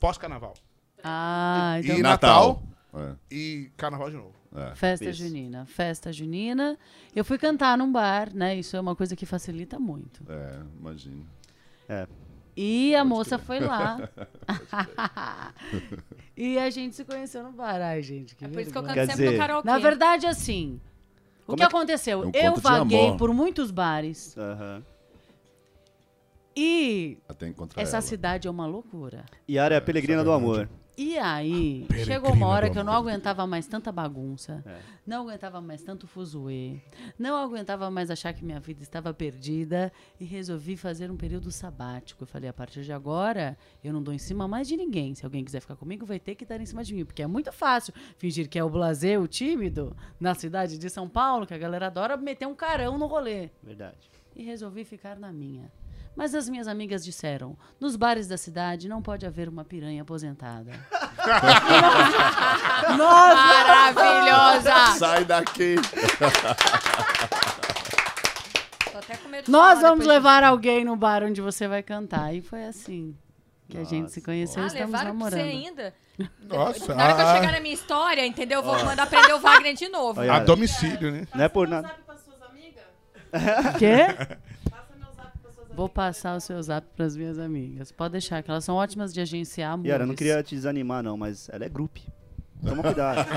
pós-carnaval. 0.00 0.54
Ah, 1.04 1.76
então 1.82 1.96
E 1.96 2.02
Natal 2.02 2.62
É, 2.94 3.12
e 3.30 3.70
carnaval 3.76 4.10
de 4.10 4.16
novo. 4.16 4.32
é. 4.56 4.74
Festa 4.74 5.04
Isso. 5.10 5.22
junina. 5.22 5.66
Festa 5.66 6.12
junina. 6.12 6.76
Eu 7.14 7.24
fui 7.24 7.36
cantar 7.38 7.76
num 7.76 7.92
bar, 7.92 8.34
né? 8.34 8.56
Isso 8.56 8.76
é 8.76 8.80
uma 8.80 8.96
coisa 8.96 9.14
que 9.14 9.26
facilita 9.26 9.78
muito. 9.78 10.24
É, 10.28 10.58
imagino. 10.80 11.26
E 12.60 12.92
a 12.96 13.04
moça 13.04 13.38
foi 13.38 13.60
lá. 13.60 14.08
e 16.36 16.58
a 16.58 16.68
gente 16.70 16.96
se 16.96 17.04
conheceu 17.04 17.44
no 17.44 17.52
bar. 17.52 17.80
Ai, 17.80 18.02
gente, 18.02 18.34
que 18.34 18.44
É 18.44 18.48
por 18.48 18.60
isso 18.60 18.72
que 18.72 18.78
eu 18.78 18.82
vergonha. 18.82 18.94
canto 19.06 19.06
Quer 19.06 19.12
sempre 19.12 19.24
dizer, 19.26 19.36
no 19.36 19.40
karaokê. 19.40 19.68
Na 19.68 19.78
verdade, 19.78 20.26
assim, 20.26 20.80
o 21.42 21.46
Como 21.46 21.56
que 21.58 21.62
é 21.62 21.68
que- 21.68 21.76
aconteceu? 21.76 22.22
É 22.24 22.26
um 22.26 22.30
eu 22.34 22.52
conto 22.54 22.56
de 22.56 22.62
vaguei 22.62 23.06
amor. 23.06 23.16
por 23.16 23.32
muitos 23.32 23.70
bares 23.70 24.36
Aham. 24.36 24.82
e 26.56 27.16
Até 27.28 27.46
encontrar 27.46 27.80
essa 27.80 27.96
ela. 27.98 28.02
cidade 28.02 28.48
é 28.48 28.50
uma 28.50 28.66
loucura. 28.66 29.24
Yara 29.48 29.76
é 29.76 29.78
a 29.78 29.80
peregrina 29.80 30.24
do 30.24 30.30
sacanagem. 30.30 30.62
amor. 30.64 30.68
E 31.00 31.16
aí, 31.16 31.84
Peregrina 31.86 32.04
chegou 32.12 32.32
uma 32.32 32.48
hora 32.48 32.68
do 32.68 32.72
que 32.72 32.78
eu 32.80 32.82
não 32.82 32.92
aguentava 32.92 33.46
mais 33.46 33.68
tanta 33.68 33.92
bagunça, 33.92 34.64
É. 34.66 34.80
não 35.06 35.22
aguentava 35.22 35.60
mais 35.60 35.80
tanto 35.80 36.08
fuzuê, 36.08 36.80
não 37.16 37.36
aguentava 37.36 37.88
mais 37.88 38.10
achar 38.10 38.32
que 38.32 38.44
minha 38.44 38.58
vida 38.58 38.82
estava 38.82 39.14
perdida 39.14 39.92
e 40.18 40.24
resolvi 40.24 40.76
fazer 40.76 41.08
um 41.08 41.16
período 41.16 41.52
sabático. 41.52 42.24
Eu 42.24 42.26
falei, 42.26 42.50
a 42.50 42.52
partir 42.52 42.82
de 42.82 42.92
agora, 42.92 43.56
eu 43.84 43.92
não 43.92 44.02
dou 44.02 44.12
em 44.12 44.18
cima 44.18 44.48
mais 44.48 44.66
de 44.66 44.76
ninguém. 44.76 45.14
Se 45.14 45.24
alguém 45.24 45.44
quiser 45.44 45.60
ficar 45.60 45.76
comigo, 45.76 46.04
vai 46.04 46.18
ter 46.18 46.34
que 46.34 46.44
dar 46.44 46.60
em 46.60 46.66
cima 46.66 46.82
de 46.82 46.92
mim, 46.92 47.04
porque 47.04 47.22
é 47.22 47.28
muito 47.28 47.52
fácil 47.52 47.94
fingir 48.16 48.48
que 48.48 48.58
é 48.58 48.64
o 48.64 48.68
blazer, 48.68 49.20
o 49.22 49.28
tímido, 49.28 49.96
na 50.18 50.34
cidade 50.34 50.76
de 50.78 50.90
São 50.90 51.08
Paulo, 51.08 51.46
que 51.46 51.54
a 51.54 51.58
galera 51.58 51.86
adora 51.86 52.16
meter 52.16 52.46
um 52.48 52.56
carão 52.56 52.98
no 52.98 53.06
rolê. 53.06 53.50
Verdade. 53.62 54.10
E 54.34 54.42
resolvi 54.42 54.84
ficar 54.84 55.16
na 55.16 55.32
minha. 55.32 55.70
Mas 56.18 56.34
as 56.34 56.48
minhas 56.48 56.66
amigas 56.66 57.04
disseram: 57.04 57.56
nos 57.78 57.94
bares 57.94 58.26
da 58.26 58.36
cidade 58.36 58.88
não 58.88 59.00
pode 59.00 59.24
haver 59.24 59.48
uma 59.48 59.64
piranha 59.64 60.02
aposentada. 60.02 60.72
Maravilhosa! 62.98 64.98
Sai 64.98 65.24
daqui! 65.24 65.76
Tô 68.90 68.98
até 68.98 69.16
com 69.16 69.28
medo 69.28 69.44
de 69.44 69.50
Nós 69.52 69.80
vamos 69.80 70.04
levar 70.04 70.42
alguém 70.42 70.84
no 70.84 70.96
bar 70.96 71.22
onde 71.22 71.40
você 71.40 71.68
vai 71.68 71.84
cantar. 71.84 72.34
E 72.34 72.42
foi 72.42 72.64
assim 72.64 73.16
que 73.68 73.78
a 73.78 73.84
gente 73.84 74.10
se 74.10 74.20
conheceu 74.20 74.62
e 74.62 74.64
Ah, 74.64 74.66
estamos 74.66 74.90
pra 74.90 74.98
você 74.98 75.06
namorando. 75.06 75.40
ainda? 75.40 75.94
Nossa, 76.40 76.96
Na 76.96 77.04
hora 77.04 77.14
que 77.14 77.20
eu 77.20 77.28
ah. 77.28 77.34
chegar 77.36 77.52
na 77.52 77.60
minha 77.60 77.74
história, 77.74 78.26
entendeu? 78.26 78.58
Eu 78.58 78.64
vou 78.64 78.84
mandar 78.84 79.06
prender 79.06 79.36
o 79.36 79.38
Wagner 79.38 79.74
de 79.74 79.88
novo. 79.88 80.20
A 80.20 80.40
domicílio, 80.40 81.12
né? 81.12 81.28
Não 81.32 81.44
é 81.44 81.48
por 81.48 81.68
nada. 81.68 81.94
Quê? 83.78 84.38
Vou 85.78 85.88
passar 85.88 86.36
o 86.36 86.40
seu 86.40 86.60
zap 86.60 86.84
para 86.96 87.06
as 87.06 87.16
minhas 87.16 87.38
amigas. 87.38 87.92
Pode 87.92 88.10
deixar, 88.10 88.42
que 88.42 88.50
elas 88.50 88.64
são 88.64 88.74
ótimas 88.74 89.14
de 89.14 89.20
agenciar 89.20 89.74
amores. 89.74 89.88
Yara, 89.88 90.02
eu 90.02 90.08
não 90.08 90.16
queria 90.16 90.42
te 90.42 90.56
desanimar, 90.56 91.04
não, 91.04 91.16
mas 91.16 91.48
ela 91.50 91.64
é 91.64 91.68
grupo. 91.68 92.00
Toma 92.66 92.82
cuidado. 92.82 93.24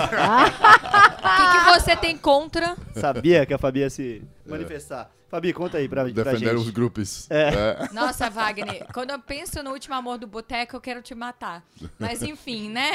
O 1.21 1.51
que, 1.51 1.60
que 1.60 1.80
você 1.80 1.95
tem 1.95 2.17
contra? 2.17 2.75
Sabia 2.95 3.45
que 3.45 3.54
a 3.54 3.58
Fabi 3.60 3.82
ia 3.82 3.91
se 3.91 4.23
manifestar. 4.43 5.12
Fabi, 5.32 5.54
conta 5.54 5.78
aí 5.78 5.88
pra, 5.88 6.04
pra 6.04 6.12
Defender 6.12 6.54
os 6.58 6.65
gente. 6.65 6.74
grupos. 6.74 7.26
É. 7.32 7.88
Nossa, 7.96 8.30
Wagner, 8.30 8.86
quando 8.94 9.12
eu 9.12 9.20
penso 9.20 9.63
no 9.63 9.72
último 9.72 9.96
amor 9.96 10.17
do 10.17 10.28
boteco, 10.28 10.76
eu 10.76 10.82
quero 10.82 11.02
te 11.02 11.15
matar. 11.15 11.63
Mas 11.98 12.22
enfim, 12.22 12.70
né? 12.70 12.91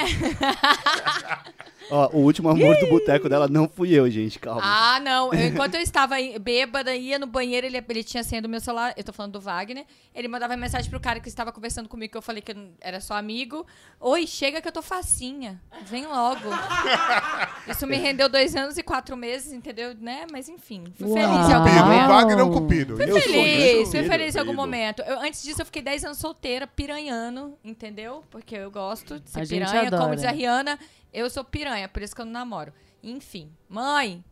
Ó, 1.91 2.11
o 2.13 2.19
último 2.19 2.49
amor 2.51 2.77
do 2.79 2.89
boteco 2.89 3.29
dela 3.29 3.47
não 3.49 3.69
fui 3.69 3.91
eu, 3.93 4.11
gente, 4.11 4.39
calma. 4.41 4.61
Ah, 4.63 4.99
não. 5.01 5.33
Eu- 5.33 5.47
enquanto 5.47 5.77
eu 5.77 5.81
estava 5.81 6.17
bêbada, 6.41 6.95
ia 6.95 7.19
no 7.19 7.27
banheiro, 7.27 7.67
ele, 7.67 7.83
ele 7.89 8.05
tinha 8.05 8.23
senha 8.25 8.43
do 8.43 8.49
meu 8.49 8.61
celular. 8.61 8.93
Eu 8.97 9.05
tô 9.05 9.13
falando 9.13 9.33
do 9.33 9.41
Wagner. 9.41 9.87
Ele 10.15 10.27
mandava 10.29 10.57
mensagem 10.57 10.91
pro 10.91 10.99
cara 11.01 11.21
que 11.21 11.29
estava 11.29 11.53
conversando 11.53 11.89
comigo, 11.89 12.11
que 12.13 12.19
eu 12.19 12.23
falei 12.23 12.43
que 12.43 12.55
era 12.81 13.01
só 13.01 13.15
amigo. 13.15 13.65
Oi, 14.01 14.27
chega 14.27 14.61
que 14.61 14.67
eu 14.69 14.73
tô 14.73 14.83
facinha. 14.83 15.61
Vem 15.87 16.07
logo. 16.07 16.49
Isso 17.69 17.87
me 17.87 17.97
rendeu 17.97 18.29
dois 18.29 18.55
anos 18.57 18.77
e 18.77 18.83
quatro 18.83 19.17
meses, 19.17 19.53
entendeu? 19.53 19.95
Né? 19.99 20.27
Mas 20.31 20.49
enfim, 20.49 20.85
fui 20.99 21.07
Uau. 21.09 21.15
feliz 21.17 21.49
em 21.49 21.53
algum 21.55 21.71
momento. 21.73 22.26
Wagner 22.27 22.39
é 22.39 22.45
um 22.45 22.53
cupido. 22.53 22.97
Fui 22.97 23.11
Eu 23.11 23.21
feliz, 23.21 23.91
fui 23.91 24.05
feliz 24.05 24.35
em 24.35 24.39
algum 24.39 24.55
momento. 24.55 25.03
Eu- 25.03 25.21
antes 25.21 25.43
disso, 25.43 25.63
eu 25.63 25.67
fiquei 25.67 25.83
10 25.83 26.05
anos 26.05 26.19
solteira, 26.19 26.67
piranhando, 26.67 27.57
entendeu? 27.65 28.23
Porque 28.31 28.57
eu 28.57 28.71
gosto 28.71 29.21
de 29.21 29.31
ser 29.31 29.41
A 29.41 29.45
gente 29.45 29.67
piranha. 29.71 29.91
Como 29.91 30.15
diz 30.15 30.25
a 30.25 30.31
Rihanna, 30.31 30.79
eu 31.13 31.29
sou 31.31 31.45
piranha, 31.45 31.89
por 31.89 32.03
isso 32.03 32.15
que 32.15 32.21
eu 32.21 32.25
não 32.27 32.33
namoro. 32.33 32.73
Enfim, 33.03 33.51
mãe, 33.69 34.25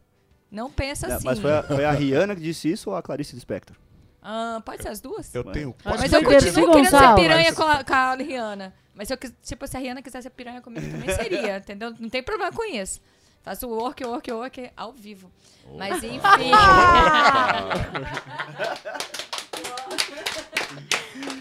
não 0.51 0.71
pensa 0.71 1.07
assim. 1.07 1.25
Mas 1.25 1.39
foi 1.39 1.53
a, 1.53 1.63
foi 1.63 1.85
a 1.85 1.93
Rihanna 1.93 2.35
que 2.35 2.43
disse 2.43 2.71
isso 2.71 2.91
ou 2.91 2.97
a 2.97 3.03
Clarice 3.03 3.35
Lispector? 3.35 3.77
Ah, 4.23 4.63
pode 4.65 4.83
ser 4.83 4.89
as 4.89 5.01
duas? 5.01 5.35
Eu 5.35 5.45
tenho 5.45 5.75
quase 5.83 5.99
Mas 5.99 6.11
que 6.11 6.17
eu 6.17 6.25
continuo 6.25 6.73
querendo 6.73 6.91
ser 6.91 7.15
piranha 7.15 7.53
com 7.53 7.63
a, 7.63 7.85
com 7.85 7.93
a 7.95 8.15
Rihanna. 8.15 8.75
Mas 8.95 9.09
se, 9.09 9.15
eu, 9.15 9.19
tipo, 9.43 9.67
se 9.67 9.77
a 9.77 9.81
Rihanna 9.81 10.01
quisesse 10.01 10.23
ser 10.23 10.31
piranha 10.31 10.63
comigo, 10.63 10.87
também 10.91 11.15
seria, 11.15 11.59
entendeu? 11.59 11.93
Não 11.99 12.09
tem 12.09 12.23
problema 12.23 12.51
com 12.53 12.65
isso. 12.65 13.01
Faço 13.45 13.69
work, 13.69 14.03
work, 14.03 14.33
work 14.33 14.71
ao 14.75 14.91
vivo. 14.91 15.31
Mas 15.77 16.03
enfim. 16.03 16.19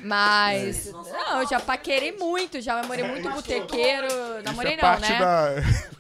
Mas, 0.04 0.92
não, 0.92 1.42
eu 1.42 1.48
já 1.48 1.62
paquerei 1.62 2.12
muito, 2.12 2.60
já 2.60 2.82
namorei 2.82 3.08
muito 3.08 3.30
botequeiro. 3.30 4.08
Namorei 4.44 4.74
é 4.74 4.82
não, 4.82 5.00
né? 5.00 5.18
da... 5.18 5.52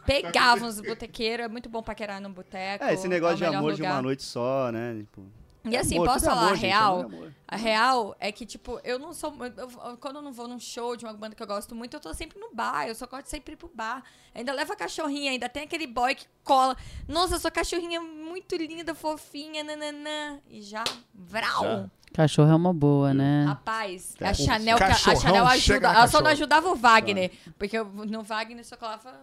Pegava 0.06 0.66
uns 0.66 0.82
botequeiros, 0.82 1.46
é 1.46 1.48
muito 1.48 1.70
bom 1.70 1.82
paquerar 1.82 2.20
no 2.20 2.30
boteco. 2.30 2.84
É, 2.84 2.94
esse 2.94 3.08
negócio 3.08 3.38
o 3.38 3.50
de 3.50 3.56
amor 3.56 3.74
de 3.74 3.82
lugar. 3.82 3.94
uma 3.94 4.02
noite 4.02 4.24
só, 4.24 4.70
né? 4.74 4.96
Tipo, 4.98 5.26
E 5.66 5.78
assim, 5.78 5.96
amor, 5.96 6.08
posso 6.08 6.26
é 6.26 6.30
falar 6.30 6.42
amor, 6.42 6.52
a 6.52 6.56
gente, 6.56 6.66
real? 6.66 7.00
é 7.00 7.04
amor. 7.04 7.34
A 7.48 7.56
real 7.56 8.16
é 8.20 8.32
que, 8.32 8.46
tipo, 8.46 8.80
eu 8.84 8.98
não 9.00 9.14
sou. 9.14 9.34
eu- 9.58 9.98
quando 9.98 10.18
eu 10.18 10.22
não 10.22 10.34
vou 10.34 10.48
num 10.48 10.60
show 10.60 10.96
de 10.98 11.06
uma 11.06 11.14
banda 11.14 11.36
que 11.36 11.42
eu 11.44 11.48
gosto 11.48 11.74
muito, 11.76 11.96
eu 11.96 12.00
tô 12.00 12.14
sempre 12.14 12.40
no 12.40 12.50
bar. 12.54 12.88
Eu 12.88 12.96
só 12.96 13.06
gosto 13.08 13.24
de 13.26 13.30
sempre 13.30 13.54
ir 13.54 13.56
pro 13.58 13.72
bar. 13.74 14.04
Ainda 14.36 14.52
leva 14.52 14.74
a 14.74 14.76
cachorrinha, 14.76 15.32
ainda 15.32 15.48
tem 15.48 15.64
aquele 15.64 15.88
boy 15.88 16.16
que 16.16 16.26
cola. 16.44 16.76
Nossa, 17.08 17.40
sua 17.40 17.52
cachorrinha 17.52 17.98
é 17.98 18.02
muito 18.02 18.56
linda, 18.56 18.94
fofinha, 18.96 19.64
nananã. 19.64 20.40
E 20.50 20.62
já, 20.62 20.84
vral. 21.14 21.64
Já. 21.64 21.90
Cachorro 22.14 22.52
é 22.52 22.56
uma 22.56 22.74
boa, 22.74 23.14
né? 23.14 23.46
Rapaz, 23.46 24.16
a 24.22 24.34
Chanel, 24.34 24.78
a 24.78 24.94
Chanel 24.94 25.48
ajuda. 25.48 25.88
Ela 25.88 26.08
só 26.08 26.22
não 26.22 26.30
ajudava 26.32 26.70
o 26.70 26.76
Wagner. 26.76 27.32
Porque 27.58 27.78
eu- 27.78 27.86
no 27.86 28.22
Wagner 28.22 28.64
só 28.66 28.76
colava. 28.78 29.22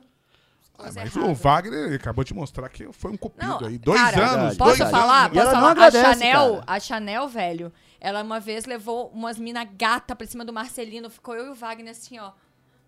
Ah, 0.79 0.83
coisa 0.85 1.01
mas 1.01 1.15
errada. 1.17 1.31
o 1.31 1.35
Wagner 1.35 1.95
acabou 1.95 2.25
de 2.25 2.33
mostrar 2.35 2.69
que 2.69 2.91
foi 2.93 3.11
um 3.11 3.17
cupido 3.17 3.47
Não, 3.61 3.67
aí. 3.67 3.79
Dois 3.79 4.01
cara, 4.01 4.31
anos, 4.31 4.57
Posso 4.57 4.79
dois 4.79 4.91
falar? 4.91 5.25
anos. 5.27 5.39
Posso 5.39 5.47
não 5.47 5.55
falar? 5.61 5.71
agradece, 5.73 5.99
a 6.07 6.15
Chanel, 6.15 6.51
cara. 6.55 6.65
a 6.67 6.81
Chanel, 6.81 7.29
velho, 7.29 7.73
ela 8.01 8.23
uma 8.23 8.41
vez 8.41 8.65
levou 8.65 9.09
umas 9.15 9.39
mina 9.39 9.63
gata 9.65 10.17
pra 10.17 10.27
cima 10.27 10.45
do 10.45 10.53
Marcelino, 10.53 11.11
ficou 11.11 11.35
eu 11.35 11.47
e 11.47 11.51
o 11.51 11.55
Wagner 11.55 11.91
assim, 11.91 12.19
ó, 12.19 12.31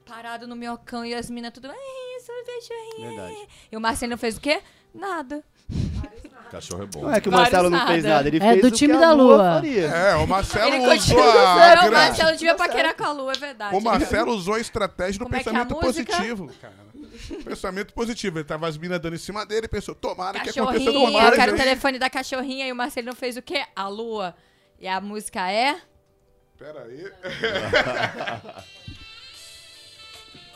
parado 0.06 0.46
no 0.46 0.56
minhocão 0.56 1.04
e 1.04 1.14
as 1.14 1.28
minas 1.30 1.52
tudo, 1.52 1.68
ai, 1.70 1.76
cachorrinha. 2.46 3.08
Verdade. 3.10 3.48
E 3.70 3.76
o 3.76 3.80
Marcelino 3.80 4.16
fez 4.16 4.36
o 4.36 4.40
quê? 4.40 4.60
Nada. 4.94 5.42
Cachorro 6.50 6.82
é 6.82 6.86
bom. 6.86 7.02
Não 7.02 7.12
é 7.14 7.20
que 7.20 7.28
o 7.28 7.32
Vários 7.32 7.50
Marcelo 7.52 7.70
não 7.70 7.86
fez 7.86 8.04
nada. 8.04 8.16
nada, 8.16 8.28
ele 8.28 8.36
É 8.36 8.40
fez 8.40 8.60
do 8.60 8.68
o 8.68 8.70
que 8.70 8.76
time 8.76 8.92
a 8.92 8.98
da 9.00 9.12
Lua 9.12 9.36
Lua. 9.36 9.52
faria. 9.54 9.86
É, 9.86 10.14
o 10.16 10.26
Marcelo 10.26 10.66
Ele 10.68 10.78
usou 10.80 10.88
continua 10.90 11.22
a... 11.32 11.76
Não, 11.76 11.88
o 11.88 11.92
Marcelo 11.92 12.30
devia 12.32 12.54
paquerar 12.54 12.94
com 12.94 13.04
a 13.04 13.12
Lu, 13.12 13.30
é 13.30 13.34
verdade. 13.34 13.74
O 13.76 13.80
Marcelo 13.80 14.32
usou 14.34 14.54
a 14.54 14.60
estratégia 14.60 15.18
do 15.18 15.24
Como 15.24 15.34
é 15.36 15.40
é 15.40 15.42
pensamento 15.44 15.74
música? 15.80 16.12
positivo, 16.12 16.50
cara. 16.60 16.74
Pensamento 17.44 17.92
positivo. 17.94 18.38
Ele 18.38 18.44
tava 18.44 18.66
as 18.68 18.76
minas 18.78 19.00
dando 19.00 19.14
em 19.14 19.18
cima 19.18 19.44
dele 19.46 19.66
e 19.66 19.68
pensou, 19.68 19.94
tomara 19.94 20.40
que 20.40 20.50
aconteça 20.50 20.88
alguma 20.90 21.06
Cachorrinha, 21.10 21.28
eu 21.28 21.32
quero 21.36 21.52
o 21.52 21.56
telefone 21.56 21.98
da 21.98 22.10
cachorrinha 22.10 22.66
e 22.66 22.72
o 22.72 22.76
Marcelino 22.76 23.14
fez 23.14 23.36
o 23.36 23.42
quê? 23.42 23.64
A 23.74 23.88
lua. 23.88 24.34
E 24.78 24.86
a 24.88 25.00
música 25.00 25.50
é... 25.50 25.80
Pera 26.58 26.82
aí. 26.84 27.10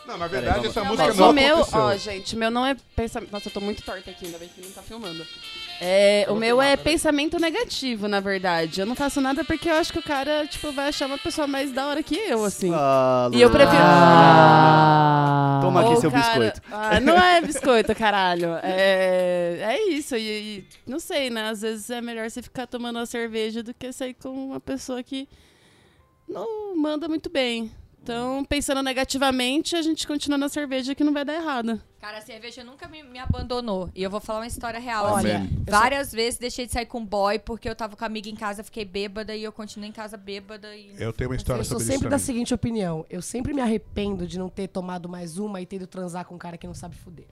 Não, 0.06 0.16
na 0.16 0.28
Peraí, 0.28 0.44
verdade, 0.44 0.58
vamos- 0.60 0.70
essa 0.70 0.80
Não, 0.80 0.86
música 0.86 1.08
mas 1.08 1.16
não 1.18 1.30
o 1.30 1.32
meu, 1.32 1.54
aconteceu. 1.56 1.80
ó, 1.80 1.96
gente, 1.96 2.36
meu 2.36 2.48
não 2.50 2.64
é 2.64 2.76
pensamento. 2.94 3.32
Nossa, 3.32 3.48
eu 3.48 3.52
tô 3.52 3.60
muito 3.60 3.82
torta 3.82 4.08
aqui, 4.08 4.26
ainda 4.26 4.38
bem 4.38 4.48
que 4.48 4.60
não 4.60 4.70
tá 4.70 4.80
filmando. 4.82 5.26
É, 5.80 6.26
o 6.30 6.34
meu 6.34 6.60
é 6.62 6.76
pensamento 6.76 7.38
negativo, 7.38 8.08
na 8.08 8.18
verdade. 8.20 8.80
Eu 8.80 8.86
não 8.86 8.94
faço 8.94 9.20
nada 9.20 9.44
porque 9.44 9.68
eu 9.68 9.74
acho 9.74 9.92
que 9.92 9.98
o 9.98 10.02
cara, 10.02 10.46
tipo, 10.46 10.72
vai 10.72 10.88
achar 10.88 11.06
uma 11.06 11.18
pessoa 11.18 11.46
mais 11.46 11.70
da 11.72 11.86
hora 11.86 12.02
que 12.02 12.14
eu, 12.16 12.44
assim. 12.44 12.70
Ah, 12.74 13.28
E 13.32 13.40
eu 13.42 13.50
prefiro- 13.50 13.82
Ah. 13.82 15.58
Toma 15.62 15.80
aqui 15.80 15.90
Ou 15.90 15.96
seu 16.00 16.10
cara- 16.10 16.24
biscoito. 16.26 16.60
Ah, 16.70 17.00
não 17.00 17.16
é 17.16 17.40
biscoito, 17.40 17.94
caralho. 17.94 18.50
É, 18.62 19.58
é 19.62 19.88
isso. 19.90 20.16
E, 20.16 20.20
e 20.58 20.64
não 20.86 20.98
sei, 20.98 21.28
né? 21.30 21.48
Às 21.50 21.60
vezes 21.62 21.90
é 21.90 22.00
melhor 22.00 22.30
você 22.30 22.40
ficar 22.42 22.66
tomando 22.66 22.96
uma 22.98 23.06
cerveja 23.06 23.62
do 23.62 23.74
que 23.74 23.92
sair 23.92 24.14
com 24.14 24.30
uma 24.30 24.60
pessoa 24.60 25.02
que 25.02 25.28
não 26.28 26.76
manda 26.76 27.08
muito 27.08 27.28
bem. 27.30 27.70
Então, 28.06 28.44
pensando 28.44 28.84
negativamente, 28.84 29.74
a 29.74 29.82
gente 29.82 30.06
continua 30.06 30.38
na 30.38 30.48
cerveja 30.48 30.94
que 30.94 31.02
não 31.02 31.12
vai 31.12 31.24
dar 31.24 31.34
errado. 31.34 31.82
Cara, 32.00 32.18
a 32.18 32.20
cerveja 32.20 32.62
nunca 32.62 32.86
me, 32.86 33.02
me 33.02 33.18
abandonou. 33.18 33.90
E 33.92 34.00
eu 34.00 34.08
vou 34.08 34.20
falar 34.20 34.38
uma 34.38 34.46
história 34.46 34.78
real. 34.78 35.06
Olha, 35.06 35.38
assim. 35.38 35.64
eu 35.66 35.72
várias 35.72 36.12
vezes 36.12 36.38
deixei 36.38 36.66
de 36.66 36.72
sair 36.72 36.86
com 36.86 37.04
boy 37.04 37.40
porque 37.40 37.68
eu 37.68 37.74
tava 37.74 37.96
com 37.96 38.04
a 38.04 38.06
amiga 38.06 38.28
em 38.28 38.36
casa, 38.36 38.62
fiquei 38.62 38.84
bêbada 38.84 39.34
e 39.34 39.42
eu 39.42 39.50
continuei 39.50 39.90
em 39.90 39.92
casa 39.92 40.16
bêbada. 40.16 40.72
E... 40.76 40.94
Eu 41.02 41.12
tenho 41.12 41.30
uma 41.30 41.36
história 41.36 41.60
Eu 41.60 41.64
sou 41.64 41.80
sobre 41.80 41.82
isso 41.82 41.92
sempre 41.92 42.08
da 42.08 42.18
seguinte 42.18 42.54
opinião. 42.54 43.04
Eu 43.10 43.20
sempre 43.20 43.52
me 43.52 43.60
arrependo 43.60 44.24
de 44.24 44.38
não 44.38 44.48
ter 44.48 44.68
tomado 44.68 45.08
mais 45.08 45.36
uma 45.36 45.60
e 45.60 45.66
ter 45.66 45.76
ido 45.76 45.88
transar 45.88 46.24
com 46.26 46.36
um 46.36 46.38
cara 46.38 46.56
que 46.56 46.66
não 46.66 46.74
sabe 46.74 46.94
fuder. 46.94 47.26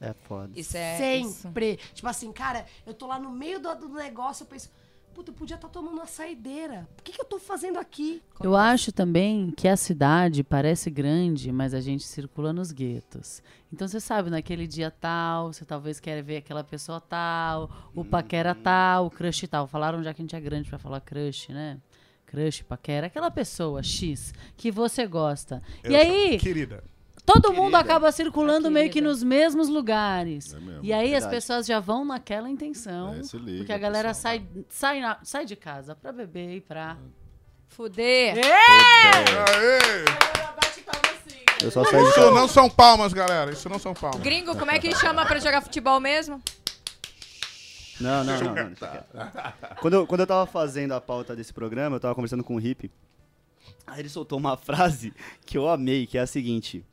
É 0.00 0.12
foda. 0.12 0.50
Isso 0.56 0.76
é. 0.76 1.18
isso. 1.18 1.42
sempre. 1.42 1.78
Tipo 1.94 2.08
assim, 2.08 2.32
cara, 2.32 2.66
eu 2.84 2.92
tô 2.92 3.06
lá 3.06 3.20
no 3.20 3.30
meio 3.30 3.60
do, 3.60 3.72
do 3.76 3.88
negócio, 3.90 4.42
eu 4.42 4.48
penso, 4.48 4.70
puta, 5.16 5.30
eu 5.30 5.34
podia 5.34 5.56
estar 5.56 5.68
tomando 5.70 5.94
uma 5.94 6.04
saideira. 6.04 6.86
Por 6.94 7.02
que, 7.02 7.12
que 7.12 7.20
eu 7.22 7.24
tô 7.24 7.38
fazendo 7.38 7.78
aqui? 7.78 8.22
Eu 8.42 8.54
acho 8.54 8.92
também 8.92 9.50
que 9.50 9.66
a 9.66 9.74
cidade 9.74 10.44
parece 10.44 10.90
grande, 10.90 11.50
mas 11.50 11.72
a 11.72 11.80
gente 11.80 12.04
circula 12.04 12.52
nos 12.52 12.70
guetos. 12.70 13.42
Então 13.72 13.88
você 13.88 13.98
sabe, 13.98 14.28
naquele 14.28 14.66
dia 14.66 14.90
tal, 14.90 15.54
você 15.54 15.64
talvez 15.64 15.98
quer 15.98 16.22
ver 16.22 16.36
aquela 16.36 16.62
pessoa 16.62 17.00
tal, 17.00 17.90
o 17.94 18.04
paquera 18.04 18.54
tal, 18.54 19.06
o 19.06 19.10
crush 19.10 19.48
tal. 19.48 19.66
Falaram 19.66 20.02
já 20.02 20.12
que 20.12 20.20
a 20.20 20.24
gente 20.24 20.36
é 20.36 20.40
grande 20.40 20.68
pra 20.68 20.78
falar 20.78 21.00
crush, 21.00 21.48
né? 21.48 21.78
Crush, 22.26 22.62
paquera, 22.64 23.06
aquela 23.06 23.30
pessoa 23.30 23.82
X 23.82 24.34
que 24.54 24.70
você 24.70 25.06
gosta. 25.06 25.62
Eu 25.82 25.92
e 25.92 25.96
aí, 25.96 26.38
Querida. 26.38 26.84
Todo 27.26 27.52
mundo 27.52 27.72
Querida. 27.72 27.78
acaba 27.80 28.12
circulando 28.12 28.70
meio 28.70 28.88
que 28.90 29.00
nos 29.00 29.22
mesmos 29.22 29.68
lugares. 29.68 30.54
É 30.54 30.60
mesmo. 30.60 30.80
E 30.84 30.92
aí 30.92 31.06
as 31.08 31.24
Verdade. 31.24 31.34
pessoas 31.34 31.66
já 31.66 31.80
vão 31.80 32.04
naquela 32.04 32.48
intenção. 32.48 33.14
É, 33.14 33.22
se 33.22 33.36
liga, 33.36 33.58
porque 33.58 33.72
a 33.72 33.78
galera 33.78 34.08
pessoal. 34.08 34.34
sai, 34.34 34.46
sai, 34.68 35.00
na- 35.00 35.18
sai 35.22 35.44
de 35.44 35.56
casa 35.56 35.94
pra 35.94 36.12
beber 36.12 36.56
e 36.56 36.60
pra. 36.60 36.96
Fuder. 37.68 38.36
Aê! 38.38 40.04
Eu 41.62 41.70
só 41.70 41.84
saí 41.84 42.02
de 42.02 42.10
Isso 42.10 42.30
não 42.32 42.46
são 42.48 42.68
palmas, 42.70 43.12
galera. 43.12 43.50
Isso 43.50 43.68
não 43.68 43.78
são 43.78 43.92
palmas. 43.94 44.20
Gringo, 44.20 44.56
como 44.56 44.70
é 44.70 44.78
que 44.78 44.94
chama 44.94 45.24
pra 45.26 45.38
jogar 45.38 45.60
futebol 45.62 45.98
mesmo? 46.00 46.40
Não, 48.00 48.22
não, 48.22 48.38
não. 48.40 48.54
não 48.54 48.74
quieto. 48.74 49.06
quando, 49.80 49.94
eu, 49.94 50.06
quando 50.06 50.20
eu 50.20 50.26
tava 50.26 50.46
fazendo 50.46 50.92
a 50.92 51.00
pauta 51.00 51.34
desse 51.34 51.52
programa, 51.52 51.96
eu 51.96 52.00
tava 52.00 52.14
conversando 52.14 52.44
com 52.44 52.56
o 52.56 52.60
Hip. 52.60 52.90
Aí 53.86 54.00
ele 54.00 54.08
soltou 54.08 54.38
uma 54.38 54.56
frase 54.56 55.14
que 55.46 55.56
eu 55.56 55.68
amei, 55.68 56.06
que 56.06 56.18
é 56.18 56.20
a 56.20 56.26
seguinte: 56.26 56.84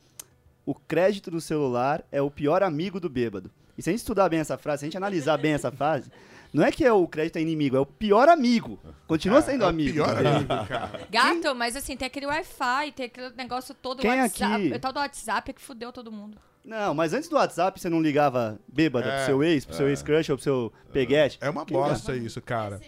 O 0.66 0.74
crédito 0.74 1.30
do 1.32 1.42
celular 1.42 2.04
é 2.12 2.22
o 2.22 2.32
pior 2.32 2.64
amigo 2.64 3.00
do 3.00 3.10
bêbado. 3.10 3.52
E 3.78 3.82
se 3.82 3.90
a 3.90 3.92
gente 3.92 4.00
estudar 4.00 4.30
bem 4.30 4.40
essa 4.40 4.58
frase, 4.58 4.80
se 4.82 4.86
a 4.86 4.88
gente 4.88 4.98
analisar 4.98 5.38
bem 5.38 5.54
essa 5.54 5.72
frase, 5.72 6.10
não 6.54 6.64
é 6.64 6.72
que 6.72 6.86
é 6.86 6.94
o 6.94 7.08
crédito 7.08 7.38
é 7.38 7.42
inimigo, 7.42 7.76
é 7.76 7.80
o 7.80 7.86
pior 7.86 8.30
amigo. 8.30 8.80
Continua 9.08 9.42
sendo 9.42 9.64
É 9.64 9.66
o 9.66 9.70
amigo. 9.70 9.94
Pior 9.94 10.26
amigo, 10.26 10.48
cara. 10.48 11.02
Gato, 11.12 11.56
mas 11.56 11.76
assim, 11.76 11.98
tem 11.98 12.06
aquele 12.06 12.28
Wi-Fi, 12.28 12.92
tem 12.96 13.06
aquele 13.08 13.32
negócio 13.36 13.74
todo 13.74 14.02
Quem 14.02 14.22
WhatsApp. 14.22 14.54
aqui- 14.68 14.74
O 14.76 14.80
tal 14.80 14.94
do 14.94 15.00
WhatsApp 15.00 15.50
é 15.50 15.54
que 15.54 15.62
fudeu 15.62 15.92
todo 15.92 16.12
mundo. 16.12 16.38
Não, 16.64 16.94
mas 16.94 17.12
antes 17.14 17.28
do 17.28 17.36
WhatsApp 17.36 17.78
você 17.78 17.90
não 17.90 18.02
ligava 18.02 18.58
bêbada 18.68 19.08
É, 19.10 19.18
pro 19.18 19.26
seu 19.26 19.44
ex, 19.44 19.66
pro 19.66 19.76
seu 19.76 19.90
ex-crush 19.90 20.30
ou 20.32 20.38
pro 20.38 20.44
seu 20.44 20.74
peguete. 20.94 21.38
É 21.42 21.50
uma 21.50 21.66
bosta 21.66 22.16
isso, 22.16 22.40
cara. 22.42 22.80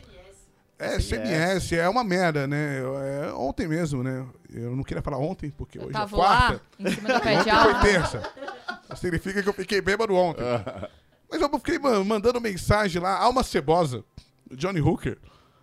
É, 0.78 1.00
SMS, 1.00 1.74
é 1.76 1.88
uma 1.90 2.04
merda, 2.04 2.46
né? 2.48 2.80
É, 2.80 3.34
ontem 3.34 3.68
mesmo, 3.68 4.04
né? 4.04 4.26
Eu 4.58 4.76
não 4.76 4.84
queria 4.84 5.02
falar 5.04 5.18
ontem, 5.18 5.50
porque 5.52 5.78
Eu 5.78 5.84
hoje 5.84 5.94
tava 5.94 6.16
é 6.16 6.20
quarta. 6.20 6.62
lá, 6.80 6.90
em 6.90 6.94
cima 6.96 7.14
do 7.14 7.22
pé 7.22 7.44
de 7.44 7.50
Ontem 7.50 7.72
foi 7.74 7.82
terça. 7.92 8.34
Significa 8.96 9.44
que 9.44 9.50
eu 9.50 9.54
fiquei 9.54 9.82
bêbado 9.82 10.14
ontem. 10.16 10.44
Mas 11.30 11.42
eu 11.42 11.50
fiquei 11.60 11.80
ma- 11.80 12.04
mandando 12.04 12.40
mensagem 12.40 13.02
lá, 13.02 13.18
Alma 13.18 13.44
Cebosa, 13.44 14.04
Johnny 14.52 14.80
Hooker, 14.80 15.18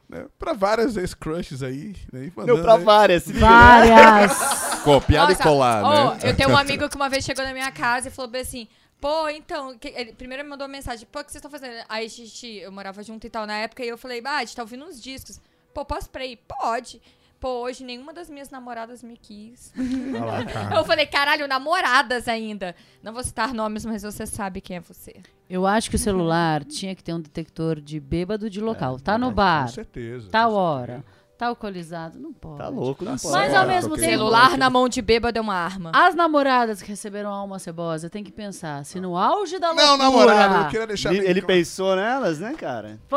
né? 0.08 0.26
Pra 0.38 0.52
várias 0.52 0.96
ex-crushes 0.96 1.62
aí. 1.62 1.94
Né? 2.12 2.20
E 2.20 2.20
Meu, 2.24 2.32
mandando, 2.36 2.62
pra 2.62 2.78
né? 2.78 2.84
várias. 2.84 3.30
Várias! 3.30 4.32
Copiar 4.82 5.30
e 5.30 5.36
colar, 5.36 5.84
ó, 5.84 6.14
né? 6.14 6.20
Eu 6.24 6.36
tenho 6.36 6.50
um 6.50 6.56
amigo 6.58 6.88
que 6.88 6.96
uma 6.96 7.08
vez 7.08 7.24
chegou 7.24 7.44
na 7.44 7.52
minha 7.52 7.70
casa 7.70 8.08
e 8.08 8.10
falou 8.10 8.30
bem 8.30 8.40
assim. 8.42 8.68
Pô, 9.00 9.28
então, 9.28 9.78
que- 9.78 9.88
ele 9.96 10.12
primeiro 10.12 10.42
me 10.44 10.50
mandou 10.50 10.66
uma 10.66 10.72
mensagem, 10.72 11.06
pô, 11.10 11.20
o 11.20 11.24
que 11.24 11.30
vocês 11.32 11.36
estão 11.44 11.50
fazendo? 11.50 11.84
Aí 11.88 12.06
a 12.06 12.08
gente, 12.08 12.46
eu 12.46 12.70
morava 12.70 13.02
junto 13.02 13.26
e 13.26 13.30
tal 13.30 13.46
na 13.46 13.54
época, 13.58 13.84
e 13.84 13.88
eu 13.88 13.96
falei, 13.98 14.20
ah, 14.24 14.36
a 14.36 14.40
gente 14.44 14.54
tá 14.56 14.62
ouvindo 14.62 14.84
uns 14.84 15.00
discos. 15.00 15.40
Pô, 15.72 15.84
posso 15.84 16.10
pra 16.10 16.24
ir? 16.26 16.36
Pode. 16.46 17.00
Pô, 17.42 17.62
hoje 17.64 17.82
nenhuma 17.82 18.12
das 18.12 18.30
minhas 18.30 18.50
namoradas 18.50 19.02
me 19.02 19.16
quis. 19.16 19.72
Olha 20.14 20.24
lá, 20.24 20.44
cara. 20.46 20.76
Eu 20.76 20.84
falei, 20.84 21.06
caralho, 21.06 21.48
namoradas 21.48 22.28
ainda. 22.28 22.72
Não 23.02 23.12
vou 23.12 23.24
citar 23.24 23.52
nomes, 23.52 23.84
mas 23.84 24.04
você 24.04 24.24
sabe 24.24 24.60
quem 24.60 24.76
é 24.76 24.80
você. 24.80 25.16
Eu 25.50 25.66
acho 25.66 25.90
que 25.90 25.96
o 25.96 25.98
celular 25.98 26.62
tinha 26.64 26.94
que 26.94 27.02
ter 27.02 27.12
um 27.12 27.20
detector 27.20 27.80
de 27.80 27.98
bêbado 27.98 28.48
de 28.48 28.60
local. 28.60 29.00
tá 29.00 29.18
no 29.18 29.26
Com 29.30 29.34
bar, 29.34 29.68
certeza. 29.68 30.28
tal 30.30 30.52
com 30.52 30.56
hora, 30.56 31.04
tá 31.42 31.48
alcoolizado. 31.48 32.20
Não 32.20 32.32
pode. 32.32 32.58
Tá 32.58 32.68
louco, 32.68 33.04
não 33.04 33.16
pode. 33.16 33.32
Mas 33.34 33.52
ao 33.54 33.66
mesmo 33.66 33.96
tempo- 33.96 34.08
Celular 34.08 34.56
na 34.56 34.70
mão 34.70 34.88
de 34.88 35.02
bêbado 35.02 35.36
é 35.38 35.40
uma 35.40 35.54
arma. 35.54 35.90
As 35.92 36.14
namoradas 36.14 36.80
que 36.80 36.88
receberam 36.88 37.30
alma 37.30 37.58
cebosa 37.58 38.08
tem 38.08 38.22
que 38.22 38.30
pensar 38.30 38.84
se 38.84 39.00
no 39.00 39.16
auge 39.16 39.58
da 39.58 39.68
loucura... 39.72 39.88
Não, 39.88 39.98
namorado, 39.98 40.64
eu 40.64 40.68
queria 40.68 40.86
deixar 40.86 41.12
Ele, 41.12 41.26
ele 41.26 41.42
pensou 41.42 41.96
nelas, 41.96 42.38
né, 42.38 42.54
cara? 42.54 43.00
Pô! 43.08 43.16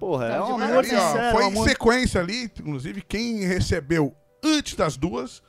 Porra, 0.00 0.26
é 0.26 0.30
Tá 0.38 0.44
um 0.44 0.56
de 0.56 0.62
amor 0.64 0.78
Ali, 0.78 0.94
ó, 0.94 1.00
sincero, 1.00 1.36
foi 1.36 1.44
um 1.44 1.52
em 1.52 1.64
sequência 1.64 2.20
ali, 2.20 2.44
inclusive, 2.44 3.00
quem 3.02 3.44
recebeu 3.44 4.12
antes 4.44 4.74
das 4.74 4.96
duas, 4.96 5.40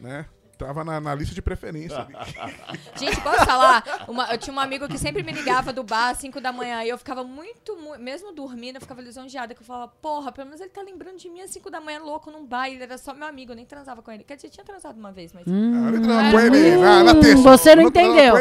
né? 0.00 0.26
Tava 0.58 0.84
na, 0.84 1.00
na 1.00 1.14
lista 1.14 1.34
de 1.34 1.42
preferência. 1.42 2.06
Gente, 2.96 3.20
posso 3.20 3.44
falar? 3.44 3.82
Uma- 4.08 4.30
eu 4.32 4.38
tinha 4.38 4.54
um 4.54 4.60
amigo 4.60 4.86
que 4.88 4.96
sempre 4.98 5.22
me 5.22 5.32
ligava 5.32 5.72
do 5.72 5.82
bar 5.82 6.10
às 6.10 6.18
5 6.18 6.40
da 6.40 6.52
manhã 6.52 6.82
e 6.84 6.88
eu 6.88 6.98
ficava 6.98 7.24
muito, 7.24 7.76
mu- 7.76 7.98
mesmo 7.98 8.32
dormindo, 8.32 8.76
eu 8.76 8.80
ficava 8.80 9.00
lisonjeada, 9.02 9.54
que 9.54 9.62
eu 9.62 9.66
falava, 9.66 9.92
porra, 10.00 10.30
pelo 10.32 10.46
menos 10.46 10.60
ele 10.60 10.70
tá 10.70 10.82
lembrando 10.82 11.16
de 11.18 11.28
mim 11.28 11.40
às 11.40 11.50
5 11.50 11.70
da 11.70 11.80
manhã, 11.80 12.00
louco, 12.00 12.30
num 12.30 12.44
bar, 12.46 12.68
e 12.68 12.74
ele 12.74 12.82
era 12.84 12.96
só 12.98 13.12
meu 13.14 13.26
amigo, 13.26 13.52
eu 13.52 13.56
nem 13.56 13.66
transava 13.66 14.00
com 14.02 14.10
ele. 14.12 14.24
Quer 14.24 14.36
dizer, 14.36 14.50
tinha 14.50 14.64
transado 14.64 14.98
uma 14.98 15.10
vez, 15.12 15.32
mas... 15.32 15.44
Ah, 15.46 15.50
eu 15.50 15.54
Hum, 15.54 15.96
entrava 15.96 16.30
com 16.30 16.40
ele 16.40 16.76
na, 16.76 17.02
na 17.04 17.14
terça. 17.14 17.42
você 17.42 17.74
não 17.76 17.84
entrava 17.88 18.08
entendeu. 18.08 18.34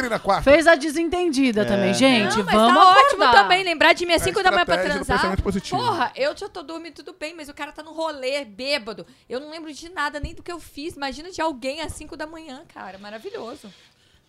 Fez 0.43 0.67
a 0.67 0.76
desentendida 0.76 1.62
É. 1.62 1.65
também. 1.65 1.93
Gente, 1.93 2.38
Não, 2.38 2.43
mas 2.45 2.56
vamos 2.56 2.73
tá 2.84 2.89
ótimo 2.91 3.23
acordar. 3.23 3.43
também, 3.43 3.63
lembrar 3.63 3.93
de 3.93 4.06
mim 4.06 4.13
às 4.13 4.21
É 4.21 4.26
5 4.26 4.43
da 4.43 4.52
manhã 4.52 4.65
pra 4.65 4.78
transar. 4.78 5.38
Porra, 5.69 6.12
eu 6.15 6.36
já 6.36 6.47
tô 6.49 6.62
dormindo 6.62 6.93
tudo 6.95 7.15
bem, 7.19 7.34
mas 7.36 7.49
o 7.49 7.54
cara 7.54 7.71
tá 7.71 7.82
no 7.84 7.91
rolê, 7.91 8.43
bêbado. 8.45 9.06
Eu 9.28 9.39
não 9.39 9.49
lembro 9.49 9.71
de 9.73 9.89
nada, 9.89 10.19
nem 10.19 10.34
do 10.34 10.43
que 10.43 10.52
eu 10.52 10.60
fiz. 10.60 10.95
Imagina 10.95 11.30
de 11.32 11.41
alguém 11.41 11.82
às 11.82 11.93
5 12.03 12.17
da 12.17 12.27
manhã, 12.27 12.63
cara. 12.73 12.97
Maravilhoso. 12.97 13.71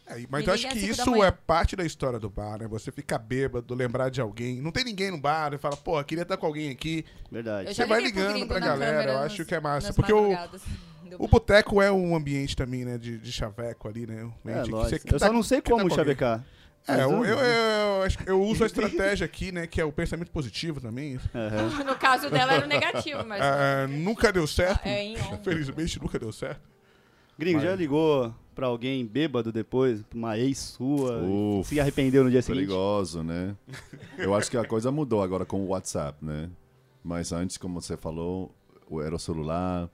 É, 0.06 0.22
mas 0.28 0.46
eu 0.46 0.52
acho 0.52 0.68
que 0.68 0.78
isso 0.78 1.24
é 1.24 1.30
parte 1.30 1.74
da 1.74 1.84
história 1.84 2.18
do 2.18 2.28
bar, 2.28 2.58
né? 2.58 2.68
Você 2.68 2.92
fica 2.92 3.18
bêbado, 3.18 3.74
lembrar 3.74 4.10
de 4.10 4.20
alguém. 4.20 4.60
Não 4.60 4.70
tem 4.70 4.84
ninguém 4.84 5.10
no 5.10 5.18
bar 5.18 5.54
e 5.54 5.58
fala, 5.58 5.76
pô, 5.76 6.02
queria 6.04 6.22
estar 6.22 6.37
com 6.37 6.46
alguém 6.46 6.70
aqui. 6.70 7.04
Verdade. 7.32 7.74
Você 7.74 7.87
vai 7.87 8.00
ligando 8.02 8.46
pra 8.46 8.58
galera, 8.60 8.92
câmera 8.98 9.12
eu 9.12 9.18
acho 9.20 9.44
que 9.44 9.54
é 9.54 9.60
massa. 9.60 9.92
Porque 9.94 10.12
o, 10.12 10.30
o 11.18 11.26
boteco 11.26 11.80
é 11.80 11.90
um 11.90 12.14
ambiente 12.14 12.54
também, 12.54 12.84
né? 12.84 12.98
De, 12.98 13.18
de 13.18 13.32
chaveco 13.32 13.88
ali, 13.88 14.06
né? 14.06 14.24
Um 14.24 14.50
É, 14.50 14.62
que 14.62 14.70
você- 14.70 14.99
que 14.99 15.14
Eu 15.14 15.18
tá- 15.18 15.26
só 15.26 15.32
não 15.32 15.42
sei 15.42 15.61
tá 15.62 15.70
como 15.70 15.84
com 15.88 15.94
alguém. 15.94 15.96
chavecar. 15.96 16.44
É, 16.86 17.03
eu, 17.03 17.24
eu- 17.24 17.38
eu, 17.40 18.09
eu 18.26 18.42
uso 18.42 18.62
a 18.62 18.66
estratégia 18.68 19.24
aqui, 19.24 19.51
né? 19.51 19.66
Que 19.66 19.80
é 19.80 19.84
o 19.86 19.90
pensamento 19.92 20.30
positivo 20.30 20.82
também. 20.82 21.18
Aham. 21.34 21.80
No 21.82 21.96
caso 21.96 22.28
dela 22.28 22.53
era 22.53 22.66
o 22.66 22.68
negativo, 22.68 23.24
mas. 23.26 23.40
Ah, 23.42 23.86
nunca 23.88 24.30
deu 24.30 24.46
certo. 24.46 24.84
É. 24.86 25.14
Felizmente 25.42 25.99
nunca 25.99 26.18
deu 26.18 26.30
certo. 26.30 26.74
Gringo, 27.39 27.59
Mas- 27.59 27.64
já 27.68 27.74
ligou 27.74 28.32
pra 28.55 28.66
alguém 28.66 29.05
bêbado 29.07 29.51
depois? 29.53 30.03
Pra 30.03 30.16
uma 30.18 30.39
ex 30.39 30.59
sua? 30.59 31.22
Uf, 31.22 31.68
se 31.68 31.80
arrependeu 31.80 32.22
no 32.24 32.30
dia 32.30 32.41
seguinte? 32.43 32.66
Perigoso, 32.66 33.22
né? 33.22 33.57
Eu 34.18 34.35
acho 34.35 34.51
que 34.51 34.57
a 34.57 34.64
coisa 34.64 34.91
mudou 34.93 35.22
agora 35.22 35.45
com 35.45 35.61
o 35.62 35.68
WhatsApp, 35.68 36.24
né? 36.24 36.49
Mas 37.03 37.32
antes, 37.32 37.57
como 37.57 37.80
você 37.80 37.97
falou, 37.97 38.55
era 39.03 39.14
o 39.14 39.18
celular 39.18 39.91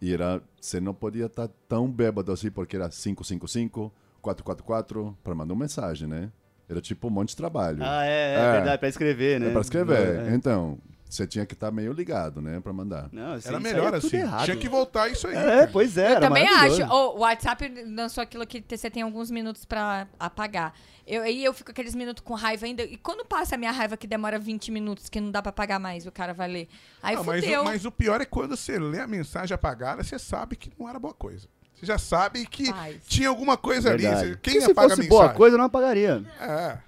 e 0.00 0.12
era, 0.12 0.42
você 0.60 0.80
não 0.80 0.92
podia 0.92 1.26
estar 1.26 1.48
tão 1.68 1.88
bêbado 1.90 2.32
assim 2.32 2.50
porque 2.50 2.74
era 2.76 2.88
555, 2.88 3.92
444 4.20 5.16
para 5.22 5.34
mandar 5.34 5.54
uma 5.54 5.60
mensagem, 5.60 6.08
né? 6.08 6.30
Era 6.68 6.80
tipo 6.80 7.06
um 7.06 7.10
monte 7.10 7.30
de 7.30 7.36
trabalho. 7.36 7.78
Ah, 7.82 8.04
é, 8.04 8.34
é, 8.34 8.38
É. 8.38 8.52
verdade, 8.52 8.78
pra 8.78 8.88
escrever, 8.88 9.38
né? 9.40 9.48
É 9.48 9.52
para 9.52 9.60
escrever. 9.60 10.26
É. 10.26 10.34
Então, 10.34 10.78
você 11.14 11.26
tinha 11.26 11.44
que 11.44 11.54
estar 11.54 11.70
meio 11.70 11.92
ligado, 11.92 12.40
né, 12.40 12.60
para 12.60 12.72
mandar. 12.72 13.08
Não, 13.12 13.36
isso 13.36 13.48
Era 13.48 13.60
melhor 13.60 13.92
é 13.94 13.96
assim. 13.98 14.16
errado. 14.16 14.44
Tinha 14.44 14.56
que 14.56 14.68
voltar 14.68 15.08
isso 15.10 15.26
aí. 15.26 15.34
É, 15.36 15.42
cara. 15.42 15.70
pois 15.72 15.96
é, 15.98 16.14
Eu 16.16 16.20
também 16.20 16.46
acho. 16.48 16.82
O 16.84 17.18
WhatsApp 17.18 17.84
lançou 17.86 18.22
aquilo 18.22 18.46
que 18.46 18.64
você 18.68 18.90
tem 18.90 19.02
alguns 19.02 19.30
minutos 19.30 19.64
pra 19.64 20.06
apagar. 20.18 20.72
Eu, 21.06 21.22
aí 21.22 21.44
eu 21.44 21.52
fico 21.52 21.70
aqueles 21.70 21.94
minutos 21.94 22.22
com 22.24 22.32
raiva 22.34 22.64
ainda. 22.64 22.82
E 22.84 22.96
quando 22.96 23.24
passa 23.24 23.56
a 23.56 23.58
minha 23.58 23.72
raiva 23.72 23.96
que 23.96 24.06
demora 24.06 24.38
20 24.38 24.70
minutos, 24.70 25.08
que 25.08 25.20
não 25.20 25.30
dá 25.32 25.42
pra 25.42 25.50
apagar 25.50 25.80
mais, 25.80 26.06
o 26.06 26.12
cara 26.12 26.32
vai 26.32 26.48
ler. 26.48 26.68
Aí 27.02 27.16
Ah, 27.16 27.22
mas, 27.24 27.44
o, 27.44 27.64
mas 27.64 27.84
o 27.84 27.90
pior 27.90 28.20
é 28.20 28.24
quando 28.24 28.56
você 28.56 28.78
lê 28.78 29.00
a 29.00 29.06
mensagem 29.06 29.52
apagada, 29.54 30.02
você 30.04 30.18
sabe 30.18 30.54
que 30.56 30.70
não 30.78 30.88
era 30.88 30.98
boa 31.00 31.12
coisa. 31.12 31.48
você 31.74 31.84
já 31.86 31.98
sabe 31.98 32.46
que 32.46 32.66
Faz. 32.72 33.02
tinha 33.06 33.28
alguma 33.28 33.56
coisa 33.56 33.90
ali. 33.90 34.04
Verdade. 34.04 34.28
Você- 34.30 34.38
Quem 34.40 34.60
se 34.60 34.70
apaga 34.70 34.86
a 34.86 34.90
fosse 34.90 35.02
mensagem? 35.02 35.08
boa 35.08 35.28
coisa, 35.34 35.54
eu 35.54 35.58
não 35.58 35.64
apagaria. 35.66 36.24
É. 36.40 36.78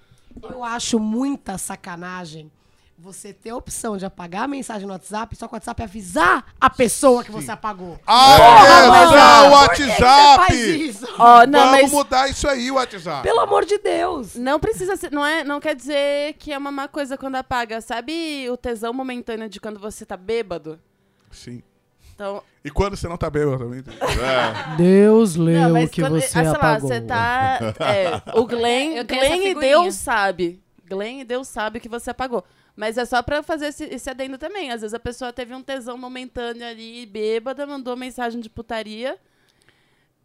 Eu 0.49 0.63
acho 0.63 0.97
muita 0.99 1.57
sacanagem 1.57 2.49
você 2.97 3.33
ter 3.33 3.49
a 3.49 3.55
opção 3.57 3.97
de 3.97 4.05
apagar 4.05 4.43
a 4.43 4.47
mensagem 4.47 4.87
no 4.87 4.93
WhatsApp, 4.93 5.35
só 5.35 5.47
que 5.47 5.53
o 5.53 5.55
WhatsApp 5.55 5.83
avisar 5.83 6.45
a 6.59 6.69
pessoa 6.69 7.23
que 7.23 7.31
você 7.31 7.51
apagou. 7.51 7.99
Ah, 8.07 8.37
é, 8.39 9.19
ah, 9.19 9.43
o 9.47 9.51
WhatsApp! 9.51 10.53
isso? 10.55 11.05
Ó, 11.19 11.45
não, 11.45 11.59
Vamos 11.59 11.81
mas 11.81 11.91
mudar 11.91 12.29
isso 12.29 12.47
aí, 12.47 12.71
o 12.71 12.75
WhatsApp. 12.75 13.23
Pelo 13.23 13.41
amor 13.41 13.65
de 13.65 13.77
Deus. 13.77 14.35
não 14.35 14.59
precisa 14.59 14.95
ser, 14.95 15.11
não 15.11 15.25
é, 15.25 15.43
não 15.43 15.59
quer 15.59 15.75
dizer 15.75 16.33
que 16.39 16.53
é 16.53 16.57
uma 16.57 16.71
má 16.71 16.87
coisa 16.87 17.17
quando 17.17 17.35
apaga. 17.35 17.81
Sabe 17.81 18.49
o 18.49 18.55
tesão 18.55 18.93
momentâneo 18.93 19.49
de 19.49 19.59
quando 19.59 19.79
você 19.79 20.05
tá 20.05 20.15
bêbado? 20.15 20.79
Sim. 21.31 21.61
Então, 22.13 22.41
E 22.63 22.71
quando 22.71 22.95
você 22.95 23.09
não 23.09 23.17
tá 23.17 23.29
bêbado 23.29 23.57
também. 23.57 23.83
Deus 24.77 25.35
leu 25.37 25.69
não, 25.69 25.83
o 25.83 25.89
que 25.89 26.01
quando, 26.01 26.13
você 26.13 26.27
ah, 26.27 26.29
sei 26.29 26.43
lá, 26.43 26.51
apagou. 26.51 26.87
você 26.87 27.01
tá, 27.01 27.59
é, 27.81 28.39
o 28.39 28.45
Glenn, 28.47 29.03
Glenn 29.05 29.47
e. 29.47 29.53
Deus 29.55 29.95
sabe. 29.95 30.63
Glenn 30.87 31.19
e 31.19 31.25
Deus 31.25 31.47
sabe 31.49 31.77
o 31.77 31.81
que 31.81 31.89
você 31.89 32.11
apagou. 32.11 32.43
Mas 32.75 32.97
é 32.97 33.05
só 33.05 33.21
pra 33.21 33.41
fazer 33.41 33.67
esse, 33.67 33.85
esse 33.85 34.09
adendo 34.09 34.37
também. 34.37 34.71
Às 34.71 34.81
vezes 34.81 34.93
a 34.93 34.99
pessoa 34.99 35.31
teve 35.31 35.53
um 35.53 35.63
tesão 35.63 35.97
momentâneo 35.97 36.67
ali, 36.67 37.05
bêbada, 37.05 37.65
mandou 37.65 37.95
mensagem 37.95 38.41
de 38.41 38.49
putaria, 38.49 39.17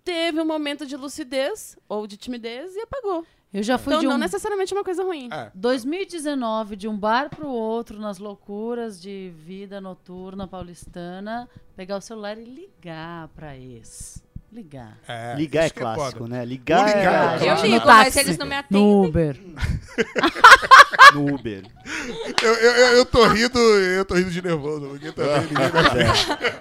teve 0.04 0.40
um 0.40 0.44
momento 0.46 0.84
de 0.84 0.96
lucidez 0.96 1.78
ou 1.88 2.06
de 2.06 2.16
timidez 2.16 2.74
e 2.74 2.80
apagou. 2.80 3.24
Eu 3.52 3.64
já 3.64 3.76
fui 3.78 3.92
Então 3.92 4.00
de 4.00 4.06
um 4.06 4.10
não 4.10 4.18
necessariamente 4.18 4.72
é 4.72 4.76
uma 4.76 4.84
coisa 4.84 5.02
ruim. 5.02 5.28
É. 5.32 5.50
2019, 5.54 6.76
de 6.76 6.86
um 6.86 6.96
bar 6.96 7.28
pro 7.30 7.48
outro, 7.48 7.98
nas 7.98 8.18
loucuras 8.18 9.00
de 9.00 9.32
vida 9.34 9.80
noturna 9.80 10.46
paulistana, 10.46 11.48
pegar 11.74 11.96
o 11.96 12.00
celular 12.00 12.38
e 12.38 12.44
ligar 12.44 13.28
pra 13.28 13.56
ex. 13.56 14.22
Ligar. 14.52 14.98
É, 15.06 15.34
Ligar 15.36 15.64
é 15.66 15.70
que 15.70 15.78
clássico, 15.78 16.18
foda. 16.24 16.28
né? 16.36 16.44
Ligar, 16.44 16.82
O 16.82 16.86
ligar 16.86 17.02
é 17.02 17.06
é, 17.06 17.34
Eu 17.42 17.44
clássico. 17.46 17.66
ligo, 17.66 17.78
No 17.80 17.86
mas 17.86 18.04
táxi. 18.14 18.18
eles 18.18 18.38
não 18.38 18.46
me 18.46 18.52
No 18.54 18.58
atendem. 18.58 19.04
Uber. 19.06 19.40
no 21.14 21.34
Uber. 21.34 21.62
Eu, 22.42 22.54
eu, 22.54 22.70
eu, 22.72 22.86
eu 22.98 23.06
tô 23.06 23.26
rindo, 23.28 23.58
eu 23.58 24.04
tô 24.04 24.14
rindo 24.14 24.30
de 24.30 24.42
nervoso, 24.42 24.88
porque 24.88 25.12
também 25.12 25.40
ninguém 25.42 25.68
vai 25.70 25.82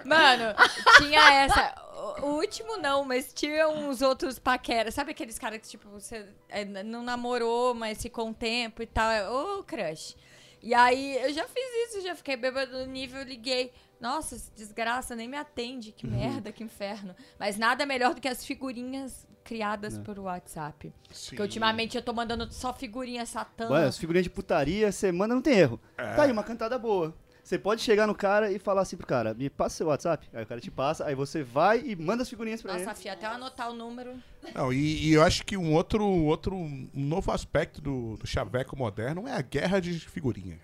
Mano, 0.05 0.55
tinha 0.97 1.33
essa. 1.43 1.73
O 1.85 1.99
o 2.21 2.35
último 2.37 2.75
não, 2.77 3.05
mas 3.05 3.31
tinha 3.33 3.67
uns 3.69 4.01
outros 4.01 4.37
paqueras. 4.39 4.93
Sabe 4.93 5.11
aqueles 5.11 5.39
caras 5.39 5.59
que, 5.61 5.67
tipo, 5.69 5.87
você 5.89 6.25
é, 6.49 6.65
não 6.65 7.01
namorou, 7.01 7.73
mas 7.73 8.01
ficou 8.01 8.27
um 8.27 8.33
tempo 8.33 8.81
e 8.83 8.85
tal. 8.85 9.09
é, 9.09 9.29
Ô, 9.29 9.63
crush. 9.63 10.15
E 10.61 10.73
aí, 10.73 11.17
eu 11.23 11.31
já 11.33 11.45
fiz 11.45 11.87
isso, 11.89 12.01
já 12.01 12.15
fiquei 12.15 12.35
bêbado 12.35 12.77
no 12.79 12.85
nível, 12.87 13.23
liguei. 13.23 13.71
Nossa, 13.99 14.37
desgraça, 14.55 15.15
nem 15.15 15.27
me 15.27 15.37
atende. 15.37 15.91
Que 15.91 16.07
merda, 16.07 16.51
que 16.51 16.63
inferno. 16.63 17.15
Mas 17.37 17.57
nada 17.57 17.85
melhor 17.85 18.15
do 18.15 18.21
que 18.21 18.27
as 18.27 18.45
figurinhas 18.45 19.27
criadas 19.43 19.97
por 19.97 20.19
WhatsApp. 20.19 20.93
Porque 21.27 21.41
ultimamente 21.41 21.97
eu 21.97 22.03
tô 22.03 22.13
mandando 22.13 22.51
só 22.53 22.73
figurinha 22.73 23.25
satã. 23.25 23.69
Ué, 23.69 23.85
as 23.85 23.97
figurinhas 23.97 24.23
de 24.23 24.29
putaria, 24.29 24.91
você 24.91 25.11
manda, 25.11 25.33
não 25.33 25.41
tem 25.41 25.57
erro. 25.57 25.79
Tá 25.97 26.23
aí, 26.23 26.31
uma 26.31 26.43
cantada 26.43 26.77
boa. 26.77 27.15
Você 27.49 27.57
pode 27.57 27.81
chegar 27.81 28.05
no 28.05 28.13
cara 28.13 28.51
e 28.51 28.59
falar 28.59 28.81
assim 28.81 28.95
pro 28.95 29.07
cara, 29.07 29.33
me 29.33 29.49
passa 29.49 29.77
seu 29.77 29.87
WhatsApp. 29.87 30.29
Aí 30.31 30.43
o 30.43 30.45
cara 30.45 30.61
te 30.61 30.69
passa, 30.69 31.03
aí 31.05 31.15
você 31.15 31.41
vai 31.41 31.81
e 31.83 31.95
manda 31.95 32.21
as 32.21 32.29
figurinhas 32.29 32.61
pra 32.61 32.73
Nossa, 32.73 32.91
ele. 32.91 32.95
fia, 32.99 33.13
até 33.13 33.25
eu 33.25 33.31
anotar 33.31 33.71
o 33.71 33.73
número. 33.73 34.13
Não, 34.53 34.71
e, 34.71 35.07
e 35.07 35.13
eu 35.13 35.23
acho 35.23 35.43
que 35.43 35.57
um 35.57 35.73
outro, 35.73 36.05
outro 36.05 36.55
um 36.55 36.87
novo 36.93 37.31
aspecto 37.31 37.81
do, 37.81 38.17
do 38.17 38.27
chaveco 38.27 38.77
moderno 38.77 39.27
é 39.27 39.33
a 39.33 39.41
guerra 39.41 39.79
de 39.79 39.99
figurinha. 39.99 40.59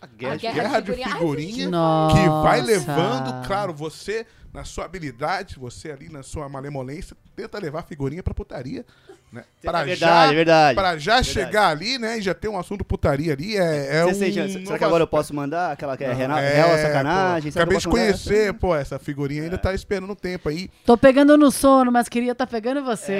A 0.00 0.06
guerra, 0.06 0.32
A 0.32 0.36
de- 0.36 0.42
guerra 0.42 0.54
Guerra 0.54 0.80
de 0.80 0.86
figurinha. 0.92 1.06
Ai, 1.14 1.18
figurinha 1.18 1.68
Nossa. 1.68 2.16
que 2.16 2.28
vai 2.28 2.60
levando, 2.62 3.46
claro, 3.46 3.72
você 3.74 4.26
na 4.52 4.64
sua 4.64 4.84
habilidade, 4.84 5.58
você 5.58 5.92
ali 5.92 6.08
na 6.08 6.22
sua 6.22 6.48
malemolência, 6.48 7.16
tenta 7.36 7.58
levar 7.58 7.80
a 7.80 7.82
figurinha 7.82 8.22
pra 8.22 8.34
putaria. 8.34 8.84
Né? 9.32 9.44
Pra 9.62 9.82
É 9.82 9.84
verdade, 9.84 10.32
é 10.32 10.34
verdade. 10.34 10.74
Pra 10.74 10.98
já 10.98 11.12
Verdade. 11.20 11.28
chegar 11.28 11.68
ali, 11.68 11.98
né, 11.98 12.18
e 12.18 12.20
já 12.20 12.34
ter 12.34 12.48
um 12.48 12.58
assunto 12.58 12.84
putaria 12.84 13.32
ali, 13.32 13.56
é, 13.56 13.98
é 13.98 14.04
um... 14.04 14.12
sente- 14.12 14.64
será 14.66 14.76
que 14.76 14.82
agora 14.84 15.04
eu 15.04 15.06
posso 15.06 15.32
mandar 15.32 15.70
aquela 15.70 15.96
que 15.96 16.02
é, 16.02 16.12
rena- 16.12 16.40
É, 16.40 16.54
real 16.56 16.76
sacanagem? 16.78 17.52
pô. 17.52 17.58
Acabei 17.60 17.78
de 17.78 17.86
mandar 17.86 18.00
essa? 18.00 18.12
conhecer, 18.24 18.52
pô, 18.54 18.74
essa 18.74 18.98
figurinha 18.98 19.42
É. 19.42 19.44
ainda 19.44 19.56
tá 19.58 19.72
esperando 19.72 20.10
um 20.10 20.16
tempo 20.16 20.48
aí. 20.48 20.68
Tô 20.84 20.96
pegando 20.98 21.36
no 21.38 21.48
sono, 21.52 21.92
mas 21.92 22.08
queria 22.08 22.34
tá 22.34 22.44
pegando 22.44 22.82
você. 22.82 23.12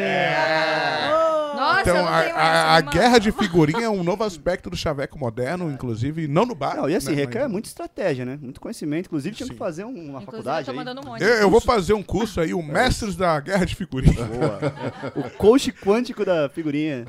Nossa, 1.54 1.80
eu 1.80 1.94
Então, 1.94 1.96
não 2.04 2.08
a, 2.08 2.22
tenho 2.22 2.36
a- 2.36 2.76
a 2.76 2.80
guerra 2.80 3.18
de 3.18 3.32
figurinha 3.32 3.84
é 3.84 3.88
um 3.88 4.02
novo 4.02 4.24
aspecto 4.24 4.70
do 4.70 4.76
chaveco 4.76 5.18
moderno, 5.18 5.70
inclusive, 5.70 6.26
não 6.26 6.46
no 6.46 6.54
bar. 6.54 6.76
Não, 6.76 6.88
e 6.88 6.94
assim, 6.94 7.10
né, 7.10 7.16
requer 7.16 7.42
mas- 7.42 7.50
muita 7.52 7.68
estratégia, 7.68 8.24
né? 8.24 8.38
Muito 8.40 8.60
conhecimento. 8.60 9.06
Inclusive, 9.06 9.34
tinha 9.36 9.48
que 9.48 9.54
fazer 9.56 9.84
um- 9.84 9.88
uma 9.88 9.98
Inclusive, 10.22 10.26
faculdade 10.26 10.60
eu 10.60 10.64
tô 10.66 10.70
aí. 10.70 10.76
mandando 10.76 11.00
um 11.06 11.10
monte. 11.10 11.22
Eu, 11.22 11.28
eu 11.34 11.50
vou 11.50 11.60
fazer 11.60 11.92
um 11.92 12.02
curso 12.02 12.40
aí, 12.40 12.54
o 12.54 12.62
Mestres 12.62 13.14
da 13.16 13.38
Guerra 13.40 13.64
de 13.66 13.74
Figurinha. 13.76 14.24
Boa. 14.24 14.72
o 15.16 15.30
coach 15.30 15.70
quântico 15.72 15.99
da 16.24 16.48
figurinha. 16.48 17.06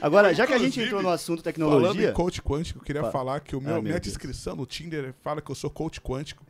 Agora, 0.00 0.32
já 0.34 0.46
que 0.46 0.52
a 0.54 0.58
gente 0.58 0.80
entrou 0.80 1.02
no 1.02 1.08
assunto 1.08 1.42
Falando 1.42 1.44
tecnologia, 1.44 2.10
em 2.10 2.12
coach 2.12 2.40
quântico, 2.42 2.78
eu 2.80 2.84
queria 2.84 3.02
Fa- 3.02 3.10
falar 3.10 3.40
que 3.40 3.54
o 3.56 3.60
meu, 3.60 3.70
Ah, 3.70 3.74
meu 3.74 3.82
minha 3.82 3.94
Deus. 3.94 4.04
descrição 4.06 4.56
no 4.56 4.66
Tinder 4.66 5.14
fala 5.22 5.40
que 5.40 5.50
eu 5.50 5.54
sou 5.54 5.70
coach 5.70 6.00
quântico. 6.00 6.44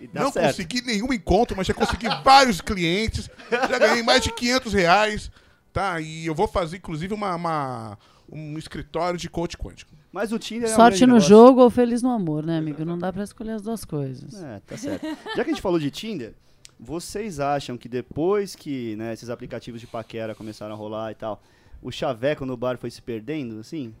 e 0.00 0.06
dá 0.06 0.22
não 0.22 0.30
certo. 0.32 0.46
consegui 0.56 0.82
nenhum 0.82 1.12
encontro, 1.12 1.56
mas 1.56 1.66
já 1.66 1.74
consegui 1.74 2.06
vários 2.24 2.60
clientes. 2.60 3.28
Já 3.50 3.78
ganhei 3.78 4.02
mais 4.02 4.22
de 4.22 4.32
500 4.32 4.72
reais. 4.72 5.30
Tá? 5.72 6.00
E 6.00 6.26
eu 6.26 6.34
vou 6.34 6.46
fazer, 6.48 6.76
inclusive, 6.78 7.12
uma, 7.14 7.34
uma- 7.34 7.98
um 8.30 8.56
escritório 8.58 9.18
de 9.18 9.28
coach 9.28 9.56
quântico. 9.56 9.92
Mas 10.12 10.32
o 10.32 10.38
Tinder 10.38 10.68
é 10.68 10.72
um 10.72 10.76
Sorte 10.76 10.98
grande 10.98 11.06
no 11.06 11.12
negócio. 11.14 11.28
jogo 11.28 11.60
ou 11.62 11.70
feliz 11.70 12.02
no 12.02 12.10
amor, 12.10 12.44
né, 12.44 12.58
amigo? 12.58 12.84
Não 12.84 12.98
dá 12.98 13.12
pra 13.12 13.22
escolher 13.22 13.52
as 13.52 13.62
duas 13.62 13.84
coisas. 13.84 14.42
É, 14.42 14.60
tá 14.66 14.76
certo. 14.76 15.06
Já 15.36 15.44
que 15.44 15.50
a 15.50 15.52
gente 15.54 15.62
falou 15.62 15.78
de 15.78 15.88
Tinder, 15.90 16.34
vocês 16.80 17.38
acham 17.40 17.76
que 17.76 17.88
depois 17.88 18.56
que 18.56 18.96
né, 18.96 19.12
esses 19.12 19.28
aplicativos 19.30 19.80
de 19.80 19.86
paquera 19.86 20.34
começaram 20.34 20.74
a 20.74 20.78
rolar 20.78 21.12
e 21.12 21.14
tal, 21.14 21.42
o 21.82 21.90
chaveco 21.90 22.46
no 22.46 22.56
bar 22.56 22.78
foi 22.78 22.90
se 22.90 23.02
perdendo, 23.02 23.60
assim? 23.60 23.94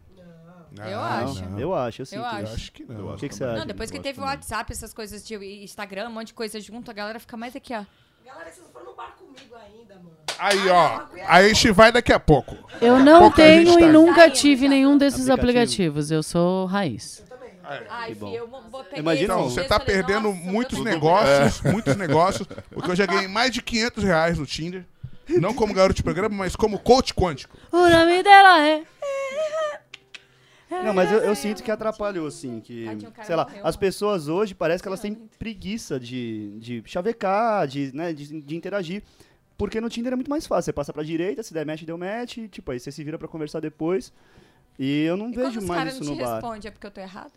Eu 0.76 0.84
Não, 0.86 1.00
acho. 1.02 1.44
não. 1.48 1.58
Eu 1.58 1.74
acho, 1.74 2.02
eu 2.02 2.06
sinto. 2.06 2.18
Eu 2.20 2.24
acho. 2.24 2.52
acho 2.54 2.72
que 2.72 2.84
não. 2.84 3.14
O 3.14 3.16
que, 3.16 3.28
que 3.28 3.34
você 3.34 3.42
acha? 3.44 3.58
Não, 3.58 3.66
depois 3.66 3.90
que 3.90 3.98
Eu 3.98 4.02
teve 4.02 4.20
o 4.20 4.22
WhatsApp, 4.22 4.70
essas 4.72 4.94
coisas 4.94 5.26
de 5.26 5.34
Instagram, 5.64 6.08
um 6.08 6.12
monte 6.12 6.28
de 6.28 6.34
coisa 6.34 6.60
junto, 6.60 6.88
a 6.90 6.94
galera 6.94 7.18
fica 7.18 7.36
mais 7.36 7.56
aqui, 7.56 7.74
ó. 7.74 7.84
Galera, 8.24 8.50
vocês 8.52 8.64
não 8.64 8.72
foram 8.72 8.86
no 8.86 8.94
bar 8.96 9.16
comigo 9.18 9.54
ainda, 9.56 9.96
mano. 9.96 10.10
Aí, 10.38 10.68
ó. 10.68 11.02
Aí 11.26 11.46
a 11.46 11.48
gente 11.48 11.72
vai 11.72 11.90
daqui 11.90 12.12
a 12.12 12.20
pouco. 12.20 12.56
Eu 12.80 13.00
não 13.00 13.24
gente 13.24 13.34
tenho 13.36 13.74
tá 13.74 13.80
e 13.80 13.84
aí. 13.84 13.92
nunca 13.92 14.20
Saindo 14.20 14.34
tive 14.36 14.62
já. 14.62 14.68
nenhum 14.68 14.96
desses 14.96 15.28
Aplicativo. 15.28 15.38
aplicativos. 15.98 16.10
Eu 16.12 16.22
sou 16.22 16.66
raiz. 16.66 17.24
Ai, 17.88 18.08
Que 18.08 18.14
bom. 18.16 18.26
filho, 18.32 18.38
eu 18.38 18.84
pegar 18.84 18.98
Imagina, 18.98 19.24
Então, 19.34 19.40
Não, 19.42 19.50
você 19.50 19.64
tá 19.64 19.78
falei, 19.78 19.94
perdendo 19.94 20.28
nossa, 20.32 20.40
muitos 20.50 20.84
negócios, 20.84 21.60
muitos 21.62 21.96
negócios, 21.96 22.48
porque 22.70 22.90
eu 22.90 22.96
já 22.96 23.06
ganhei 23.06 23.28
mais 23.28 23.50
de 23.52 23.62
500 23.62 24.04
reais 24.04 24.38
no 24.38 24.46
Tinder. 24.46 24.84
Não 25.28 25.54
como 25.54 25.72
garoto 25.72 25.94
de 25.94 26.02
programa, 26.02 26.34
mas 26.34 26.56
como 26.56 26.78
coach 26.78 27.14
quântico. 27.14 27.56
O 27.70 27.88
nome 27.88 28.22
dela 28.22 28.66
é. 28.66 28.82
Não, 30.84 30.94
mas 30.94 31.10
eu, 31.10 31.18
eu 31.18 31.34
sinto 31.34 31.62
que 31.64 31.70
atrapalhou, 31.70 32.26
assim, 32.28 32.60
que, 32.60 32.86
Ai, 32.88 32.94
um 32.96 33.24
sei 33.24 33.34
lá, 33.34 33.44
morreu. 33.44 33.66
as 33.66 33.74
pessoas 33.76 34.28
hoje 34.28 34.54
parece 34.54 34.80
que 34.82 34.88
elas 34.88 35.00
têm 35.00 35.14
preguiça 35.38 35.98
de, 35.98 36.58
de 36.60 36.82
chavecar, 36.86 37.66
de, 37.66 37.94
né, 37.94 38.12
de, 38.12 38.40
de 38.40 38.56
interagir, 38.56 39.02
porque 39.58 39.80
no 39.80 39.90
Tinder 39.90 40.12
é 40.12 40.16
muito 40.16 40.30
mais 40.30 40.46
fácil, 40.46 40.66
você 40.66 40.72
passa 40.72 40.92
pra 40.92 41.02
direita, 41.02 41.42
se 41.42 41.52
der 41.52 41.66
match, 41.66 41.82
deu 41.82 41.98
match, 41.98 42.36
e, 42.38 42.48
tipo, 42.48 42.70
aí 42.70 42.78
você 42.78 42.92
se 42.92 43.02
vira 43.02 43.18
pra 43.18 43.26
conversar 43.26 43.58
depois, 43.58 44.12
e 44.78 45.02
eu 45.04 45.16
não 45.16 45.30
E 45.30 45.34
quando 45.34 45.44
vejo 45.46 45.58
os 45.58 45.64
mais 45.66 45.78
caras 45.80 45.94
isso 45.94 46.04
não 46.04 46.12
no 46.12 46.16
te 46.16 46.22
bar. 46.24 46.34
respondem, 46.34 46.68
é 46.68 46.70
porque 46.70 46.86
eu 46.86 46.90
tô 46.92 47.00
errada? 47.00 47.32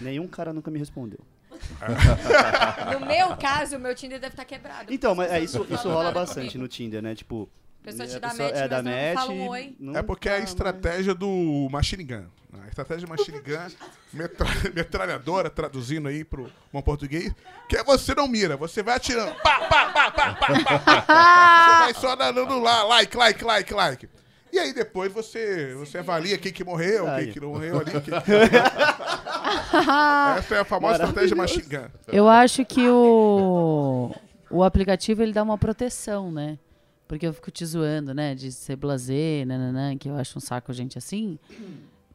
Nenhum 0.00 0.26
cara 0.28 0.52
nunca 0.52 0.70
me 0.70 0.78
respondeu. 0.78 1.18
No 2.92 3.06
meu 3.06 3.36
caso, 3.36 3.76
o 3.76 3.80
meu 3.80 3.94
Tinder 3.94 4.20
deve 4.20 4.32
estar 4.34 4.44
quebrado. 4.44 4.92
Então, 4.92 5.14
mas 5.14 5.28
as 5.30 5.34
é, 5.36 5.40
isso, 5.40 5.66
isso 5.70 5.88
rola 5.88 6.10
bastante 6.12 6.52
comigo. 6.52 6.58
no 6.58 6.68
Tinder, 6.68 7.02
né, 7.02 7.14
tipo... 7.14 7.48
A 7.82 7.84
pessoa 7.86 8.06
te 8.08 8.16
a 8.16 8.18
dá 8.18 8.28
pessoa- 8.30 8.48
match, 8.50 8.86
é, 8.96 9.14
match, 9.14 9.28
um 9.30 9.48
oi. 9.48 9.76
não 9.78 9.96
É 9.96 10.02
porque 10.02 10.28
é 10.28 10.34
a 10.34 10.38
tá, 10.38 10.44
estratégia 10.44 11.14
do 11.14 11.68
Machine 11.70 12.02
Gun. 12.04 12.24
A 12.64 12.68
estratégia 12.68 13.06
Machine 13.06 13.38
Gun, 13.40 13.68
metra- 14.12 14.46
metralhadora, 14.74 15.48
traduzindo 15.48 16.08
aí 16.08 16.24
pro 16.24 16.50
bom 16.72 16.82
português, 16.82 17.32
que 17.68 17.76
é 17.76 17.84
você 17.84 18.12
não 18.14 18.26
mira, 18.26 18.56
você 18.56 18.82
vai 18.82 18.96
atirando. 18.96 19.34
Pá, 19.36 19.60
pá, 19.68 19.92
pá, 19.92 20.10
pá, 20.10 20.34
pá, 20.34 20.60
pá, 20.64 20.78
pá. 21.00 21.86
Você 21.86 21.92
vai 21.92 21.94
só 21.94 22.16
dando 22.16 22.58
lá, 22.58 22.82
like, 22.84 23.16
like, 23.16 23.44
like, 23.44 23.72
like. 23.74 24.08
E 24.56 24.58
aí 24.58 24.72
depois 24.72 25.12
você, 25.12 25.74
você 25.74 25.98
avalia 25.98 26.38
quem 26.38 26.50
que 26.50 26.64
morreu, 26.64 27.04
quem 27.18 27.30
que 27.30 27.38
não 27.38 27.50
morreu 27.50 27.78
ali. 27.78 27.90
quem- 28.00 28.14
Essa 30.38 30.54
é 30.54 30.60
a 30.60 30.64
famosa 30.64 31.04
estratégia 31.04 31.36
Machine 31.36 31.62
Gun. 31.64 31.88
Eu 32.08 32.26
acho 32.26 32.64
que 32.64 32.88
o, 32.88 34.10
o 34.50 34.64
aplicativo 34.64 35.22
ele 35.22 35.34
dá 35.34 35.42
uma 35.42 35.58
proteção, 35.58 36.32
né? 36.32 36.58
Porque 37.06 37.26
eu 37.26 37.34
fico 37.34 37.50
te 37.50 37.66
zoando, 37.66 38.14
né? 38.14 38.34
De 38.34 38.50
ser 38.50 38.76
blasé, 38.76 39.44
nananã, 39.44 39.94
que 39.96 40.08
eu 40.08 40.16
acho 40.16 40.38
um 40.38 40.40
saco 40.40 40.72
gente 40.72 40.96
assim. 40.96 41.38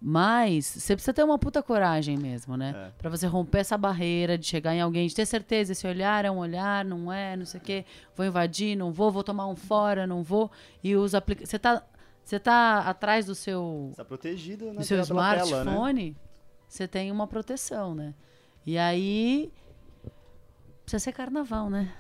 Mas 0.03 0.65
você 0.65 0.95
precisa 0.95 1.13
ter 1.13 1.23
uma 1.23 1.37
puta 1.37 1.61
coragem 1.61 2.17
mesmo, 2.17 2.57
né? 2.57 2.73
É. 2.75 2.89
Pra 2.97 3.07
você 3.09 3.27
romper 3.27 3.59
essa 3.59 3.77
barreira 3.77 4.35
de 4.35 4.47
chegar 4.47 4.73
em 4.73 4.81
alguém, 4.81 5.07
de 5.07 5.13
ter 5.13 5.27
certeza, 5.27 5.73
esse 5.73 5.85
olhar 5.85 6.25
é 6.25 6.31
um 6.31 6.39
olhar, 6.39 6.83
não 6.83 7.13
é, 7.13 7.37
não 7.37 7.45
sei 7.45 7.59
o 7.59 7.63
quê. 7.63 7.85
Vou 8.15 8.25
invadir, 8.25 8.75
não 8.75 8.91
vou, 8.91 9.11
vou 9.11 9.23
tomar 9.23 9.45
um 9.47 9.55
fora, 9.55 10.07
não 10.07 10.23
vou. 10.23 10.49
E 10.83 10.95
os 10.95 11.13
aplicativos. 11.13 11.51
Você 11.51 11.59
tá, 11.59 11.83
você 12.23 12.39
tá 12.39 12.79
atrás 12.79 13.25
do 13.25 13.35
seu 13.35 13.91
Tá 13.95 14.05
protegido 14.05 14.65
né, 14.67 14.73
no 14.73 14.83
seu 14.83 15.03
tela, 15.05 15.25
né? 15.31 15.41
smartphone, 15.43 16.17
você 16.67 16.87
tem 16.87 17.11
uma 17.11 17.27
proteção, 17.27 17.93
né? 17.95 18.13
E 18.65 18.77
aí 18.77 19.51
precisa 20.85 21.03
ser 21.03 21.11
carnaval, 21.11 21.69
né? 21.69 21.91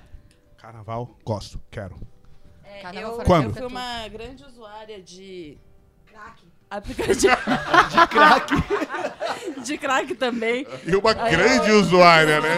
Carnaval, 0.57 1.17
gosto, 1.25 1.59
quero. 1.71 1.95
Carnaval 2.81 3.19
eu, 3.19 3.25
Quando? 3.25 3.45
eu 3.47 3.53
fui 3.53 3.61
é 3.63 3.67
uma 3.67 4.07
grande 4.07 4.45
usuária 4.45 5.01
de 5.01 5.57
Crack. 6.05 6.43
aplicativo 6.69 7.35
De 7.91 8.07
craque. 8.07 8.53
de 9.61 9.77
crack 9.77 10.15
também. 10.15 10.65
E 10.85 10.95
uma 10.95 11.13
grande 11.13 11.71
usuária, 11.71 12.39
né? 12.39 12.49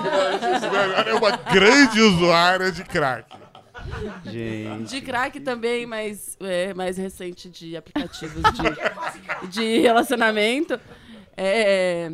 É 1.07 1.13
uma 1.15 1.31
grande 1.31 1.99
usuária 2.01 2.71
de 2.71 2.83
crack. 2.83 3.35
Gente. 4.25 4.89
De 4.89 5.01
crack 5.01 5.39
também, 5.39 5.85
mas 5.85 6.37
é, 6.39 6.73
mais 6.73 6.97
recente 6.97 7.49
de 7.49 7.75
aplicativos 7.75 8.43
de, 8.53 9.47
de 9.49 9.79
relacionamento. 9.79 10.79
É, 11.35 12.11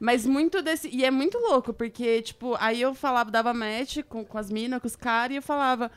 mas 0.00 0.26
muito 0.26 0.62
desse. 0.62 0.88
E 0.88 1.04
é 1.04 1.10
muito 1.10 1.38
louco, 1.38 1.72
porque, 1.72 2.22
tipo, 2.22 2.56
aí 2.58 2.80
eu 2.80 2.94
falava, 2.94 3.30
dava 3.30 3.54
match 3.54 3.98
com, 4.08 4.24
com 4.24 4.38
as 4.38 4.50
minas, 4.50 4.80
com 4.80 4.86
os 4.86 4.96
caras, 4.96 5.34
e 5.34 5.36
eu 5.36 5.42
falava: 5.42 5.90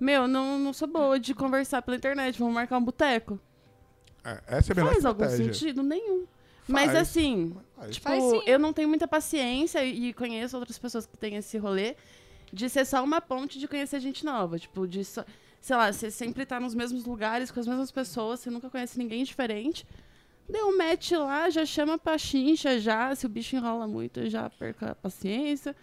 Meu, 0.00 0.26
não, 0.26 0.58
não 0.58 0.72
sou 0.72 0.88
boa 0.88 1.20
de 1.20 1.34
conversar 1.34 1.82
pela 1.82 1.96
internet, 1.96 2.38
vamos 2.38 2.54
marcar 2.54 2.78
um 2.78 2.84
boteco. 2.84 3.38
É, 4.24 4.42
essa 4.48 4.72
é 4.72 4.74
a 4.74 4.76
melhor 4.76 4.92
Faz 4.92 5.04
algum 5.04 5.24
estratégia. 5.24 5.52
sentido? 5.52 5.82
Nenhum. 5.82 6.26
Mas 6.66 6.86
Faz. 6.86 6.96
assim, 6.96 7.56
Faz. 7.76 7.94
tipo, 7.94 8.08
Faz 8.08 8.22
eu 8.46 8.58
não 8.58 8.72
tenho 8.72 8.88
muita 8.88 9.06
paciência 9.06 9.84
e 9.84 10.12
conheço 10.12 10.58
outras 10.58 10.78
pessoas 10.78 11.06
que 11.06 11.16
têm 11.16 11.36
esse 11.36 11.56
rolê 11.58 11.94
de 12.52 12.68
ser 12.68 12.84
só 12.84 13.02
uma 13.02 13.20
ponte 13.20 13.58
de 13.58 13.66
conhecer 13.68 14.00
gente 14.00 14.24
nova. 14.24 14.58
Tipo, 14.58 14.86
de 14.86 15.04
só, 15.04 15.24
sei 15.60 15.76
lá, 15.76 15.92
você 15.92 16.10
sempre 16.10 16.46
tá 16.46 16.58
nos 16.60 16.74
mesmos 16.74 17.04
lugares 17.04 17.50
com 17.50 17.60
as 17.60 17.66
mesmas 17.66 17.90
pessoas, 17.90 18.40
você 18.40 18.50
nunca 18.50 18.70
conhece 18.70 18.98
ninguém 18.98 19.24
diferente. 19.24 19.86
Deu 20.48 20.68
um 20.68 20.78
match 20.78 21.10
lá, 21.12 21.50
já 21.50 21.66
chama 21.66 21.98
pra 21.98 22.16
chincha 22.16 22.78
já. 22.78 23.14
Se 23.14 23.26
o 23.26 23.28
bicho 23.28 23.56
enrola 23.56 23.86
muito, 23.88 24.28
já 24.30 24.48
perca 24.48 24.92
a 24.92 24.94
paciência. 24.94 25.74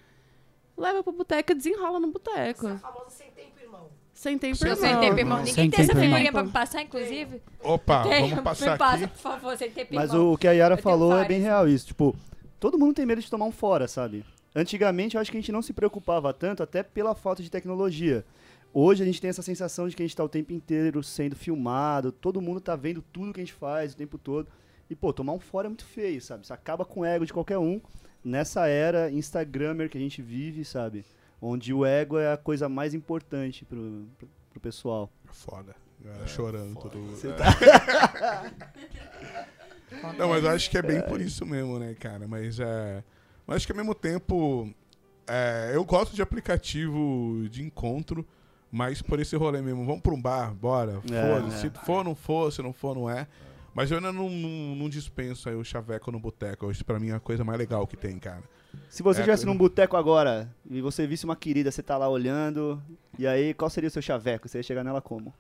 Leva 0.78 1.04
pro 1.04 1.12
boteco 1.12 1.52
e 1.52 1.56
desenrola 1.56 2.00
no 2.00 2.08
boteco. 2.12 2.68
Essa 2.68 2.78
famosa 2.80 3.10
sem 3.10 3.30
tempo, 3.32 3.60
irmão. 3.60 3.90
Sem 4.14 4.38
tempo, 4.38 4.56
Sem 4.56 4.70
irmão. 4.72 4.82
Sem 4.90 5.00
tempo, 5.02 5.20
irmão. 5.20 5.38
Ninguém 5.40 5.54
Sem 5.54 5.70
tem 5.70 5.84
essa 5.84 5.94
figurinha 6.00 6.32
pra 6.32 6.44
me 6.44 6.52
passar, 6.52 6.82
inclusive? 6.82 7.42
Opa, 7.62 8.04
Tem, 8.04 8.30
vamos 8.30 8.44
passar 8.44 8.72
me 8.72 8.78
passa, 8.78 9.04
aqui. 9.06 9.14
por 9.14 9.20
favor, 9.22 9.58
sem 9.58 9.70
tempo, 9.70 9.94
Mas 9.94 10.12
irmão. 10.14 10.32
o 10.34 10.38
que 10.38 10.48
a 10.48 10.52
Yara 10.54 10.76
Eu 10.76 10.82
falou 10.82 11.18
é 11.18 11.26
bem 11.28 11.42
real 11.42 11.68
isso. 11.68 11.88
Tipo, 11.88 12.16
todo 12.60 12.80
mundo 12.80 12.94
tem 12.96 13.06
medo 13.06 13.22
de 13.22 13.30
tomar 13.30 13.46
um 13.46 13.52
fora, 13.52 13.86
sabe? 13.88 14.26
Antigamente 14.56 15.16
eu 15.16 15.22
acho 15.22 15.32
que 15.32 15.38
a 15.38 15.40
gente 15.40 15.52
não 15.52 15.62
se 15.62 15.74
preocupava 15.74 16.34
tanto, 16.34 16.62
até 16.62 16.84
pela 16.84 17.16
falta 17.16 17.42
de 17.42 17.50
tecnologia. 17.50 18.24
Hoje 18.74 19.04
a 19.04 19.06
gente 19.06 19.22
tem 19.22 19.30
essa 19.30 19.42
sensação 19.42 19.88
de 19.88 19.96
que 19.96 20.04
a 20.04 20.06
gente 20.06 20.16
tá 20.16 20.24
o 20.24 20.30
tempo 20.30 20.52
inteiro 20.52 21.04
sendo 21.04 21.36
filmado, 21.36 22.12
todo 22.12 22.42
mundo 22.42 22.60
tá 22.60 22.76
vendo 22.76 23.02
tudo 23.02 23.34
que 23.34 23.40
a 23.40 23.44
gente 23.44 23.54
faz 23.54 23.94
o 23.94 23.98
tempo 23.98 24.18
todo. 24.18 24.48
E, 24.90 24.96
pô, 24.96 25.14
tomar 25.14 25.34
um 25.34 25.40
fora 25.40 25.68
é 25.68 25.70
muito 25.70 25.86
feio, 25.86 26.22
sabe? 26.22 26.44
Isso 26.44 26.54
acaba 26.54 26.84
com 26.86 27.02
o 27.02 27.06
ego 27.06 27.26
de 27.26 27.34
qualquer 27.34 27.58
um. 27.58 27.80
Nessa 28.24 28.68
era 28.68 29.12
Instagrammer 29.12 29.90
que 29.90 29.98
a 29.98 30.02
gente 30.02 30.22
vive, 30.22 30.64
sabe? 30.64 31.06
Onde 31.42 31.74
o 31.74 31.86
ego 31.86 32.18
é 32.18 32.32
a 32.32 32.38
coisa 32.38 32.70
mais 32.70 32.94
importante 32.94 33.66
pro, 33.66 34.08
pro, 34.18 34.30
pro 34.52 34.60
pessoal. 34.60 35.12
Foda. 35.26 35.76
Galera 36.00 36.28
chorando. 36.28 36.80
Todo... 36.80 37.00
Você 37.12 37.30
Não, 40.18 40.30
mas 40.30 40.44
eu 40.44 40.50
acho 40.50 40.70
que 40.70 40.78
é 40.78 40.82
bem 40.82 41.02
por 41.02 41.22
isso 41.22 41.46
mesmo, 41.46 41.80
né, 41.80 41.94
cara? 41.94 42.28
Mas 42.28 42.60
é. 42.60 43.04
Mas 43.54 43.58
acho 43.58 43.68
que 43.68 43.72
ao 43.72 43.78
mesmo 43.78 43.94
tempo. 43.94 44.68
é, 45.28 45.72
eu 45.76 45.86
gosto 45.86 46.16
de 46.16 46.22
aplicativo 46.24 47.48
de 47.52 47.62
encontro, 47.64 48.26
mas 48.72 49.00
por 49.02 49.20
esse 49.20 49.36
rolê 49.36 49.62
mesmo. 49.62 49.86
Vamos 49.86 50.02
pra 50.02 50.12
um 50.14 50.20
bar, 50.22 50.54
bora. 50.56 51.00
É, 51.12 51.36
Foda. 51.40 51.54
é. 51.54 51.58
Se 51.60 51.70
for, 51.86 52.04
não 52.04 52.16
for, 52.16 52.52
se 52.52 52.62
não 52.64 52.74
for, 52.74 52.96
não 52.96 53.08
é. 53.10 53.28
Mas 53.76 53.92
eu 53.92 53.98
ainda 53.98 54.12
não, 54.12 54.28
não, 54.30 54.76
não 54.76 54.90
dispenso 54.90 55.48
aí 55.50 55.56
o 55.56 55.64
chaveco 55.64 56.12
no 56.12 56.20
boteco. 56.20 56.70
Isso 56.72 56.84
pra 56.84 57.00
mim 57.00 57.10
é 57.10 57.14
a 57.14 57.20
coisa 57.20 57.44
mais 57.44 57.58
legal 57.60 57.86
que 57.86 57.96
tem, 57.96 58.18
cara. 58.20 58.42
Se 58.90 59.04
você 59.04 59.20
É, 59.20 59.22
estivesse 59.22 59.46
eu- 59.46 59.52
num 59.52 59.58
boteco 59.58 59.96
agora 59.96 60.52
e 60.70 60.82
você 60.82 61.06
visse 61.06 61.26
uma 61.26 61.36
querida, 61.36 61.70
você 61.72 61.84
tá 61.84 61.96
lá 61.96 62.10
olhando, 62.10 62.82
e 63.20 63.28
aí 63.28 63.54
qual 63.54 63.70
seria 63.70 63.88
o 63.88 63.92
seu 63.92 64.02
chaveco? 64.02 64.48
Você 64.50 64.58
ia 64.58 64.64
chegar 64.64 64.84
nela 64.84 65.00
como? 65.02 65.32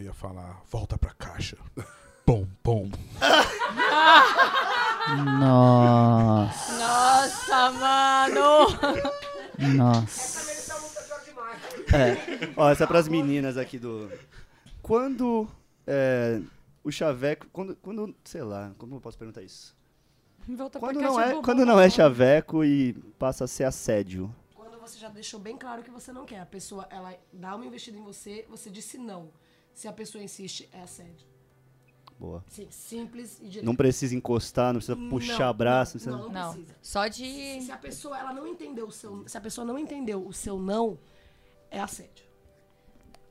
Eu 0.00 0.06
ia 0.06 0.14
falar, 0.14 0.62
volta 0.70 0.96
pra 0.96 1.12
caixa. 1.12 1.58
Pom, 2.24 2.46
pom. 2.62 2.88
Nossa. 5.38 6.73
Mano! 7.70 8.66
Nossa. 9.76 10.44
É. 11.94 12.52
Ó, 12.56 12.68
essa 12.70 12.84
é 12.84 12.86
pras 12.86 13.08
meninas 13.08 13.56
aqui 13.56 13.78
do. 13.78 14.10
Quando 14.82 15.48
é, 15.86 16.40
o 16.82 16.90
chaveco. 16.90 17.46
Quando, 17.52 17.76
quando. 17.76 18.14
Sei 18.24 18.42
lá, 18.42 18.72
como 18.78 18.96
eu 18.96 19.00
posso 19.00 19.16
perguntar 19.16 19.42
isso? 19.42 19.76
Volta 20.46 20.78
Quando 20.78 20.98
pra 20.98 21.08
não 21.08 21.20
é, 21.20 21.32
do 21.32 21.42
quando 21.42 21.64
não 21.64 21.80
é 21.80 21.88
chaveco 21.88 22.64
e 22.64 22.92
passa 23.18 23.44
a 23.44 23.48
ser 23.48 23.64
assédio. 23.64 24.34
Quando 24.54 24.78
você 24.78 24.98
já 24.98 25.08
deixou 25.08 25.40
bem 25.40 25.56
claro 25.56 25.82
que 25.82 25.90
você 25.90 26.12
não 26.12 26.26
quer. 26.26 26.40
A 26.40 26.46
pessoa, 26.46 26.86
ela 26.90 27.14
dá 27.32 27.54
uma 27.54 27.64
investida 27.64 27.96
em 27.96 28.02
você, 28.02 28.44
você 28.48 28.68
disse 28.68 28.98
não. 28.98 29.30
Se 29.72 29.88
a 29.88 29.92
pessoa 29.92 30.22
insiste, 30.22 30.68
é 30.72 30.82
assédio. 30.82 31.33
Boa. 32.18 32.44
Sim, 32.48 32.66
simples 32.70 33.38
e 33.42 33.48
direto. 33.48 33.66
Não 33.66 33.74
precisa 33.74 34.14
encostar, 34.14 34.72
não 34.72 34.80
precisa 34.80 34.96
puxar 35.10 35.52
braço. 35.52 35.98
Não, 36.08 36.18
Não, 36.18 36.24
não, 36.28 36.32
Não, 36.32 36.52
precisa. 36.52 36.76
só 36.80 37.04
Se, 37.04 37.10
de... 37.10 37.62
se 37.62 37.72
a 37.72 37.76
pessoa 37.76 38.18
ela 38.18 38.32
não 38.32 38.46
entendeu 38.46 38.86
o 38.86 38.92
seu, 38.92 39.26
se 39.28 39.36
a 39.36 39.40
pessoa 39.40 39.64
não 39.64 39.78
entendeu 39.78 40.26
o 40.26 40.32
seu 40.32 40.58
não, 40.58 40.98
é 41.70 41.80
assédio. 41.80 42.24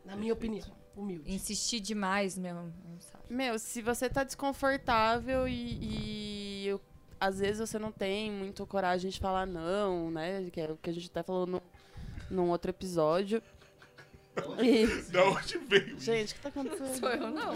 Na 0.06 0.16
minha 0.18 0.34
opinião, 0.34 0.68
humilde. 0.96 1.32
Insistir 1.34 1.80
demais 1.80 2.38
mesmo. 2.38 2.72
sabe? 3.00 3.24
Meu, 3.30 3.58
se 3.58 3.82
você 3.82 4.10
tá 4.10 4.24
desconfortável 4.24 5.48
e, 5.48 5.80
e 5.82 6.68
eu- 6.68 6.82
às 7.20 7.40
vezes 7.40 7.68
você 7.70 7.80
não 7.80 7.90
tem 7.92 8.30
muito 8.30 8.68
coragem 8.68 9.10
de 9.10 9.18
falar 9.18 9.46
não, 9.48 10.12
né? 10.12 10.50
Que 10.52 10.60
é 10.60 10.70
o 10.72 10.76
que 10.78 10.90
a 10.90 10.94
gente 10.94 11.08
até 11.10 11.24
falou 11.24 11.46
no, 11.48 11.62
num 12.30 12.50
outro 12.50 12.70
episódio. 12.70 13.42
Da 15.12 15.24
onde 15.30 15.58
veio? 15.60 16.00
gente, 16.00 16.34
o 16.34 16.36
que 16.36 16.42
tá 16.42 16.50
acontecendo? 16.50 17.00
Sou 17.00 17.10
eu, 17.10 17.30
não. 17.32 17.54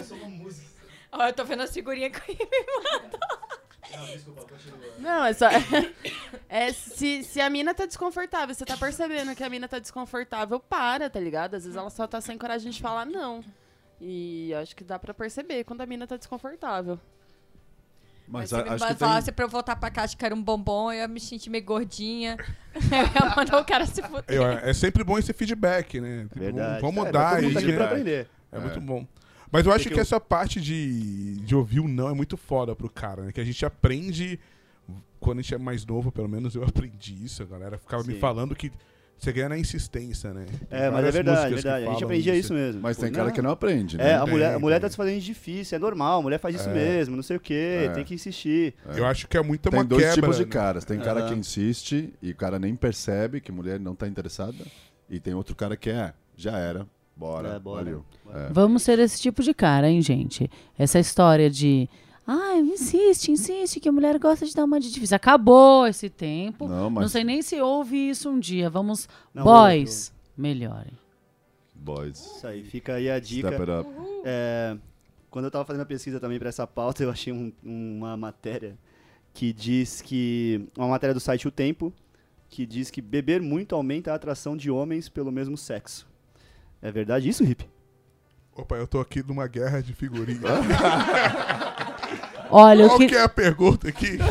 Ó, 1.12 1.26
eu 1.26 1.34
tô 1.34 1.44
vendo 1.46 1.64
as 1.64 1.72
figurinhas 1.74 2.12
que 2.12 2.38
Não, 5.00 5.26
é 5.26 5.34
só. 5.34 5.48
É, 6.50 6.72
se, 6.72 7.24
se 7.26 7.42
a 7.42 7.50
mina 7.50 7.74
tá 7.74 7.86
desconfortável, 7.86 8.56
você 8.56 8.64
tá 8.66 8.78
percebendo 8.78 9.36
que 9.36 9.44
a 9.44 9.50
mina 9.50 9.68
tá 9.68 9.80
desconfortável, 9.80 10.60
para, 10.62 11.10
tá 11.10 11.20
ligado? 11.20 11.56
Às 11.56 11.64
vezes 11.66 11.76
ela 11.78 11.90
só 11.90 12.08
tá 12.08 12.22
sem 12.22 12.38
coragem 12.38 12.72
de 12.72 12.82
falar 12.82 13.06
não. 13.06 13.44
E 14.00 14.54
acho 14.54 14.74
que 14.76 14.84
dá 14.84 14.98
pra 14.98 15.14
perceber 15.14 15.66
quando 15.66 15.82
a 15.82 15.86
mina 15.86 16.08
tá 16.08 16.16
desconfortável. 16.16 16.98
Mas 18.28 18.52
Mas 18.52 18.54
a- 18.54 18.58
se 18.58 18.64
me 18.64 18.76
acho 18.76 18.88
que 18.88 18.94
falasse 18.96 19.26
tem... 19.28 19.34
pra 19.34 19.46
eu 19.46 19.50
voltar 19.50 19.76
pra 19.76 19.90
casa 19.92 20.16
que 20.16 20.26
era 20.26 20.34
um 20.34 20.42
bombom, 20.42 20.92
eu 20.92 21.00
ia 21.00 21.08
me 21.08 21.20
sentir 21.20 21.50
meio 21.50 21.64
gordinha. 21.66 22.38
eu 22.76 23.24
ia 23.26 23.36
mandar 23.36 23.60
o 23.60 23.66
cara 23.66 23.86
se 23.86 24.02
fuder. 24.02 24.24
Eu- 24.28 24.44
é 24.48 24.74
sempre 24.74 25.04
bom 25.04 25.18
esse 25.20 25.34
feedback, 25.34 26.00
né? 26.00 26.28
Verdade. 26.34 26.82
Vamos 26.82 27.04
É, 27.04 27.06
mudar 27.08 27.32
tá 27.32 27.38
aqui 27.38 27.52
pra 27.52 27.62
né? 27.80 27.86
aprender. 27.86 28.30
É, 28.52 28.60
muito 28.60 28.80
bom. 28.82 29.06
Mas 29.52 29.66
eu 29.66 29.72
acho 29.72 29.86
que 29.86 29.92
que, 29.94 30.00
eu- 30.00 30.02
essa 30.02 30.20
parte 30.20 30.60
de, 30.62 31.36
de 31.38 31.56
ouvir 31.56 31.80
o 31.80 31.88
não 31.88 32.10
é 32.10 32.14
muito 32.14 32.36
foda 32.38 32.76
pro 32.76 32.90
cara, 32.90 33.24
né? 33.24 33.32
Que 33.32 33.42
a 33.42 33.46
gente 33.46 33.66
aprende, 33.66 34.40
quando 35.20 35.40
a 35.40 35.42
gente 35.42 35.56
é 35.56 35.58
mais 35.58 35.86
novo, 35.86 36.12
pelo 36.12 36.28
menos 36.28 36.56
eu 36.56 36.64
aprendi 36.68 37.16
isso, 37.24 37.44
a 37.44 37.46
galera 37.46 37.78
ficava 37.78 38.04
me 38.04 38.14
Sim. 38.14 38.20
falando 38.20 38.56
que 38.56 38.72
você 39.20 39.34
ganha 39.34 39.50
na 39.50 39.58
insistência, 39.58 40.32
né? 40.32 40.46
Tem 40.70 40.80
É, 40.80 40.92
mas 40.92 41.04
é 41.06 41.10
verdade, 41.12 41.48
que 41.56 41.62
verdade. 41.62 41.88
A 41.88 41.92
gente 41.92 42.04
aprendia 42.04 42.34
isso. 42.36 42.40
isso 42.48 42.54
mesmo. 42.54 42.82
Mas 42.82 42.98
Tipo, 42.98 43.06
tem 43.08 43.16
cara 43.16 43.32
que 43.32 43.42
não 43.42 43.50
aprende, 43.50 43.96
É, 44.00 44.04
né? 44.04 44.14
a 44.16 44.24
Tem, 44.24 44.32
mulher, 44.32 44.54
a 44.54 44.60
mulher 44.60 44.80
tá 44.80 44.88
se 44.88 44.96
fazendo 44.96 45.20
difícil, 45.20 45.76
é 45.76 45.80
normal, 45.80 46.20
a 46.20 46.22
mulher 46.22 46.38
faz 46.40 46.54
isso 46.56 46.70
É. 46.70 46.74
mesmo, 46.74 47.16
não 47.16 47.24
sei 47.24 47.38
o 47.38 47.40
quê, 47.40 47.86
É. 47.86 47.90
tem 47.90 48.04
que 48.04 48.14
insistir. 48.14 48.76
Eu 48.96 49.08
acho 49.08 49.28
que 49.28 49.36
é 49.36 49.42
muito 49.42 49.72
Tem 49.72 49.84
dois 49.86 50.04
quebra. 50.04 50.16
tipos 50.22 50.38
de 50.38 50.44
né? 50.46 50.52
caras. 50.52 50.86
Tem 50.86 51.00
cara 51.00 51.28
que 51.28 51.34
insiste 51.34 52.14
e 52.22 52.30
o 52.30 52.36
cara 52.36 52.60
nem 52.60 52.76
percebe 52.76 53.42
que 53.42 53.50
a 53.50 53.54
mulher 53.56 53.80
não 53.80 53.96
tá 53.96 54.08
interessada. 54.08 54.64
E 55.10 55.20
tem 55.20 55.34
outro 55.34 55.56
cara 55.56 55.76
que 55.76 55.90
é, 55.90 56.14
já 56.36 56.56
era, 56.60 56.86
bora, 57.18 57.50
É, 57.56 57.60
bora. 57.60 57.84
valeu. 57.84 58.06
É. 58.34 58.50
Vamos 58.52 58.84
ser 58.84 59.00
esse 59.00 59.20
tipo 59.22 59.42
de 59.42 59.54
cara, 59.54 59.90
hein, 59.90 60.02
gente? 60.02 60.50
Essa 60.78 61.00
história 61.00 61.50
de. 61.50 61.90
Ai, 62.26 62.60
insiste, 62.60 63.32
insiste, 63.32 63.80
que 63.80 63.88
a 63.88 63.92
mulher 63.92 64.20
gosta 64.20 64.46
de 64.46 64.54
dar 64.54 64.66
uma 64.66 64.80
de 64.80 64.92
difícil. 64.92 65.16
Acabou 65.16 65.88
esse 65.88 66.10
tempo. 66.10 66.68
Não, 66.68 66.84
Não 66.84 66.90
mas 66.90 67.12
sei 67.14 67.24
nem 67.24 67.42
se 67.42 67.60
houve 67.62 67.96
isso 68.10 68.30
um 68.30 68.38
dia. 68.40 68.70
Vamos, 68.70 69.08
Não, 69.34 69.44
boys, 69.46 70.14
melhorem. 70.38 70.92
boys, 71.74 72.20
Isso 72.20 72.46
aí, 72.48 72.64
fica 72.64 72.96
aí 72.96 73.10
a 73.10 73.20
dica. 73.20 73.48
step 73.48 73.62
it 73.62 73.72
up. 73.72 73.90
É, 74.26 74.76
quando 75.30 75.46
eu 75.46 75.52
tava 75.52 75.64
fazendo 75.64 75.84
a 75.84 75.86
pesquisa 75.86 76.20
também 76.20 76.38
pra 76.38 76.50
essa 76.50 76.68
pauta, 76.68 77.02
eu 77.04 77.10
achei 77.10 77.32
um- 77.32 77.52
uma 77.64 78.18
matéria 78.18 78.78
que 79.34 79.54
diz 79.54 80.02
que. 80.02 80.68
Uma 80.78 80.88
matéria 80.90 81.14
do 81.14 81.20
site 81.22 81.48
O 81.48 81.52
Tempo, 81.52 81.94
que 82.50 82.66
diz 82.66 82.92
que 82.92 83.02
beber 83.02 83.42
muito 83.42 83.74
aumenta 83.74 84.12
a 84.12 84.16
atração 84.16 84.58
de 84.58 84.70
homens 84.70 85.08
pelo 85.08 85.32
mesmo 85.32 85.56
sexo. 85.58 86.06
É 86.82 86.92
verdade 86.92 87.30
isso, 87.30 87.44
Hip? 87.44 87.68
Opa, 88.56 88.76
eu 88.76 88.88
tô 88.88 89.00
aqui 89.00 89.24
numa 89.26 89.48
guerra 89.48 89.82
de 89.82 89.94
figurinha. 89.94 90.42
Olha, 92.50 92.84
eu 92.84 92.88
Qual 92.90 93.00
que... 93.00 93.08
que 93.08 93.16
é 93.16 93.22
a 93.22 93.30
pergunta 93.30 93.88
aqui? 93.90 94.18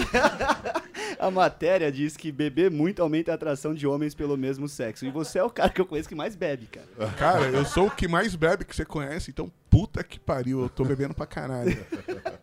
A 1.18 1.30
matéria 1.30 1.90
diz 1.90 2.14
que 2.16 2.30
beber 2.30 2.70
muito 2.70 3.00
aumenta 3.02 3.32
a 3.32 3.34
atração 3.34 3.74
de 3.74 3.86
homens 3.86 4.14
pelo 4.14 4.36
mesmo 4.36 4.68
sexo. 4.68 5.06
E 5.06 5.10
você 5.10 5.38
é 5.38 5.42
o 5.42 5.48
cara 5.48 5.70
que 5.70 5.80
eu 5.80 5.86
conheço 5.86 6.08
que 6.08 6.14
mais 6.14 6.36
bebe, 6.36 6.66
cara. 6.66 7.10
Cara, 7.12 7.44
eu 7.46 7.64
sou 7.64 7.86
o 7.86 7.90
que 7.90 8.06
mais 8.06 8.34
bebe 8.34 8.66
que 8.66 8.76
você 8.76 8.84
conhece, 8.84 9.30
então 9.30 9.50
puta 9.70 10.04
que 10.04 10.20
pariu, 10.20 10.60
eu 10.60 10.68
tô 10.68 10.84
bebendo 10.84 11.14
pra 11.14 11.24
caralho. 11.26 11.76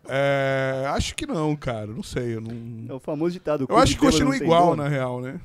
É, 0.08 0.86
acho 0.88 1.14
que 1.14 1.24
não, 1.24 1.54
cara, 1.54 1.86
não 1.86 2.02
sei, 2.02 2.34
eu 2.34 2.38
É 2.38 2.40
não... 2.40 2.96
o 2.96 3.00
famoso 3.00 3.32
ditado. 3.32 3.64
Eu 3.68 3.78
acho 3.78 3.92
que 3.92 3.98
"Clube 3.98 4.12
bêbado 4.12 4.30
continua 4.30 4.44
igual, 4.44 4.70
dono". 4.70 4.82
na 4.82 4.88
real, 4.88 5.20
né? 5.20 5.40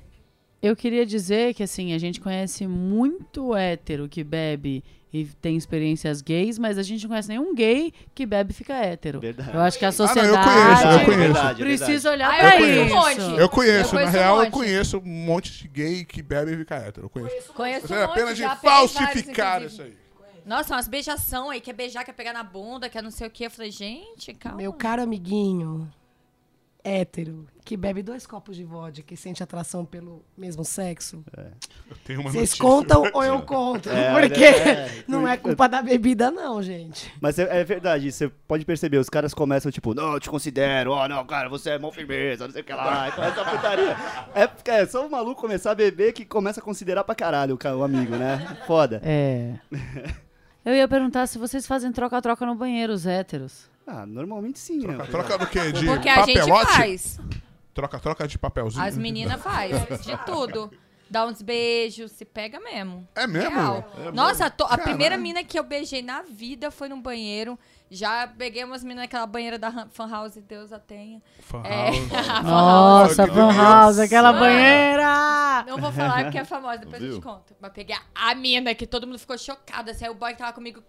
Eu 0.61 0.75
queria 0.75 1.05
dizer 1.05 1.53
que, 1.53 1.63
assim, 1.63 1.93
a 1.93 1.97
gente 1.97 2.19
conhece 2.19 2.67
muito 2.67 3.55
hétero 3.55 4.09
que 4.09 4.23
bebe 4.23 4.83
e 5.11 5.25
tem 5.25 5.55
experiências 5.55 6.21
gays, 6.21 6.59
mas 6.59 6.77
a 6.77 6.83
gente 6.83 7.01
não 7.03 7.09
conhece 7.09 7.29
nenhum 7.29 7.55
gay 7.55 7.93
que 8.13 8.25
bebe 8.25 8.51
e 8.51 8.53
fica 8.53 8.73
hétero. 8.75 9.19
Verdade. 9.21 9.51
Eu 9.55 9.61
acho 9.61 9.79
que 9.79 9.85
a 9.85 9.87
Ah, 9.87 9.91
não, 9.97 10.05
eu 10.05 10.07
sociedade 10.07 10.43
conheço, 10.45 10.83
eu 10.83 11.05
conheço. 11.05 11.33
Verdade, 11.33 11.63
precisa 11.63 12.11
olhar 12.11 12.29
Ah, 12.31 12.37
pra 12.37 12.55
eu 12.55 12.59
conheço 12.59 12.83
isso. 12.85 12.93
um 12.93 12.97
monte. 12.99 13.39
Eu 13.39 13.49
conheço, 13.49 13.85
Eu 13.85 13.89
conheço 13.89 13.95
na 13.95 14.01
um 14.01 14.11
real, 14.11 14.35
eu 14.37 14.43
monte. 14.43 14.53
conheço 14.53 14.97
um 14.97 15.01
monte 15.25 15.51
de 15.63 15.67
gay 15.69 16.05
que 16.05 16.21
bebe 16.21 16.51
e 16.53 16.57
fica 16.57 16.75
hétero. 16.75 17.05
Eu 17.05 17.09
conheço. 17.09 17.53
Conheço 17.53 17.87
Mas 17.89 17.91
um 17.91 17.95
é 17.95 18.05
monte, 18.07 18.11
apenas 18.11 18.35
de 18.37 18.43
vários, 18.43 18.61
falsificar 18.61 19.63
isso 19.63 19.81
aí. 19.81 19.97
Nossa, 20.45 20.75
umas 20.75 20.87
beijação 20.87 21.49
aí, 21.49 21.61
quer 21.61 21.73
beijar, 21.73 22.03
quer 22.03 22.13
pegar 22.13 22.33
na 22.33 22.43
bunda, 22.43 22.89
quer 22.89 23.01
não 23.01 23.11
sei 23.11 23.27
o 23.27 23.31
quê. 23.31 23.45
Eu 23.45 23.51
falei, 23.51 23.71
gente, 23.71 24.33
calma. 24.33 24.57
Meu 24.57 24.73
caro 24.73 25.01
amiguinho 25.01 25.89
hétero 26.83 27.45
que 27.65 27.75
bebe 27.77 28.01
dois 28.01 28.25
copos 28.25 28.55
de 28.55 28.63
vodka 28.63 29.13
e 29.13 29.17
sente 29.17 29.43
atração 29.43 29.85
pelo 29.85 30.23
mesmo 30.35 30.63
sexo. 30.65 31.23
Eu 31.37 31.95
tenho 32.03 32.21
uma 32.21 32.31
Vocês 32.31 32.49
notícia. 32.57 32.63
contam 32.65 33.03
ou 33.13 33.23
eu 33.23 33.41
conto? 33.45 33.89
É, 33.89 34.19
Porque 34.27 34.43
é, 34.43 35.03
não 35.07 35.27
é 35.27 35.37
culpa 35.37 35.67
da 35.69 35.81
bebida, 35.81 36.31
não, 36.31 36.63
gente. 36.63 37.11
Mas 37.21 37.37
é, 37.37 37.59
é 37.59 37.63
verdade, 37.63 38.11
você 38.11 38.27
pode 38.47 38.65
perceber, 38.65 38.97
os 38.97 39.09
caras 39.09 39.33
começam 39.35 39.71
tipo, 39.71 39.93
não, 39.93 40.13
eu 40.13 40.19
te 40.19 40.29
considero, 40.29 40.91
ó, 40.93 41.07
não, 41.07 41.23
cara, 41.25 41.47
você 41.49 41.71
é 41.71 41.77
mão 41.79 41.91
firmeza, 41.91 42.45
não 42.47 42.53
sei 42.53 42.61
o 42.61 42.65
que 42.65 42.73
lá, 42.73 43.09
e 43.09 43.11
começa 43.11 43.41
a 43.41 43.45
putaria. 43.45 43.97
É, 44.33 44.71
é 44.81 44.85
só 44.87 45.05
o 45.05 45.11
maluco 45.11 45.39
começar 45.41 45.71
a 45.71 45.75
beber 45.75 46.13
que 46.13 46.25
começa 46.25 46.59
a 46.59 46.63
considerar 46.63 47.03
pra 47.03 47.13
caralho 47.13 47.53
o, 47.53 47.57
ca- 47.57 47.75
o 47.75 47.83
amigo, 47.83 48.15
né? 48.15 48.57
Foda. 48.65 49.01
É. 49.03 49.53
Eu 50.69 50.75
ia 50.75 50.87
perguntar 50.87 51.25
se 51.25 51.39
vocês 51.39 51.65
fazem 51.65 51.91
troca-troca 51.91 52.45
no 52.45 52.53
banheiro, 52.53 52.93
os 52.93 53.07
héteros. 53.07 53.67
Ah, 53.87 54.05
normalmente 54.05 54.59
sim, 54.59 54.85
né? 54.85 54.93
Troca, 54.93 55.07
troca 55.07 55.37
do 55.39 55.47
quê? 55.47 55.71
De 55.71 55.83
Porque 55.83 56.07
a 56.07 56.23
gente 56.23 56.37
papelote? 56.37 56.73
faz. 56.73 57.19
Troca, 57.73 57.99
troca 57.99 58.27
de 58.27 58.37
papelzinho. 58.37 58.83
As 58.85 58.95
meninas 58.95 59.41
fazem 59.41 59.79
de 59.79 60.25
tudo. 60.27 60.71
Dá 61.09 61.25
uns 61.25 61.41
beijos, 61.41 62.11
se 62.11 62.23
pega 62.23 62.59
mesmo. 62.59 63.07
É 63.15 63.25
mesmo? 63.25 63.49
Real. 63.49 63.91
É 64.07 64.11
Nossa, 64.11 64.45
a, 64.45 64.49
to- 64.49 64.65
a 64.69 64.77
primeira 64.77 65.17
mina 65.17 65.43
que 65.43 65.57
eu 65.57 65.63
beijei 65.63 66.01
na 66.03 66.21
vida 66.21 66.69
foi 66.69 66.87
num 66.87 67.01
banheiro. 67.01 67.57
Já 67.89 68.27
peguei 68.27 68.63
umas 68.63 68.83
meninas 68.83 69.05
naquela 69.05 69.25
banheira 69.25 69.57
da 69.57 69.87
Fan 69.89 70.07
House, 70.07 70.35
Deus 70.47 70.71
a 70.71 70.77
tenha. 70.77 71.19
Fan 71.39 71.63
É. 71.65 71.85
house. 71.89 72.43
Nossa, 72.45 73.23
delícia. 73.25 73.51
House, 73.53 73.99
aquela 73.99 74.31
banheira! 74.33 75.65
Não 75.67 75.77
vou 75.79 75.91
falar 75.91 76.23
porque 76.25 76.37
é 76.37 76.45
famosa, 76.45 76.77
depois 76.77 77.01
eu 77.01 77.09
Viu? 77.09 77.17
te 77.19 77.23
conto. 77.23 77.55
Mas 77.59 77.71
peguei 77.73 77.95
a 78.13 78.35
mina 78.35 78.75
que 78.75 78.85
todo 78.85 79.07
mundo 79.07 79.17
ficou 79.17 79.37
chocado. 79.37 79.89
Assim, 79.89 80.05
aí 80.05 80.11
o 80.11 80.13
boy 80.15 80.31
que 80.33 80.37
tava 80.37 80.53
comigo 80.53 80.83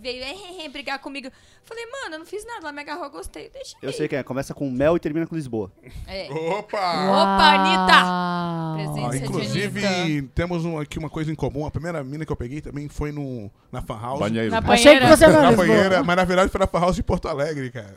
veio 0.00 0.22
eh, 0.22 0.64
eh, 0.64 0.68
brigar 0.68 0.98
comigo. 0.98 1.30
Falei, 1.62 1.84
mano, 1.86 2.14
eu 2.14 2.18
não 2.20 2.26
fiz 2.26 2.44
nada. 2.46 2.60
Ela 2.62 2.72
me 2.72 2.80
agarrou, 2.80 3.04
eu 3.04 3.10
gostei. 3.10 3.48
Deixa 3.50 3.76
Eu 3.82 3.92
sei 3.92 4.08
quem 4.08 4.18
é, 4.18 4.22
começa 4.22 4.54
com 4.54 4.70
mel 4.70 4.96
e 4.96 5.00
termina 5.00 5.26
com 5.26 5.34
Lisboa. 5.34 5.70
É. 6.06 6.28
Opa! 6.30 6.78
Opa, 6.78 7.44
Anitta! 7.54 8.92
Presença 8.94 9.18
de 9.18 9.24
inclusive, 9.24 9.86
Anitta. 9.86 10.28
temos 10.34 10.64
um- 10.64 10.78
aqui 10.78 10.98
uma 10.98 11.10
coisa 11.10 11.30
em 11.30 11.34
comum. 11.34 11.66
A 11.66 11.70
primeira 11.70 12.02
mina 12.04 12.24
que 12.24 12.32
eu 12.32 12.36
peguei 12.36 12.60
também 12.60 12.88
foi 12.88 13.12
no, 13.12 13.50
na 13.72 13.82
Fan 13.82 13.98
House. 14.00 14.20
Banheiro. 14.20 14.50
Na 14.50 14.58
Achei 14.58 14.98
que 14.98 15.06
você 15.06 15.26
Na 15.26 15.52
banheira, 15.52 16.02
mas 16.02 16.16
na 16.16 16.24
verdade 16.24 16.50
foi 16.50 16.60
na 16.60 16.66
Fan 16.66 16.80
House 16.80 16.96
de 16.96 17.02
Porto 17.02 17.28
Alegre, 17.28 17.70
cara. 17.70 17.96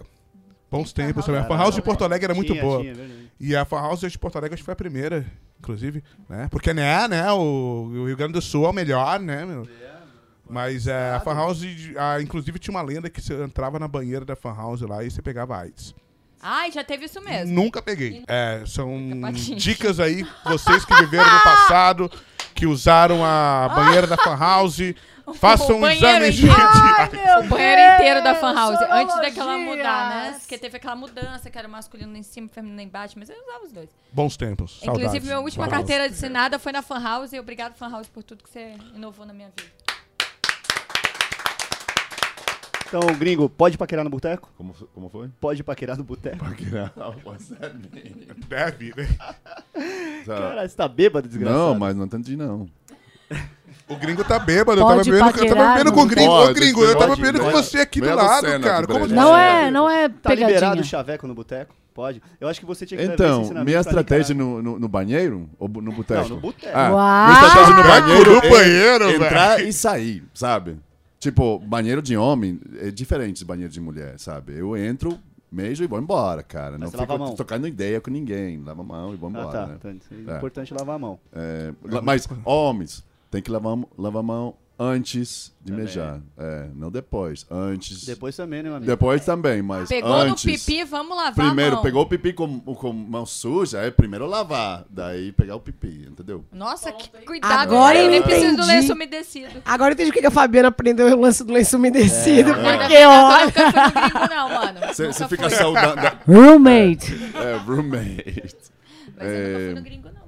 Bons 0.72 0.94
tempos 0.94 1.26
também. 1.26 1.42
A 1.42 1.46
Fan 1.46 1.58
House 1.58 1.76
de 1.76 1.82
Porto 1.82 2.04
Alegre 2.04 2.26
era 2.26 2.34
muito 2.36 2.52
Tinha, 2.54 2.62
boa. 2.64 2.82
tinha, 2.82 2.94
verdade. 2.94 3.32
E 3.40 3.56
a 3.56 3.66
Fan 3.66 3.82
House 3.82 4.02
de 4.02 4.20
Porto 4.20 4.38
Alegre 4.38 4.54
acho 4.54 4.62
que 4.62 4.66
foi 4.66 4.74
a 4.74 4.76
primeira, 4.76 5.26
inclusive, 5.60 6.04
né? 6.30 6.48
Porque, 6.52 6.74
né, 6.74 7.08
né, 7.08 7.32
o, 7.32 7.90
o 7.92 8.06
Rio 8.06 8.16
Grande 8.16 8.34
do 8.34 8.42
Sul 8.42 8.66
é 8.66 8.70
o 8.70 8.74
melhor, 8.74 9.20
né, 9.20 9.46
meu? 9.46 9.68
Mas 10.50 10.88
é, 10.88 11.12
a 11.12 11.20
Fan 11.20 11.36
House, 11.36 11.62
ah, 11.98 12.20
inclusive, 12.22 12.58
tinha 12.60 12.74
uma 12.76 12.82
lenda 12.82 13.10
que 13.10 13.22
você 13.22 13.34
entrava 13.44 13.78
na 13.78 13.88
banheira 13.88 14.26
da 14.26 14.36
Fan 14.36 14.54
House 14.56 14.82
lá 14.82 15.04
e 15.04 15.12
você 15.12 15.22
pegava 15.22 15.58
AIDS. 15.58 15.94
Ai, 16.42 16.72
já 16.72 16.84
teve 16.84 17.06
isso 17.06 17.22
mesmo. 17.22 17.54
Nunca 17.54 17.82
peguei. 17.82 18.24
É, 18.28 18.64
são 18.66 18.98
dicas 19.58 20.00
aí, 20.00 20.26
vocês 20.46 20.86
que 20.86 20.94
viveram 20.96 21.32
no 21.32 21.40
passado, 21.42 22.12
que 22.56 22.66
usaram 22.66 23.24
a 23.24 23.70
banheira 23.76 24.08
da 24.08 24.16
Fan 24.18 24.38
House, 24.38 24.78
façam 25.36 25.78
um 25.80 25.88
exame 25.88 26.32
de... 26.32 26.48
inteiro. 26.48 27.12
de- 27.42 27.46
O 27.46 27.50
banheiro 27.50 27.94
inteiro 27.96 28.24
da 28.24 28.36
Fan 28.36 28.54
House. 28.54 28.80
Antes 28.90 29.16
daquela 29.18 29.58
mudar, 29.58 30.10
né? 30.10 30.38
Porque 30.40 30.58
teve 30.58 30.78
aquela 30.78 30.96
mudança 30.96 31.50
que 31.50 31.58
era 31.58 31.68
masculino 31.68 32.16
em 32.16 32.24
cima, 32.24 32.48
feminino 32.48 32.82
embaixo, 32.82 33.16
mas 33.20 33.30
eu 33.30 33.36
usava 33.44 33.66
os 33.66 33.72
dois. 33.74 33.90
Bons 34.12 34.38
tempos, 34.38 34.80
Inclusive, 34.82 35.04
saudades. 35.06 35.24
minha 35.28 35.40
última 35.42 35.66
House. 35.66 35.76
carteira 35.78 36.06
assinada 36.06 36.58
foi 36.58 36.72
na 36.72 36.82
Fan 36.82 37.04
House 37.04 37.34
e 37.34 37.40
obrigado, 37.40 37.76
Fan 37.76 37.90
House, 37.92 38.08
por 38.08 38.24
tudo 38.24 38.44
que 38.44 38.50
você 38.50 38.74
inovou 38.96 39.26
na 39.26 39.34
minha 39.34 39.50
vida. 39.50 39.70
Então, 42.90 43.02
gringo, 43.20 43.48
pode 43.48 43.78
paquerar 43.78 44.04
no 44.04 44.10
boteco? 44.10 44.50
Como, 44.58 44.74
como 44.96 45.10
foi? 45.10 45.30
Pode 45.40 45.64
paquerar 45.64 45.96
no 45.96 46.04
boteco. 46.04 46.44
Deve, 48.48 48.94
né? 48.98 49.08
Cara, 50.26 50.68
você 50.68 50.76
tá 50.76 50.88
bêbado, 50.88 51.28
desgraçado? 51.28 51.58
Não, 51.60 51.76
mas 51.78 51.96
não 51.96 52.06
entendi, 52.06 52.36
não. 52.36 52.68
O 53.88 53.96
gringo 53.96 54.24
tá 54.24 54.38
bêbado, 54.40 54.80
eu 54.82 54.86
tava 54.86 54.98
Pode 54.98 55.10
bebendo, 55.12 55.30
eu 55.30 55.32
tava 55.34 55.46
paquerar, 55.48 55.74
bebendo 55.78 55.92
com 55.94 56.00
o 56.00 56.04
não 56.04 56.08
gringo. 56.10 56.32
Ô, 56.32 56.42
pode, 56.46 56.54
gringo, 56.60 56.84
eu 56.84 56.94
tava 56.96 57.08
pode, 57.10 57.22
bebendo 57.22 57.44
com 57.44 57.52
pode. 57.52 57.66
você 57.68 57.78
aqui 57.80 58.00
do 58.00 58.06
Bela 58.08 58.24
lado, 58.24 58.46
cena 58.46 58.60
cara. 58.68 58.88
Como 58.88 59.00
Breno. 59.06 59.16
Não 59.22 59.34
assim? 59.36 59.44
é, 59.46 59.72
não 59.72 59.90
é 59.90 60.10
Tá 60.10 60.30
liberado 60.34 60.60
pegadinha. 60.60 60.82
o 60.82 60.86
chaveco 60.86 61.28
no 61.28 61.34
boteco? 61.36 61.76
Pode. 61.94 62.22
Eu 62.40 62.48
acho 62.48 62.60
que 62.60 62.66
você 62.68 62.86
tinha 62.86 62.98
que 63.00 63.04
levar 63.08 63.14
esse 63.16 63.24
Então, 63.24 63.42
ensinamento 63.42 63.66
minha 63.66 63.82
pra 63.84 63.90
estratégia 63.92 64.36
no, 64.36 64.62
no, 64.62 64.80
no 64.80 64.88
banheiro 64.88 65.50
ou 65.60 65.68
bu- 65.68 65.82
no 65.82 65.92
boteco? 65.92 66.22
Não, 66.22 66.30
no 66.30 66.38
boteco. 66.42 66.72
Ah, 66.76 66.92
Uau! 66.92 67.28
minha 67.28 67.42
estratégia 67.44 67.76
no 67.76 67.84
banheiro 67.84 68.32
No 68.32 68.38
é 68.38 68.50
banheiro, 68.50 69.10
entrar 69.12 69.56
velho. 69.58 69.68
e 69.70 69.74
sair, 69.74 70.24
sabe? 70.34 70.78
Tipo, 71.20 71.60
banheiro 71.60 72.02
de 72.02 72.16
homem 72.16 72.60
é 72.80 72.90
diferente 72.92 73.38
de 73.40 73.46
banheiro 73.46 73.72
de 73.72 73.82
mulher, 73.82 74.18
sabe? 74.20 74.54
Eu 74.58 74.78
entro, 74.78 75.20
meijo 75.52 75.84
e 75.84 75.88
vou 75.88 76.00
embora, 76.00 76.42
cara. 76.42 76.78
Mas 76.80 76.92
Não 76.94 77.00
fico 77.02 77.18
mão? 77.18 77.36
trocando 77.36 77.68
ideia 77.68 78.00
com 78.00 78.10
ninguém. 78.10 78.62
Lava 78.64 78.82
a 78.82 78.86
mão 78.86 79.14
e 79.14 79.18
vou 79.18 79.28
Ah, 79.28 79.32
embora, 79.32 79.52
tá. 79.52 79.68
né? 79.68 79.76
Então, 79.78 79.92
é 79.92 80.34
É. 80.34 80.38
importante 80.38 80.74
lavar 80.74 80.96
a 80.96 81.00
mão. 81.00 81.20
É, 81.34 81.74
mas, 82.04 82.26
homens, 82.46 83.04
tem 83.30 83.42
que 83.42 83.52
lavar, 83.52 83.78
lavar 83.98 84.22
a 84.22 84.24
mão 84.24 84.56
antes 84.80 85.52
de 85.62 85.72
Também. 85.74 85.86
mejar. 85.86 86.22
É, 86.38 86.68
não 86.74 86.90
depois. 86.90 87.46
Antes. 87.52 88.06
Depois 88.06 88.34
também, 88.36 88.60
né, 88.64 88.70
meu 88.70 88.78
amigo? 88.78 88.90
Depois 88.90 89.26
também, 89.26 89.62
mas 89.62 89.90
Pegou 89.90 90.14
antes. 90.14 90.46
no 90.46 90.52
pipi, 90.52 90.84
vamos 90.86 91.18
lavar 91.18 91.32
a 91.32 91.48
Primeiro, 91.50 91.76
mão. 91.76 91.84
pegou 91.84 92.02
o 92.04 92.06
pipi 92.06 92.32
com, 92.32 92.60
com 92.62 92.94
mão 92.94 93.26
suja, 93.26 93.80
é 93.80 93.92
primeiro 93.92 94.26
lavar, 94.26 94.86
daí 94.90 95.34
pegar 95.34 95.56
o 95.58 95.60
pipi, 95.60 96.08
entendeu? 96.10 96.46
Nossa, 96.54 96.94
que 96.94 97.10
cuidado. 97.26 97.52
Agora 97.52 98.00
eu 98.00 98.10
nem 98.10 98.22
preciso 98.22 98.56
do 98.56 98.66
lenço 98.66 98.94
umedecido. 98.94 99.62
Agora 99.66 99.92
eu 99.92 99.94
entendi 99.96 100.12
porque 100.14 100.26
a 100.26 100.32
Fabiana 100.32 100.70
aprendeu 100.70 101.08
o 101.08 101.20
lance 101.20 101.44
do 101.44 101.52
lenço 101.52 101.76
umedecido. 101.76 102.54
Ainda 102.54 102.78
Porque, 102.78 102.88
bem, 102.96 103.06
ó. 103.06 103.12
agora 103.12 103.46
nunca 103.46 103.72
fui 103.72 103.82
no 103.82 103.92
gringo, 103.92 104.30
não, 104.30 104.50
mano. 104.50 104.80
Você 104.94 105.28
fica 105.28 105.50
saudando. 105.50 106.02
Roommate. 106.26 107.14
É, 107.36 107.58
roommate. 107.58 108.50
Mas 109.18 109.28
eu 109.28 109.40
nunca 109.40 109.56
fui 109.58 109.72
É. 109.72 109.74
no 109.76 109.82
gringo, 109.82 110.08
não. 110.10 110.19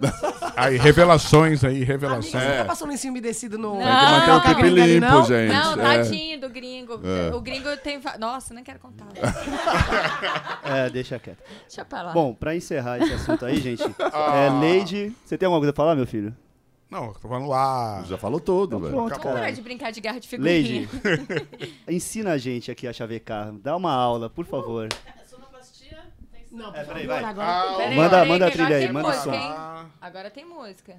Aí, 0.56 0.76
revelações 0.78 1.62
aí, 1.64 1.76
Amiga, 1.76 1.86
revelações. 1.92 2.30
você 2.32 2.36
É. 2.38 2.58
tá 2.58 2.64
passando 2.64 2.88
lenço 2.88 3.08
umedecido 3.08 3.58
no. 3.58 3.74
Não, 3.74 3.82
Tem 3.82 3.86
que 3.86 4.10
manter 4.10 4.30
o 4.32 4.40
cara, 4.40 4.54
pipi 4.54 4.62
gringa 4.62 4.82
ali, 4.82 4.94
limpo, 4.94 5.06
não? 5.06 5.24
gente. 5.26 5.52
Não, 5.52 5.72
é. 5.72 5.76
tadinho 5.76 6.40
do 6.40 6.48
gringo. 6.48 7.00
É. 7.04 7.34
O 7.34 7.40
gringo 7.42 7.76
tem. 7.78 8.00
Nossa, 8.18 8.54
nem 8.54 8.64
quero 8.64 8.78
contar. 8.78 9.06
É, 10.64 10.90
deixa 10.90 11.18
quieto. 11.18 11.38
Deixa 11.66 11.84
pra 11.84 12.02
lá. 12.02 12.12
Bom, 12.12 12.34
pra 12.34 12.54
encerrar 12.56 12.98
esse 13.00 13.12
assunto 13.12 13.44
aí, 13.44 13.60
gente, 13.60 13.82
é, 14.00 14.48
Lady... 14.50 15.14
Você 15.24 15.36
tem 15.38 15.46
alguma 15.46 15.60
coisa 15.60 15.72
pra 15.72 15.84
falar, 15.84 15.94
meu 15.94 16.06
filho? 16.06 16.34
Não, 16.90 17.06
eu 17.06 17.12
tô 17.14 17.28
falando 17.28 17.48
lá. 17.48 18.02
Já 18.06 18.16
falou 18.16 18.40
tudo, 18.40 18.78
velho. 18.78 18.92
Pronto, 18.92 19.08
Vamos 19.10 19.22
parar 19.24 19.40
cara. 19.40 19.52
de 19.52 19.60
brincar 19.60 19.90
de 19.92 20.00
guerra 20.00 20.18
de 20.20 20.28
figurinha. 20.28 20.88
Lady, 21.04 21.68
ensina 21.88 22.32
a 22.32 22.38
gente 22.38 22.70
aqui 22.70 22.86
a 22.86 22.92
chavecar. 22.92 23.52
Dá 23.62 23.76
uma 23.76 23.92
aula, 23.92 24.30
por 24.30 24.44
favor. 24.46 24.88
Não, 26.56 26.74
É, 26.74 26.84
peraí, 26.84 27.06
vai. 27.06 27.22
agora. 27.22 27.48
Ah, 27.48 27.76
Peraí, 27.76 27.96
Manda- 27.96 28.10
peraí, 28.10 28.28
manda 28.28 28.46
a 28.46 28.50
trilha 28.50 28.76
aí, 28.76 28.90
manda 28.92 29.08
o 29.08 29.10
música, 29.10 29.24
som. 29.30 29.36
Ah, 29.36 29.86
Agora 30.00 30.30
tem 30.30 30.44
música. 30.44 30.96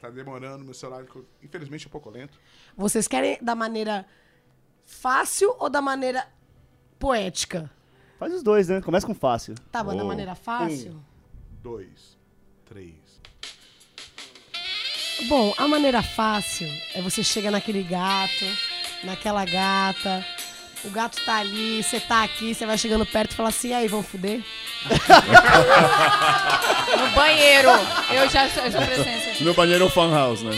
tá 0.00 0.08
demorando 0.10 0.64
meu 0.64 0.74
celular, 0.74 1.04
infelizmente 1.42 1.86
é 1.86 1.88
um 1.88 1.90
pouco 1.90 2.10
lento. 2.10 2.38
Vocês 2.76 3.06
querem 3.08 3.38
da 3.42 3.54
maneira 3.54 4.04
fácil 4.84 5.54
ou 5.58 5.68
da 5.70 5.80
maneira 5.82 6.26
poética? 6.98 7.70
Faz 8.18 8.32
os 8.34 8.42
dois, 8.42 8.68
né? 8.68 8.80
Começa 8.80 9.06
com 9.06 9.14
fácil. 9.14 9.54
Tá 9.72 9.82
da 9.82 9.92
Oh. 9.94 10.06
maneira 10.06 10.34
fácil? 10.36 11.00
Dois, 11.62 12.16
três. 12.64 13.20
Bom, 15.28 15.54
a 15.56 15.68
maneira 15.68 16.02
fácil 16.02 16.68
é 16.94 17.02
você 17.02 17.22
chega 17.22 17.50
naquele 17.50 17.82
gato, 17.82 18.44
naquela 19.04 19.44
gata, 19.44 20.24
o 20.84 20.90
gato 20.90 21.20
tá 21.24 21.36
ali, 21.38 21.82
você 21.82 22.00
tá 22.00 22.22
aqui, 22.24 22.54
você 22.54 22.66
vai 22.66 22.76
chegando 22.78 23.06
perto 23.06 23.32
e 23.32 23.34
fala 23.34 23.48
assim, 23.50 23.68
e 23.68 23.74
aí, 23.74 23.88
vão 23.88 24.02
fuder? 24.02 24.42
No 26.98 27.08
banheiro. 27.14 27.68
Eu 28.12 28.28
já 28.28 28.48
sou, 28.50 28.62
eu 28.64 28.72
sou 28.72 28.80
presença. 28.82 29.42
No 29.44 29.54
banheiro 29.54 29.88
fan 29.88 30.10
house, 30.14 30.42
né? 30.42 30.52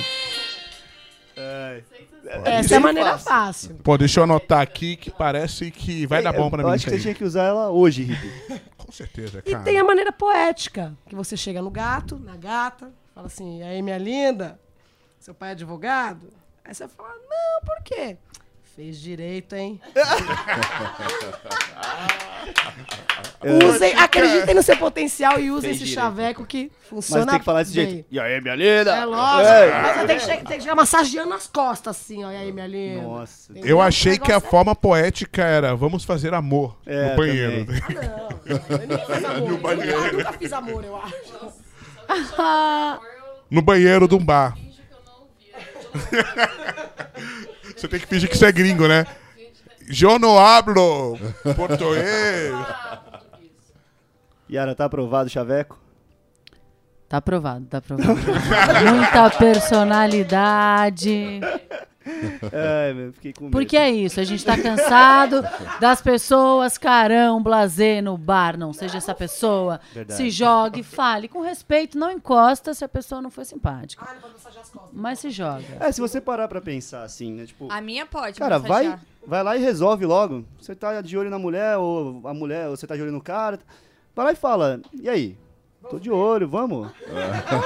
Essa 2.44 2.74
é 2.74 2.76
a 2.76 2.80
maneira 2.80 3.18
fácil. 3.18 3.76
Pô, 3.82 3.96
deixa 3.98 4.20
eu 4.20 4.24
anotar 4.24 4.60
aqui 4.60 4.96
que 4.96 5.10
parece 5.10 5.70
que 5.70 6.06
vai 6.06 6.22
dar 6.22 6.32
bom 6.32 6.50
pra 6.50 6.62
eu 6.62 6.68
mim. 6.68 6.74
acho 6.74 6.84
que 6.84 6.90
você 6.90 7.00
tinha 7.00 7.14
que 7.14 7.24
usar 7.24 7.44
ela 7.44 7.70
hoje, 7.70 8.02
Rick. 8.04 8.60
Com 8.78 8.90
certeza, 8.92 9.42
E 9.44 9.52
cara. 9.52 9.64
tem 9.64 9.78
a 9.78 9.84
maneira 9.84 10.12
poética, 10.12 10.94
que 11.08 11.14
você 11.14 11.36
chega 11.36 11.60
no 11.62 11.70
gato, 11.70 12.18
na 12.18 12.36
gata, 12.36 12.92
fala 13.14 13.26
assim, 13.26 13.60
e 13.60 13.62
aí, 13.62 13.82
minha 13.82 13.98
linda, 13.98 14.58
seu 15.18 15.34
pai 15.34 15.50
é 15.50 15.52
advogado? 15.52 16.28
Aí 16.64 16.74
você 16.74 16.86
fala, 16.88 17.10
não, 17.28 17.60
por 17.64 17.82
quê? 17.84 18.16
Fez 18.74 18.98
direito, 19.00 19.54
hein? 19.54 19.80
Usem, 23.68 23.94
acreditem 23.94 24.54
no 24.54 24.62
seu 24.62 24.76
potencial 24.76 25.38
e 25.38 25.50
usem 25.50 25.70
esse 25.70 25.80
direito. 25.80 25.94
chaveco 26.00 26.46
que 26.46 26.72
funciona 26.88 27.24
Mas 27.26 27.30
tem 27.32 27.38
que 27.40 27.44
falar 27.44 27.62
desse 27.62 27.74
bem. 27.76 27.88
jeito. 27.90 28.06
E 28.10 28.18
aí, 28.18 28.40
minha 28.40 28.54
linda? 28.54 28.96
É 28.96 29.04
lógico. 29.04 29.48
É. 29.52 29.82
Mas 29.82 29.96
você 29.98 30.06
tem 30.06 30.16
que, 30.18 30.24
che- 30.24 30.36
tem 30.44 30.56
que 30.56 30.60
chegar 30.62 30.74
massageando 30.74 31.28
nas 31.28 31.46
costas, 31.46 31.94
assim, 31.96 32.24
ó. 32.24 32.30
E 32.32 32.36
aí, 32.36 32.50
minha 32.52 32.66
linda. 32.66 33.02
Nossa. 33.02 33.52
Entendeu? 33.52 33.70
Eu 33.70 33.80
achei 33.82 34.18
que 34.18 34.30
a 34.32 34.36
negócio 34.36 34.50
forma 34.50 34.74
poética 34.74 35.42
era 35.44 35.74
vamos 35.76 36.04
fazer 36.04 36.32
amor 36.34 36.76
É, 36.86 37.10
no 37.10 37.16
banheiro. 37.16 37.66
é- 37.70 37.74
Não, 37.94 38.28
não, 38.46 38.60
eu 38.80 38.86
nem 38.88 38.98
fiz 39.06 39.24
amor. 39.24 39.64
Eu 39.84 40.12
nunca 40.18 40.32
fiz 40.32 40.52
amor, 40.52 40.84
eu 40.84 40.96
acho. 40.96 41.14
No 43.50 43.60
banheiro 43.62 44.08
de 44.08 44.14
um 44.14 44.24
bar. 44.24 44.56
Você 47.85 47.89
tem 47.89 48.01
que 48.01 48.07
fingir 48.07 48.30
que 48.30 48.39
você 48.39 48.47
é 48.47 48.53
gringo, 48.53 48.89
né? 48.89 49.05
Eu 50.01 50.18
não 50.18 50.39
hablo 50.39 51.18
português. 51.55 52.55
Yara, 54.51 54.74
tá 54.74 54.87
aprovado 54.87 55.26
o 55.26 55.30
chaveco? 55.30 55.78
Tá 57.07 57.18
aprovado, 57.18 57.66
tá 57.66 57.76
aprovado. 57.78 58.18
Muita 58.91 59.28
personalidade. 59.37 61.41
Ai, 62.52 62.92
meu, 62.92 63.12
fiquei 63.12 63.32
com 63.32 63.44
medo. 63.44 63.52
Porque 63.52 63.76
é 63.76 63.90
isso, 63.90 64.20
a 64.20 64.24
gente 64.24 64.44
tá 64.44 64.61
cansado 64.61 65.42
das 65.80 66.02
pessoas 66.02 66.76
carão, 66.76 67.42
blazer 67.42 68.02
no 68.02 68.16
bar. 68.18 68.57
Não 68.59 68.72
seja 68.72 68.98
essa 68.98 69.14
pessoa. 69.14 69.80
Verdade. 69.92 70.16
Se 70.16 70.30
jogue, 70.30 70.82
fale 70.82 71.28
com 71.28 71.40
respeito, 71.40 71.98
não 71.98 72.11
encosta 72.11 72.74
se 72.74 72.84
a 72.84 72.88
pessoa 72.88 73.22
não 73.22 73.30
foi 73.30 73.44
simpática. 73.44 74.05
Ah, 74.07 74.14
não 74.14 74.20
pode 74.20 74.34
massagear 74.34 74.62
as 74.62 74.70
costas. 74.70 74.90
Mas 74.92 75.18
se 75.18 75.30
joga. 75.30 75.64
É, 75.80 75.90
se 75.90 76.00
você 76.00 76.20
parar 76.20 76.48
pra 76.48 76.61
pensar 76.61 77.02
assim, 77.02 77.32
né? 77.32 77.46
Tipo, 77.46 77.70
A 77.70 77.80
minha 77.80 78.05
pode, 78.07 78.38
cara, 78.38 78.59
vai, 78.59 78.98
vai 79.26 79.42
lá 79.42 79.57
e 79.57 79.61
resolve 79.61 80.05
logo. 80.05 80.44
Você 80.61 80.74
tá 80.74 81.00
de 81.00 81.16
olho 81.16 81.30
na 81.30 81.38
mulher, 81.38 81.78
ou 81.78 82.20
a 82.24 82.34
mulher, 82.34 82.68
ou 82.68 82.76
você 82.76 82.86
tá 82.86 82.96
de 82.96 83.02
olho 83.02 83.12
no 83.12 83.20
cara. 83.22 83.59
Vai 84.14 84.26
lá 84.26 84.32
e 84.32 84.36
fala, 84.36 84.80
e 84.92 85.09
aí? 85.09 85.36
Tô 85.91 85.99
de 85.99 86.11
olho, 86.11 86.49
vamos? 86.49 86.91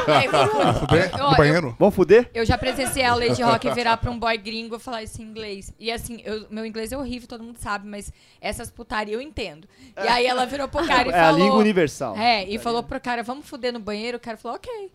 Aí, 0.09 0.29
vamos- 0.29 0.79
Fuder 0.81 1.13
No 1.17 1.31
eu- 1.31 1.37
banheiro? 1.37 1.77
Vamos 1.79 1.95
fuder? 1.95 2.31
Eu 2.35 2.45
já 2.45 2.59
presenciei 2.59 3.05
a 3.05 3.15
Lady 3.15 3.41
Rock 3.43 3.71
virar 3.71 3.97
pra 3.97 4.11
um 4.11 4.19
boy 4.19 4.37
gringo 4.37 4.77
e 4.77 4.79
falar 4.79 5.03
isso 5.03 5.23
em 5.23 5.25
inglês. 5.25 5.73
E 5.79 5.91
assim, 5.93 6.21
eu- 6.25 6.47
meu 6.51 6.67
inglês 6.67 6.91
é 6.93 6.97
horrível, 6.99 7.29
todo 7.29 7.45
mundo 7.45 7.59
sabe, 7.59 7.87
mas 7.87 8.13
essas 8.41 8.71
putaria 8.71 9.15
eu 9.15 9.21
entendo. 9.21 9.69
E 9.97 10.09
aí 10.09 10.27
ela 10.27 10.45
virou 10.47 10.69
pro 10.69 10.85
cara 10.87 11.09
e 11.09 11.13
É 11.15 11.21
a 11.21 11.25
falou. 11.27 11.39
língua 11.41 11.59
universal. 11.59 12.17
É, 12.17 12.45
e 12.45 12.59
falou 12.59 12.83
pro 12.83 13.01
cara, 13.01 13.23
vamos 13.23 13.47
fuder 13.49 13.73
no 13.73 13.81
banheiro. 13.81 14.17
O 14.17 14.21
cara 14.21 14.37
falou, 14.37 14.57
ok. 14.57 14.91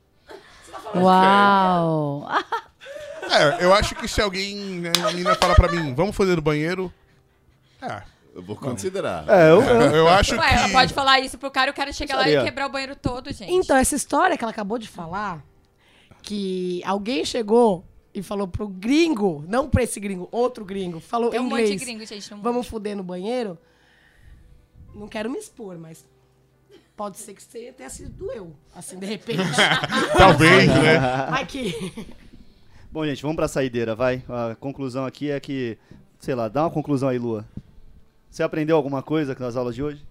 Uau! 0.95 2.27
É, 3.31 3.63
eu 3.63 3.73
acho 3.73 3.95
que 3.95 4.07
se 4.07 4.21
alguém, 4.21 4.55
né, 4.81 4.91
a 5.01 5.11
menina 5.11 5.33
fala 5.35 5.55
pra 5.55 5.71
mim, 5.71 5.93
vamos 5.95 6.15
fazer 6.15 6.35
no 6.35 6.41
banheiro. 6.41 6.91
É, 7.81 8.01
Eu 8.33 8.41
vou 8.41 8.55
considerar. 8.55 9.25
É, 9.29 9.51
eu, 9.51 9.61
eu- 9.61 9.95
eu 9.97 10.07
acho 10.09 10.35
Ué, 10.35 10.53
ela 10.53 10.65
que. 10.67 10.71
pode 10.73 10.93
falar 10.93 11.19
isso 11.19 11.37
pro 11.37 11.51
cara 11.51 11.69
e 11.69 11.71
o 11.71 11.73
cara 11.73 11.91
chega 11.93 12.15
lá 12.15 12.27
e 12.27 12.43
quebrar 12.43 12.67
o 12.67 12.69
banheiro 12.71 12.95
todo, 12.95 13.31
gente. 13.31 13.51
Então, 13.51 13.77
essa 13.77 13.95
história 13.95 14.35
que 14.37 14.43
ela 14.43 14.51
acabou 14.51 14.79
de 14.79 14.87
falar, 14.87 15.45
que 16.21 16.81
alguém 16.85 17.23
chegou 17.23 17.85
e 18.13 18.23
falou 18.23 18.47
pro 18.47 18.67
gringo, 18.67 19.43
não 19.47 19.69
pra 19.69 19.83
esse 19.83 19.99
gringo, 19.99 20.27
outro 20.31 20.65
gringo, 20.65 20.99
falou 20.99 21.29
Tem 21.29 21.39
em 21.39 21.43
um 21.43 21.49
monte 21.49 21.61
inglês, 21.61 21.79
de 21.79 21.85
gringo, 21.85 22.05
gente. 22.05 22.31
No 22.31 22.41
vamos 22.41 22.67
fuder 22.67 22.95
no 22.95 23.03
banheiro, 23.03 23.57
não 24.95 25.07
quero 25.07 25.29
me 25.29 25.37
expor, 25.37 25.77
mas 25.77 26.05
pode 26.95 27.17
ser 27.17 27.33
que 27.33 27.43
você 27.43 27.71
tenha 27.71 27.89
sido 27.89 28.31
eu, 28.31 28.53
assim, 28.75 28.97
de 28.97 29.05
repente. 29.05 29.41
Talvez, 30.17 30.67
né? 30.67 30.99
Vai 31.29 31.45
que... 31.45 32.07
Bom, 32.91 33.03
gente, 33.05 33.21
vamos 33.23 33.35
pra 33.35 33.47
saideira, 33.47 33.95
vai. 33.95 34.23
A 34.29 34.55
conclusão 34.55 35.03
aqui 35.03 35.31
é 35.31 35.39
que, 35.39 35.79
sei 36.19 36.35
lá, 36.35 36.47
dá 36.47 36.61
uma 36.61 36.69
conclusão 36.69 37.09
aí, 37.09 37.17
Lua. 37.17 37.43
Você 38.33 38.41
aprendeu 38.41 38.75
alguma 38.75 39.03
coisa 39.03 39.35
com 39.35 39.43
as 39.43 39.55
aulas 39.55 39.75
de 39.75 39.83
hoje? 39.83 40.03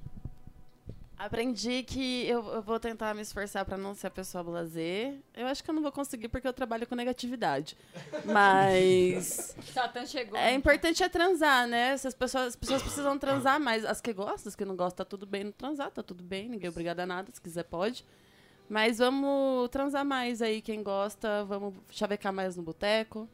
Aprendi 1.19 1.83
que 1.83 2.25
eu, 2.29 2.47
eu 2.53 2.63
vou 2.63 2.79
tentar 2.79 3.13
me 3.15 3.21
esforçar 3.21 3.65
pra 3.65 3.77
não 3.77 3.97
ser 3.97 4.07
a 4.07 4.11
pessoa 4.11 4.45
blazer. 4.45 5.17
Eu 5.35 5.49
acho 5.49 5.65
que 5.65 5.69
eu 5.69 5.75
não 5.75 5.83
vou 5.83 5.91
conseguir 5.91 6.29
porque 6.29 6.47
eu 6.47 6.53
trabalho 6.53 6.87
com 6.87 6.95
negatividade. 6.95 7.77
Mas 8.25 9.57
Satã 9.73 10.07
chegou. 10.07 10.39
é 10.39 10.55
importante 10.55 11.03
é 11.03 11.09
transar, 11.09 11.67
né? 11.67 11.97
Se 11.97 12.07
as 12.07 12.15
pessoas, 12.15 12.47
as 12.47 12.57
pessoas 12.57 12.81
precisam 12.81 13.19
transar 13.19 13.59
mais. 13.59 13.85
As 13.85 14.01
que 14.01 14.13
gostam, 14.13 14.51
as 14.51 14.55
que 14.55 14.65
não 14.65 14.77
gostam, 14.77 15.05
tá 15.05 15.11
tudo 15.11 15.27
bem 15.27 15.43
não 15.43 15.53
transar, 15.53 15.91
tá 15.91 16.01
tudo 16.01 16.23
bem, 16.23 16.49
ninguém 16.49 16.69
é 16.69 16.71
obrigado 16.71 17.01
a 17.01 17.07
nada, 17.07 17.29
se 17.33 17.41
quiser 17.41 17.65
pode. 17.65 18.05
Mas 18.69 18.99
vamos 18.99 19.69
transar 19.71 20.05
mais 20.05 20.41
aí, 20.41 20.63
quem 20.63 20.81
gosta, 20.81 21.45
vamos 21.45 21.75
chavecar 21.91 22.33
mais 22.33 22.55
no 22.55 22.63
boteco. 22.63 23.29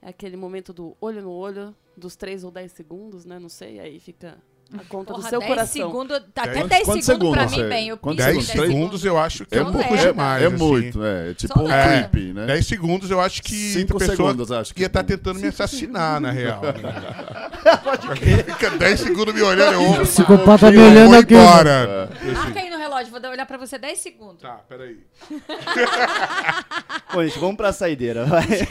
É 0.00 0.10
aquele 0.10 0.36
momento 0.36 0.72
do 0.72 0.96
olho 1.00 1.20
no 1.20 1.32
olho, 1.32 1.74
dos 2.00 2.16
3 2.16 2.42
ou 2.42 2.50
10 2.50 2.72
segundos, 2.72 3.24
né? 3.24 3.38
Não 3.38 3.48
sei, 3.48 3.78
aí 3.78 4.00
fica 4.00 4.36
a 4.72 4.84
conta 4.88 5.12
Porra, 5.12 5.24
do 5.24 5.28
seu 5.28 5.40
10 5.40 5.48
coração. 5.50 5.72
segundos, 5.88 6.20
tá 6.32 6.42
até 6.42 6.52
Quantos- 6.54 6.68
10 6.68 6.84
quantos 6.84 7.04
segundos 7.04 7.30
pra 7.32 7.48
segundos, 7.48 7.58
mim, 7.58 7.64
é? 7.64 7.68
bem. 7.68 7.88
Eu 7.88 7.96
piso 7.96 8.14
10 8.16 8.44
segundos? 8.46 8.70
segundos 8.70 9.04
eu 9.04 9.18
acho 9.18 9.44
que 9.46 9.54
é, 9.56 9.58
É 9.58 9.62
um 9.62 9.72
pouco 9.72 9.94
leve. 9.94 10.06
demais. 10.08 10.42
é 10.42 10.46
assim. 10.46 10.56
muito, 10.56 11.04
é. 11.04 11.34
Tipo 11.34 11.54
Só 11.58 11.64
um 11.64 11.66
creepy, 11.68 12.32
né? 12.32 12.46
10 12.46 12.66
segundos 12.66 13.10
eu 13.10 13.20
acho 13.20 13.42
que 13.42 13.54
Cinco 13.72 13.96
a 13.96 13.98
pessoa 13.98 14.16
segundos, 14.16 14.52
acho 14.52 14.72
que 14.72 14.80
ia 14.82 14.86
estar 14.86 15.02
tem. 15.02 15.16
tentando 15.16 15.40
me 15.40 15.48
assassinar, 15.48 16.20
na 16.20 16.30
real. 16.30 16.62
Pode 17.82 18.20
Fica 18.44 18.70
10 18.70 19.00
segundos 19.00 19.34
me 19.34 19.42
olhando, 19.42 19.72
eu, 19.96 20.02
Psicopata 20.06 20.70
me 20.70 20.76
eu 20.78 20.84
olhando 20.84 21.10
vou 21.10 21.18
aqui. 21.18 21.34
embora. 21.34 22.08
Marca 22.32 22.60
aí 22.60 22.69
no 22.69 22.69
relógio, 22.90 23.10
vou 23.10 23.20
dar- 23.20 23.30
olhar 23.30 23.46
pra 23.46 23.56
você 23.56 23.78
10 23.78 23.98
segundos. 23.98 24.42
Tá, 24.42 24.60
peraí. 24.68 24.98
Bom, 27.12 27.24
gente, 27.24 27.38
vamos 27.38 27.56
pra 27.56 27.72
saideira, 27.72 28.24
vai. 28.24 28.42
Gente, 28.42 28.68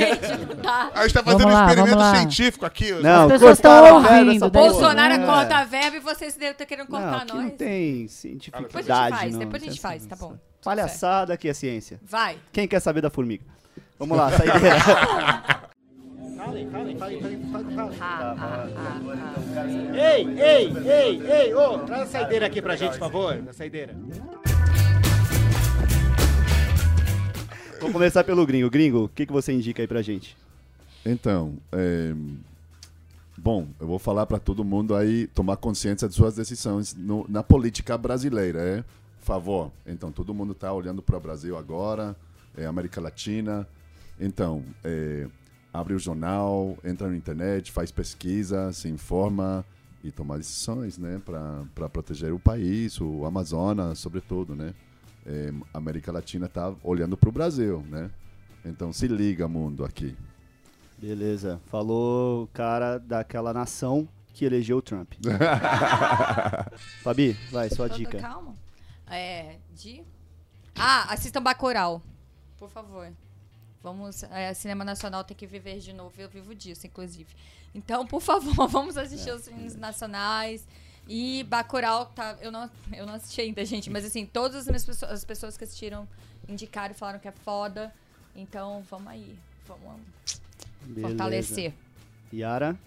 não 0.47 0.55
dá. 0.61 0.91
A 0.93 1.01
gente 1.03 1.13
tá 1.13 1.21
Vamos 1.21 1.41
fazendo 1.41 1.47
um 1.47 1.53
lá, 1.53 1.61
experimento 1.65 1.95
vamos 1.97 2.11
lá. 2.13 2.15
científico 2.15 2.65
aqui. 2.65 2.91
Não, 2.93 3.25
As 3.25 3.31
pessoas 3.33 3.59
cortaram 3.59 3.87
tão 3.87 3.97
a 3.97 4.01
verba 4.01 4.25
ouvindo, 4.25 4.51
porra. 4.51 4.69
Bolsonaro 4.69 5.13
É. 5.13 5.25
corta 5.25 5.55
a 5.57 5.63
verba 5.65 5.97
e 5.97 5.99
vocês 5.99 6.33
devem 6.35 6.51
estar 6.51 6.65
querendo 6.65 6.89
Não, 6.89 6.99
cortar 6.99 7.17
aqui 7.23 7.33
nós. 7.33 7.43
não 7.43 7.49
tem 7.49 7.91
Depois 7.93 8.11
a 8.11 8.17
cientificidade, 8.19 9.09
gente 9.09 9.19
faz, 9.19 9.31
não. 9.33 9.39
depois 9.39 9.63
a 9.63 9.65
gente 9.65 9.81
faz, 9.81 10.05
tá 10.05 10.15
bom. 10.15 10.27
Tudo 10.29 10.39
Palhaçada 10.63 11.37
que 11.37 11.47
é 11.49 11.53
ciência. 11.53 11.99
Vai. 12.03 12.37
Quem 12.51 12.67
quer 12.67 12.79
saber 12.79 13.01
da 13.01 13.09
formiga? 13.09 13.43
Vamos 13.97 14.17
lá, 14.17 14.31
saideira. 14.31 15.59
Ei, 19.93 20.25
ei, 20.39 20.73
ei, 20.87 21.31
ei, 21.31 21.53
ô, 21.53 21.79
traz 21.79 22.03
a 22.03 22.05
saideira 22.05 22.45
aqui 22.45 22.61
pra 22.61 22.75
gente, 22.75 22.91
por 22.93 22.99
favor, 22.99 23.35
na 23.43 23.53
saideira. 23.53 23.95
Vamos 27.79 27.93
começar 27.93 28.23
pelo 28.23 28.45
gringo. 28.45 28.69
Gringo, 28.69 29.03
o 29.05 29.09
que, 29.09 29.25
que 29.25 29.31
você 29.33 29.51
indica 29.53 29.81
aí 29.81 29.87
pra 29.87 30.01
gente? 30.01 30.35
Então, 31.05 31.55
é, 31.71 32.13
bom, 33.37 33.67
eu 33.79 33.87
vou 33.87 33.99
falar 33.99 34.25
para 34.25 34.39
todo 34.39 34.63
mundo 34.63 34.95
aí 34.95 35.27
tomar 35.27 35.57
consciência 35.57 36.07
de 36.07 36.13
suas 36.15 36.35
decisões 36.35 36.93
no- 36.95 37.25
na 37.29 37.41
política 37.43 37.97
brasileira, 37.97 38.59
é? 38.61 38.81
Por 39.19 39.25
favor. 39.25 39.71
Então, 39.85 40.11
todo 40.11 40.33
mundo 40.33 40.51
está 40.53 40.71
olhando 40.73 41.01
para 41.01 41.17
o 41.17 41.19
Brasil 41.19 41.57
agora, 41.57 42.15
é, 42.57 42.65
América 42.65 42.99
Latina. 42.99 43.67
Então, 44.19 44.63
é, 44.83 45.27
abre 45.73 45.93
o 45.93 45.99
jornal, 45.99 46.77
entra 46.83 47.07
na 47.07 47.15
internet, 47.15 47.71
faz 47.71 47.91
pesquisa, 47.91 48.71
se 48.73 48.87
informa 48.89 49.65
e 50.03 50.11
tomar 50.11 50.37
decisões, 50.37 50.97
né, 50.97 51.21
para 51.25 51.89
proteger 51.89 52.33
o 52.33 52.39
país, 52.39 52.99
o 53.01 53.25
Amazonas, 53.25 53.99
sobretudo, 53.99 54.55
né? 54.55 54.73
É, 55.25 55.51
a 55.73 55.77
América 55.77 56.11
Latina 56.11 56.45
está 56.45 56.73
olhando 56.83 57.17
para 57.17 57.29
o 57.29 57.31
Brasil, 57.31 57.83
né? 57.89 58.09
Então, 58.65 58.91
se 58.91 59.07
liga, 59.07 59.47
mundo, 59.47 59.83
aqui. 59.85 60.15
Beleza. 60.97 61.61
Falou 61.67 62.43
o 62.43 62.47
cara 62.47 62.97
daquela 62.97 63.53
nação 63.53 64.07
que 64.33 64.45
elegeu 64.45 64.77
o 64.77 64.81
Trump. 64.81 65.13
Fabi, 67.03 67.33
vai, 67.51 67.69
sua 67.69 67.87
dica. 67.87 68.17
Calma. 68.19 68.55
É, 69.07 69.57
de... 69.73 70.03
Ah, 70.75 71.13
assistam 71.13 71.41
Bacurau. 71.41 72.01
Por 72.57 72.69
favor. 72.69 73.11
Vamos, 73.81 74.23
é, 74.23 74.53
Cinema 74.53 74.83
Nacional 74.83 75.23
tem 75.23 75.35
que 75.35 75.47
viver 75.47 75.79
de 75.79 75.93
novo. 75.93 76.13
Eu 76.17 76.29
vivo 76.29 76.53
disso, 76.53 76.85
inclusive. 76.85 77.33
Então, 77.73 78.05
por 78.05 78.21
favor, 78.21 78.67
vamos 78.67 78.97
assistir 78.97 79.31
os 79.31 79.45
filmes 79.47 79.75
nacionais. 79.75 80.67
E 81.07 81.43
Bacurau, 81.43 82.07
tá, 82.07 82.37
eu, 82.41 82.51
não, 82.51 82.69
eu 82.93 83.05
não 83.05 83.13
assisti 83.13 83.41
ainda, 83.41 83.63
gente. 83.65 83.89
Mas, 83.89 84.05
assim, 84.05 84.25
todas 84.25 84.57
as, 84.57 84.67
minhas 84.67 84.85
pessoas, 84.85 85.11
as 85.11 85.25
pessoas 85.25 85.57
que 85.57 85.63
assistiram 85.63 86.07
indicaram 86.47 86.93
e 86.93 86.97
falaram 86.97 87.19
que 87.19 87.27
é 87.27 87.31
foda. 87.31 87.93
Então, 88.35 88.83
vamos 88.89 89.07
aí. 89.07 89.37
Vamos 89.65 90.01
Beleza. 90.81 91.07
fortalecer. 91.07 91.73
Yara, 92.33 92.77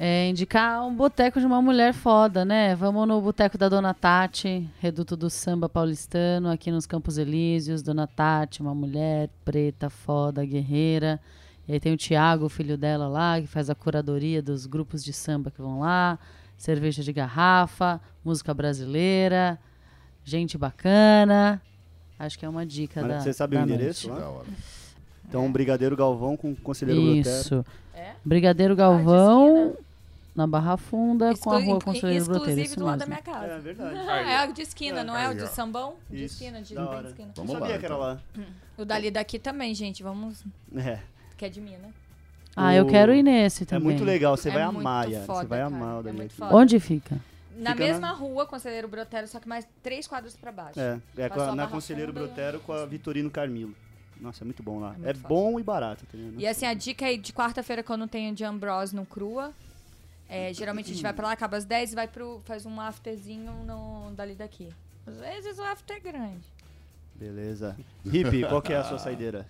É, 0.00 0.28
indicar 0.28 0.86
um 0.86 0.94
boteco 0.94 1.40
de 1.40 1.46
uma 1.46 1.60
mulher 1.60 1.92
foda, 1.92 2.44
né? 2.44 2.76
Vamos 2.76 3.08
no 3.08 3.20
boteco 3.20 3.58
da 3.58 3.68
Dona 3.68 3.92
Tati, 3.92 4.70
reduto 4.78 5.16
do 5.16 5.28
samba 5.28 5.68
paulistano, 5.68 6.48
aqui 6.50 6.70
nos 6.70 6.86
Campos 6.86 7.18
Elíseos. 7.18 7.82
Dona 7.82 8.06
Tati, 8.06 8.62
uma 8.62 8.72
mulher 8.76 9.28
preta, 9.44 9.90
foda, 9.90 10.44
guerreira. 10.44 11.18
E 11.66 11.72
aí 11.72 11.80
tem 11.80 11.92
o 11.92 11.96
Tiago, 11.96 12.44
o 12.44 12.48
filho 12.48 12.78
dela 12.78 13.08
lá, 13.08 13.40
que 13.40 13.48
faz 13.48 13.68
a 13.68 13.74
curadoria 13.74 14.40
dos 14.40 14.66
grupos 14.66 15.02
de 15.02 15.12
samba 15.12 15.50
que 15.50 15.60
vão 15.60 15.80
lá. 15.80 16.16
Cerveja 16.56 17.02
de 17.02 17.12
garrafa, 17.12 18.00
música 18.24 18.54
brasileira, 18.54 19.58
gente 20.22 20.56
bacana. 20.56 21.60
Acho 22.16 22.38
que 22.38 22.46
é 22.46 22.48
uma 22.48 22.64
dica 22.64 23.00
Olha, 23.00 23.14
da 23.14 23.20
você 23.20 23.32
sabe 23.32 23.56
da 23.56 23.62
o 23.62 23.64
endereço 23.64 24.08
lá? 24.10 24.20
Da 24.20 24.28
hora. 24.28 24.46
Então, 25.28 25.50
Brigadeiro 25.50 25.96
Galvão 25.96 26.36
com 26.36 26.54
Conselheiro 26.54 27.02
Brotero. 27.02 27.40
Isso. 27.40 27.64
Brigadeiro 28.24 28.76
Galvão. 28.76 29.76
Na 30.38 30.46
Barra 30.46 30.76
Funda 30.76 31.34
com 31.36 31.50
a 31.50 31.58
Exclu- 31.58 31.72
rua 31.72 31.80
Conselheiro 31.82 32.24
Broteiro. 32.26 32.52
Inclusive 32.52 32.76
do 32.76 32.84
lado 32.86 32.98
da 33.00 33.06
minha 33.06 33.20
casa. 33.22 33.46
É 33.46 33.58
verdade. 33.58 33.98
É 34.30 34.48
o 34.48 34.52
de 34.52 34.62
esquina, 34.62 35.02
não 35.04 35.16
é 35.16 35.28
o 35.28 35.34
de 35.34 35.42
ó. 35.42 35.46
sambão? 35.48 35.94
De 36.08 36.24
Isso, 36.24 36.34
esquina, 36.34 36.62
de 36.62 36.68
de 36.68 36.74
esquina. 37.08 37.32
Vamos 37.34 37.52
Não 37.52 37.54
lá. 37.54 37.66
sabia 37.66 37.78
que 37.78 37.84
era 37.84 37.94
então. 37.94 37.98
lá. 37.98 38.20
O 38.78 38.84
dali 38.84 39.10
daqui 39.10 39.38
também, 39.38 39.74
gente. 39.74 40.02
Vamos. 40.02 40.44
É. 40.76 41.00
Que 41.36 41.44
é 41.46 41.48
de 41.48 41.60
mim, 41.60 41.72
né? 41.72 41.90
Ah, 42.56 42.74
eu 42.74 42.86
quero 42.86 43.12
ir 43.14 43.22
nesse 43.22 43.64
É 43.64 43.66
também. 43.66 43.84
muito 43.90 44.04
legal, 44.04 44.36
você 44.36 44.48
É 44.48 44.52
vai 44.52 44.62
amar. 44.62 45.06
Você 45.08 45.46
vai 45.46 45.60
amar 45.60 45.96
o 45.96 46.00
É 46.00 46.02
dali 46.04 46.16
muito 46.16 46.30
aqui. 46.30 46.36
foda. 46.38 46.54
Onde 46.56 46.78
fica? 46.80 47.18
Na 47.56 47.72
Fica 47.72 47.84
mesma 47.84 48.08
na- 48.08 48.12
rua, 48.12 48.46
Conselheiro 48.46 48.86
Brotero, 48.86 49.26
só 49.26 49.40
que 49.40 49.48
mais 49.48 49.66
três 49.82 50.06
quadros 50.06 50.36
pra 50.36 50.52
baixo. 50.52 50.78
É, 50.78 50.98
é 51.16 51.24
a- 51.26 51.50
a 51.50 51.54
na 51.56 51.66
Conselheiro 51.66 52.12
Funda 52.12 52.24
e 52.24 52.26
Brotero 52.28 52.60
com 52.60 52.72
a 52.72 52.86
Vitorino 52.86 53.28
Carmilo. 53.30 53.74
Nossa, 54.20 54.42
é 54.42 54.44
muito 54.44 54.62
bom 54.62 54.78
lá. 54.80 54.94
É 55.04 55.10
É, 55.10 55.12
bom 55.12 55.58
e 55.58 55.62
barato, 55.62 56.04
tá? 56.06 56.18
E 56.38 56.46
assim, 56.46 56.66
a 56.66 56.74
dica 56.74 57.06
aí 57.06 57.16
de 57.18 57.32
quarta-feira, 57.32 57.82
quando 57.84 58.06
tem 58.08 58.30
o 58.30 58.34
de 58.34 58.44
Ambrose 58.44 58.94
no 58.94 59.04
Crua, 59.06 59.52
é, 60.28 60.52
geralmente 60.52 60.90
a 60.90 60.94
gente 60.94 61.02
vai 61.02 61.12
pra 61.12 61.28
lá, 61.28 61.32
acaba 61.32 61.56
às 61.56 61.64
10 61.64 61.92
e 61.92 61.94
vai 61.94 62.06
pro, 62.06 62.40
faz 62.44 62.66
um 62.66 62.80
afterzinho 62.80 63.52
no, 63.64 64.12
dali 64.14 64.34
daqui. 64.34 64.68
Às 65.06 65.18
vezes 65.20 65.58
o 65.58 65.62
after 65.62 65.96
é 65.96 66.00
grande. 66.00 66.52
Beleza. 67.14 67.76
Hip, 68.04 68.44
qual 68.48 68.60
que 68.60 68.72
é 68.72 68.76
a 68.76 68.84
sua 68.84 68.98
saideira? 68.98 69.46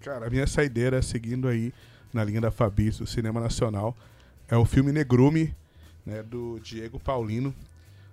Cara, 0.00 0.26
a 0.26 0.30
minha 0.30 0.46
saideira, 0.46 1.02
seguindo 1.02 1.48
aí 1.48 1.72
na 2.12 2.24
linha 2.24 2.40
da 2.40 2.50
Fabi, 2.50 2.90
do 2.90 3.06
cinema 3.06 3.40
nacional, 3.40 3.96
é 4.48 4.56
o 4.56 4.64
filme 4.64 4.92
Negrume, 4.92 5.54
né, 6.06 6.22
do 6.22 6.58
Diego 6.60 6.98
Paulino. 6.98 7.54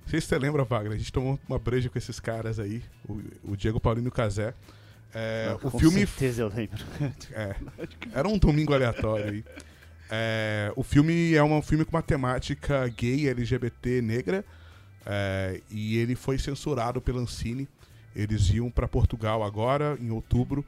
Não 0.02 0.10
sei 0.10 0.20
se 0.20 0.28
você 0.28 0.38
lembra, 0.38 0.64
Wagner, 0.64 0.94
a 0.94 0.98
gente 0.98 1.12
tomou 1.12 1.40
uma 1.48 1.60
breja 1.60 1.90
com 1.90 1.98
esses 1.98 2.20
caras 2.20 2.60
aí, 2.60 2.84
o, 3.08 3.22
o 3.52 3.58
Diego 3.58 3.80
Paulino 3.80 4.08
e 4.08 4.10
o 4.10 4.12
Casé. 4.12 4.54
É, 5.14 5.52
o 5.56 5.72
Com 5.72 5.80
filme 5.80 6.00
certeza 6.06 6.42
eu 6.42 6.50
lembro. 6.50 6.84
É, 7.32 7.56
era 8.14 8.28
um 8.28 8.38
domingo 8.38 8.74
aleatório 8.74 9.32
aí. 9.32 9.46
É, 10.10 10.72
o 10.76 10.84
filme 10.84 11.34
é 11.34 11.44
um 11.44 11.62
filme 11.62 11.84
com 11.86 11.96
uma 11.96 12.02
temática 12.04 12.88
gay, 12.90 13.28
LGBT, 13.30 14.02
negra. 14.02 14.46
é, 15.10 15.62
e 15.72 15.98
ele 15.98 16.16
foi 16.16 16.38
censurado 16.38 17.00
pela 17.02 17.22
Ancine. 17.22 17.68
Eles 18.16 18.50
iam 18.50 18.70
para 18.70 18.88
Portugal 18.90 19.42
agora, 19.44 19.98
em 20.02 20.10
outubro, 20.10 20.66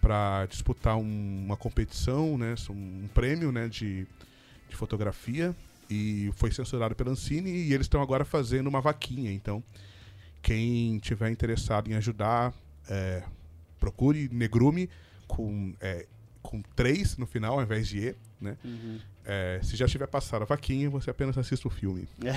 para 0.00 0.46
disputar 0.46 0.96
um- 0.96 1.42
uma 1.44 1.56
competição, 1.58 2.38
né, 2.38 2.54
um 2.70 3.06
prêmio 3.12 3.52
né, 3.52 3.68
de, 3.68 4.06
de 4.68 4.76
fotografia. 4.76 5.54
E 5.90 6.30
foi 6.36 6.50
censurado 6.50 6.94
pela 6.94 7.10
Ancine 7.10 7.50
e 7.50 7.74
eles 7.74 7.84
estão 7.84 8.00
agora 8.00 8.24
fazendo 8.24 8.66
uma 8.66 8.80
vaquinha. 8.80 9.30
Então, 9.30 9.62
quem 10.40 10.98
tiver 10.98 11.30
interessado 11.30 11.90
em 11.90 11.94
ajudar, 11.94 12.54
é, 12.88 13.22
procure 13.78 14.28
Negrume 14.32 14.88
com, 15.28 15.74
é, 15.80 16.06
com 16.52 16.60
três 16.76 17.16
no 17.16 17.24
final, 17.26 17.54
ao 17.54 17.62
invés 17.62 17.88
de 17.88 17.98
E, 18.08 18.14
né? 18.40 18.56
Uhum. 18.62 18.98
É, 19.24 19.58
se 19.62 19.74
já 19.76 19.86
tiver 19.88 20.06
passado 20.06 20.42
a 20.42 20.44
vaquinha, 20.44 20.90
você 20.90 21.08
apenas 21.10 21.38
assista 21.38 21.66
o 21.66 21.70
filme. 21.70 22.06
né? 22.18 22.32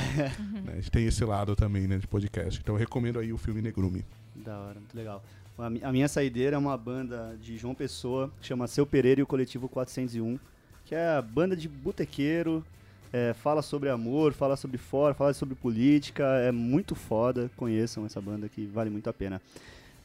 A 0.72 0.76
gente 0.76 0.90
tem 0.92 1.06
esse 1.06 1.26
lado 1.26 1.56
também, 1.56 1.86
né, 1.88 1.98
de 1.98 2.08
podcast. 2.08 2.60
Então 2.62 2.76
eu 2.76 2.80
recomendo 2.80 3.20
aí 3.20 3.34
o 3.34 3.38
filme 3.38 3.62
Negrume. 3.62 4.06
Da 4.36 4.58
hora, 4.58 4.80
muito 4.80 4.96
legal. 4.96 5.22
A, 5.58 5.70
mi- 5.70 5.84
a 5.84 5.92
minha 5.92 6.08
saideira 6.08 6.56
é 6.56 6.60
uma 6.60 6.78
banda 6.78 7.38
de 7.42 7.58
João 7.58 7.76
Pessoa, 7.76 8.32
que 8.40 8.48
chama 8.48 8.68
Seu 8.68 8.86
Pereira 8.86 9.20
e 9.20 9.24
o 9.24 9.28
Coletivo 9.28 9.68
401, 9.68 10.40
que 10.86 10.96
é 10.96 11.08
a 11.16 11.22
banda 11.22 11.56
de 11.56 11.68
botequeiro, 11.68 12.64
é, 13.12 13.34
fala 13.34 13.62
sobre 13.62 13.90
amor, 13.90 14.34
fala 14.34 14.56
sobre 14.56 14.78
fora, 14.78 15.14
fala 15.14 15.34
sobre 15.34 15.56
política, 15.56 16.24
é 16.40 16.52
muito 16.52 16.94
foda, 16.96 17.50
conheçam 17.58 18.06
essa 18.06 18.22
banda 18.22 18.48
que 18.48 18.66
vale 18.66 18.90
muito 18.90 19.10
a 19.10 19.14
pena. 19.14 19.42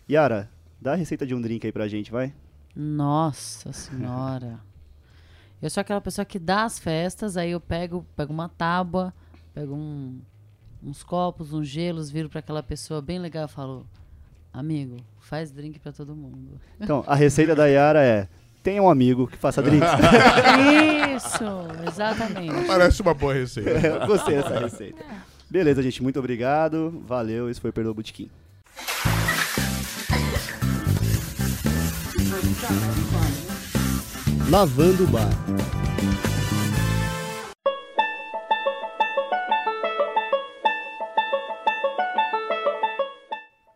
Yara, 0.08 0.48
dá 0.80 0.92
a 0.92 0.96
receita 0.96 1.26
de 1.26 1.34
um 1.34 1.40
drink 1.40 1.66
aí 1.66 1.72
pra 1.72 1.86
gente, 1.88 2.10
vai? 2.10 2.32
Nossa 2.74 3.72
senhora. 3.72 4.58
Eu 5.60 5.68
sou 5.68 5.80
aquela 5.80 6.00
pessoa 6.00 6.24
que 6.24 6.38
dá 6.38 6.64
as 6.64 6.78
festas, 6.78 7.36
aí 7.36 7.50
eu 7.50 7.60
pego, 7.60 8.06
pego 8.16 8.32
uma 8.32 8.48
tábua, 8.48 9.12
pego 9.52 9.74
um- 9.74 10.20
uns 10.82 11.02
copos, 11.02 11.52
uns 11.52 11.68
gelos, 11.68 12.10
viro 12.10 12.28
pra 12.30 12.40
aquela 12.40 12.62
pessoa 12.62 13.02
bem 13.02 13.18
legal 13.18 13.44
e 13.44 13.48
falo: 13.48 13.86
Amigo, 14.52 14.96
faz 15.18 15.50
drink 15.50 15.78
pra 15.78 15.92
todo 15.92 16.14
mundo. 16.16 16.58
Então, 16.80 17.04
a 17.06 17.14
receita 17.14 17.54
da 17.54 17.66
Yara 17.66 18.02
é, 18.02 18.26
tenha 18.62 18.82
um 18.82 18.88
amigo 18.88 19.26
que 19.26 19.36
faça 19.36 19.62
drinks. 19.62 19.88
Isso, 21.16 21.44
exatamente. 21.86 22.66
Parece 22.66 23.02
uma 23.02 23.12
boa 23.14 23.34
receita. 23.34 23.70
Eu 23.86 24.06
gostei 24.06 24.36
dessa 24.36 24.58
receita. 24.58 25.04
Beleza, 25.50 25.82
gente, 25.82 26.02
muito 26.02 26.18
obrigado, 26.18 27.02
valeu, 27.06 27.50
esse 27.50 27.60
foi 27.60 27.70
o 27.70 27.72
Perdoa 27.72 27.92
Botequim. 27.92 28.30
Lavando 34.50 35.04
o 35.04 35.06
bar. 35.06 35.28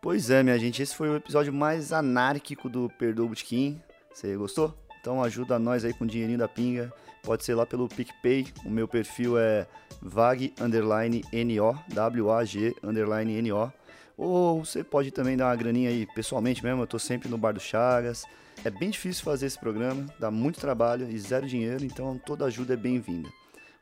Pois 0.01 0.29
é, 0.29 0.43
minha 0.43 0.57
gente, 0.59 0.81
esse 0.81 0.95
foi 0.95 1.09
o 1.09 1.15
episódio 1.15 1.53
mais 1.53 1.91
anárquico 1.91 2.69
do 2.69 2.89
Perdoa 2.99 3.25
o 3.25 3.29
Botequim. 3.29 3.81
Você 4.13 4.35
gostou? 4.35 4.73
Então 5.01 5.23
ajuda 5.23 5.59
nós 5.59 5.83
aí 5.83 5.93
com 5.93 6.03
o 6.03 6.07
dinheirinho 6.07 6.39
da 6.39 6.47
pinga. 6.47 6.93
Pode 7.23 7.43
ser 7.43 7.55
lá 7.55 7.65
pelo 7.65 7.87
PicPay. 7.87 8.47
O 8.65 8.69
meu 8.69 8.87
perfil 8.87 9.37
é 9.37 9.67
vag 10.01 10.53
underline 10.61 11.23
NO, 11.31 11.77
W-A-G 11.93 12.75
underline 12.83 13.41
NO. 13.41 13.73
Ou 14.17 14.63
você 14.63 14.83
pode 14.83 15.11
também 15.11 15.35
dar 15.35 15.47
uma 15.47 15.55
graninha 15.55 15.89
aí 15.89 16.07
pessoalmente 16.15 16.63
mesmo. 16.63 16.81
Eu 16.83 16.87
tô 16.87 16.99
sempre 16.99 17.27
no 17.27 17.37
Bar 17.37 17.53
do 17.53 17.59
Chagas. 17.59 18.25
É 18.63 18.69
bem 18.69 18.89
difícil 18.89 19.23
fazer 19.23 19.45
esse 19.45 19.59
programa, 19.59 20.05
dá 20.19 20.31
muito 20.31 20.59
trabalho 20.59 21.09
e 21.09 21.19
zero 21.19 21.47
dinheiro, 21.47 21.85
então 21.85 22.17
toda 22.17 22.45
ajuda 22.45 22.73
é 22.73 22.77
bem-vinda. 22.77 23.29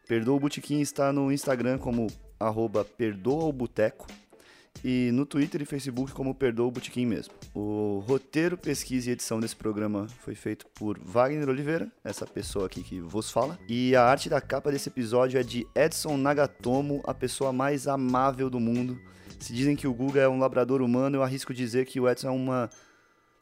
Perdoa 0.08 0.36
o 0.36 0.40
Botequim 0.40 0.82
está 0.82 1.14
no 1.14 1.32
Instagram 1.32 1.78
como 1.78 2.08
arroba 2.40 2.84
Perdoa 2.84 3.46
o 3.46 3.54
Boteco 3.54 4.06
e 4.84 5.12
no 5.14 5.26
Twitter 5.26 5.62
e 5.62 5.66
Facebook 5.66 6.12
como 6.12 6.36
Perdoa 6.36 6.68
o 6.68 6.72
Botequim 6.72 7.06
mesmo. 7.06 7.34
O 7.54 8.04
roteiro, 8.06 8.58
pesquisa 8.58 9.10
e 9.10 9.14
edição 9.14 9.40
desse 9.40 9.56
programa 9.56 10.08
foi 10.20 10.36
feito 10.36 10.66
por 10.74 11.00
Wagner 11.00 11.48
Oliveira, 11.48 11.90
essa 12.04 12.26
pessoa 12.26 12.66
aqui 12.66 12.84
que 12.84 13.00
vos 13.00 13.32
fala. 13.32 13.58
E 13.70 13.96
a 13.96 14.04
arte 14.04 14.28
da 14.28 14.42
capa 14.42 14.72
desse 14.72 14.90
episódio 14.90 15.40
é 15.40 15.44
de 15.44 15.66
Edson 15.74 16.18
Nagatomo, 16.18 17.02
a 17.06 17.14
pessoa 17.14 17.54
mais 17.54 17.88
amável 17.88 18.50
do 18.50 18.60
mundo. 18.60 19.00
Se 19.40 19.54
dizem 19.54 19.76
que 19.76 19.88
o 19.88 19.94
Guga 19.94 20.22
é 20.22 20.28
um 20.28 20.40
labrador 20.40 20.82
humano, 20.82 21.18
eu 21.18 21.24
arrisco 21.24 21.54
dizer 21.54 21.86
que 21.86 22.00
o 22.00 22.10
Edson 22.10 22.28
é 22.28 22.32
uma... 22.32 22.70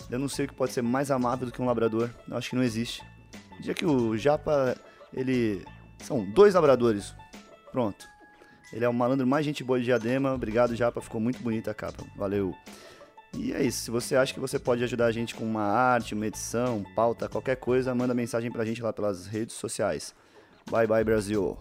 Eu 0.09 0.19
não 0.19 0.27
sei 0.27 0.45
o 0.45 0.47
que 0.47 0.53
pode 0.53 0.73
ser 0.73 0.81
mais 0.81 1.11
amável 1.11 1.45
do 1.45 1.51
que 1.51 1.61
um 1.61 1.65
labrador. 1.65 2.09
Eu 2.27 2.37
acho 2.37 2.49
que 2.49 2.55
não 2.55 2.63
existe. 2.63 3.03
Dia 3.59 3.73
que 3.73 3.85
o 3.85 4.17
Japa, 4.17 4.75
ele... 5.13 5.65
São 5.99 6.23
dois 6.25 6.53
labradores. 6.53 7.13
Pronto. 7.71 8.07
Ele 8.73 8.85
é 8.85 8.89
o 8.89 8.93
malandro 8.93 9.27
mais 9.27 9.45
gente 9.45 9.63
boa 9.63 9.79
de 9.79 9.85
Diadema. 9.85 10.33
Obrigado, 10.33 10.75
Japa. 10.75 11.01
Ficou 11.01 11.21
muito 11.21 11.39
bonita 11.41 11.71
a 11.71 11.73
capa. 11.73 12.03
Valeu. 12.15 12.55
E 13.37 13.53
é 13.53 13.63
isso. 13.63 13.83
Se 13.83 13.91
você 13.91 14.15
acha 14.15 14.33
que 14.33 14.39
você 14.39 14.57
pode 14.57 14.83
ajudar 14.83 15.05
a 15.05 15.11
gente 15.11 15.35
com 15.35 15.43
uma 15.43 15.63
arte, 15.63 16.13
uma 16.13 16.27
edição, 16.27 16.83
pauta, 16.95 17.29
qualquer 17.29 17.57
coisa, 17.57 17.93
manda 17.93 18.13
mensagem 18.13 18.51
pra 18.51 18.65
gente 18.65 18.81
lá 18.81 18.91
pelas 18.91 19.27
redes 19.27 19.55
sociais. 19.55 20.13
Bye 20.69 20.87
bye, 20.87 21.03
Brasil. 21.03 21.57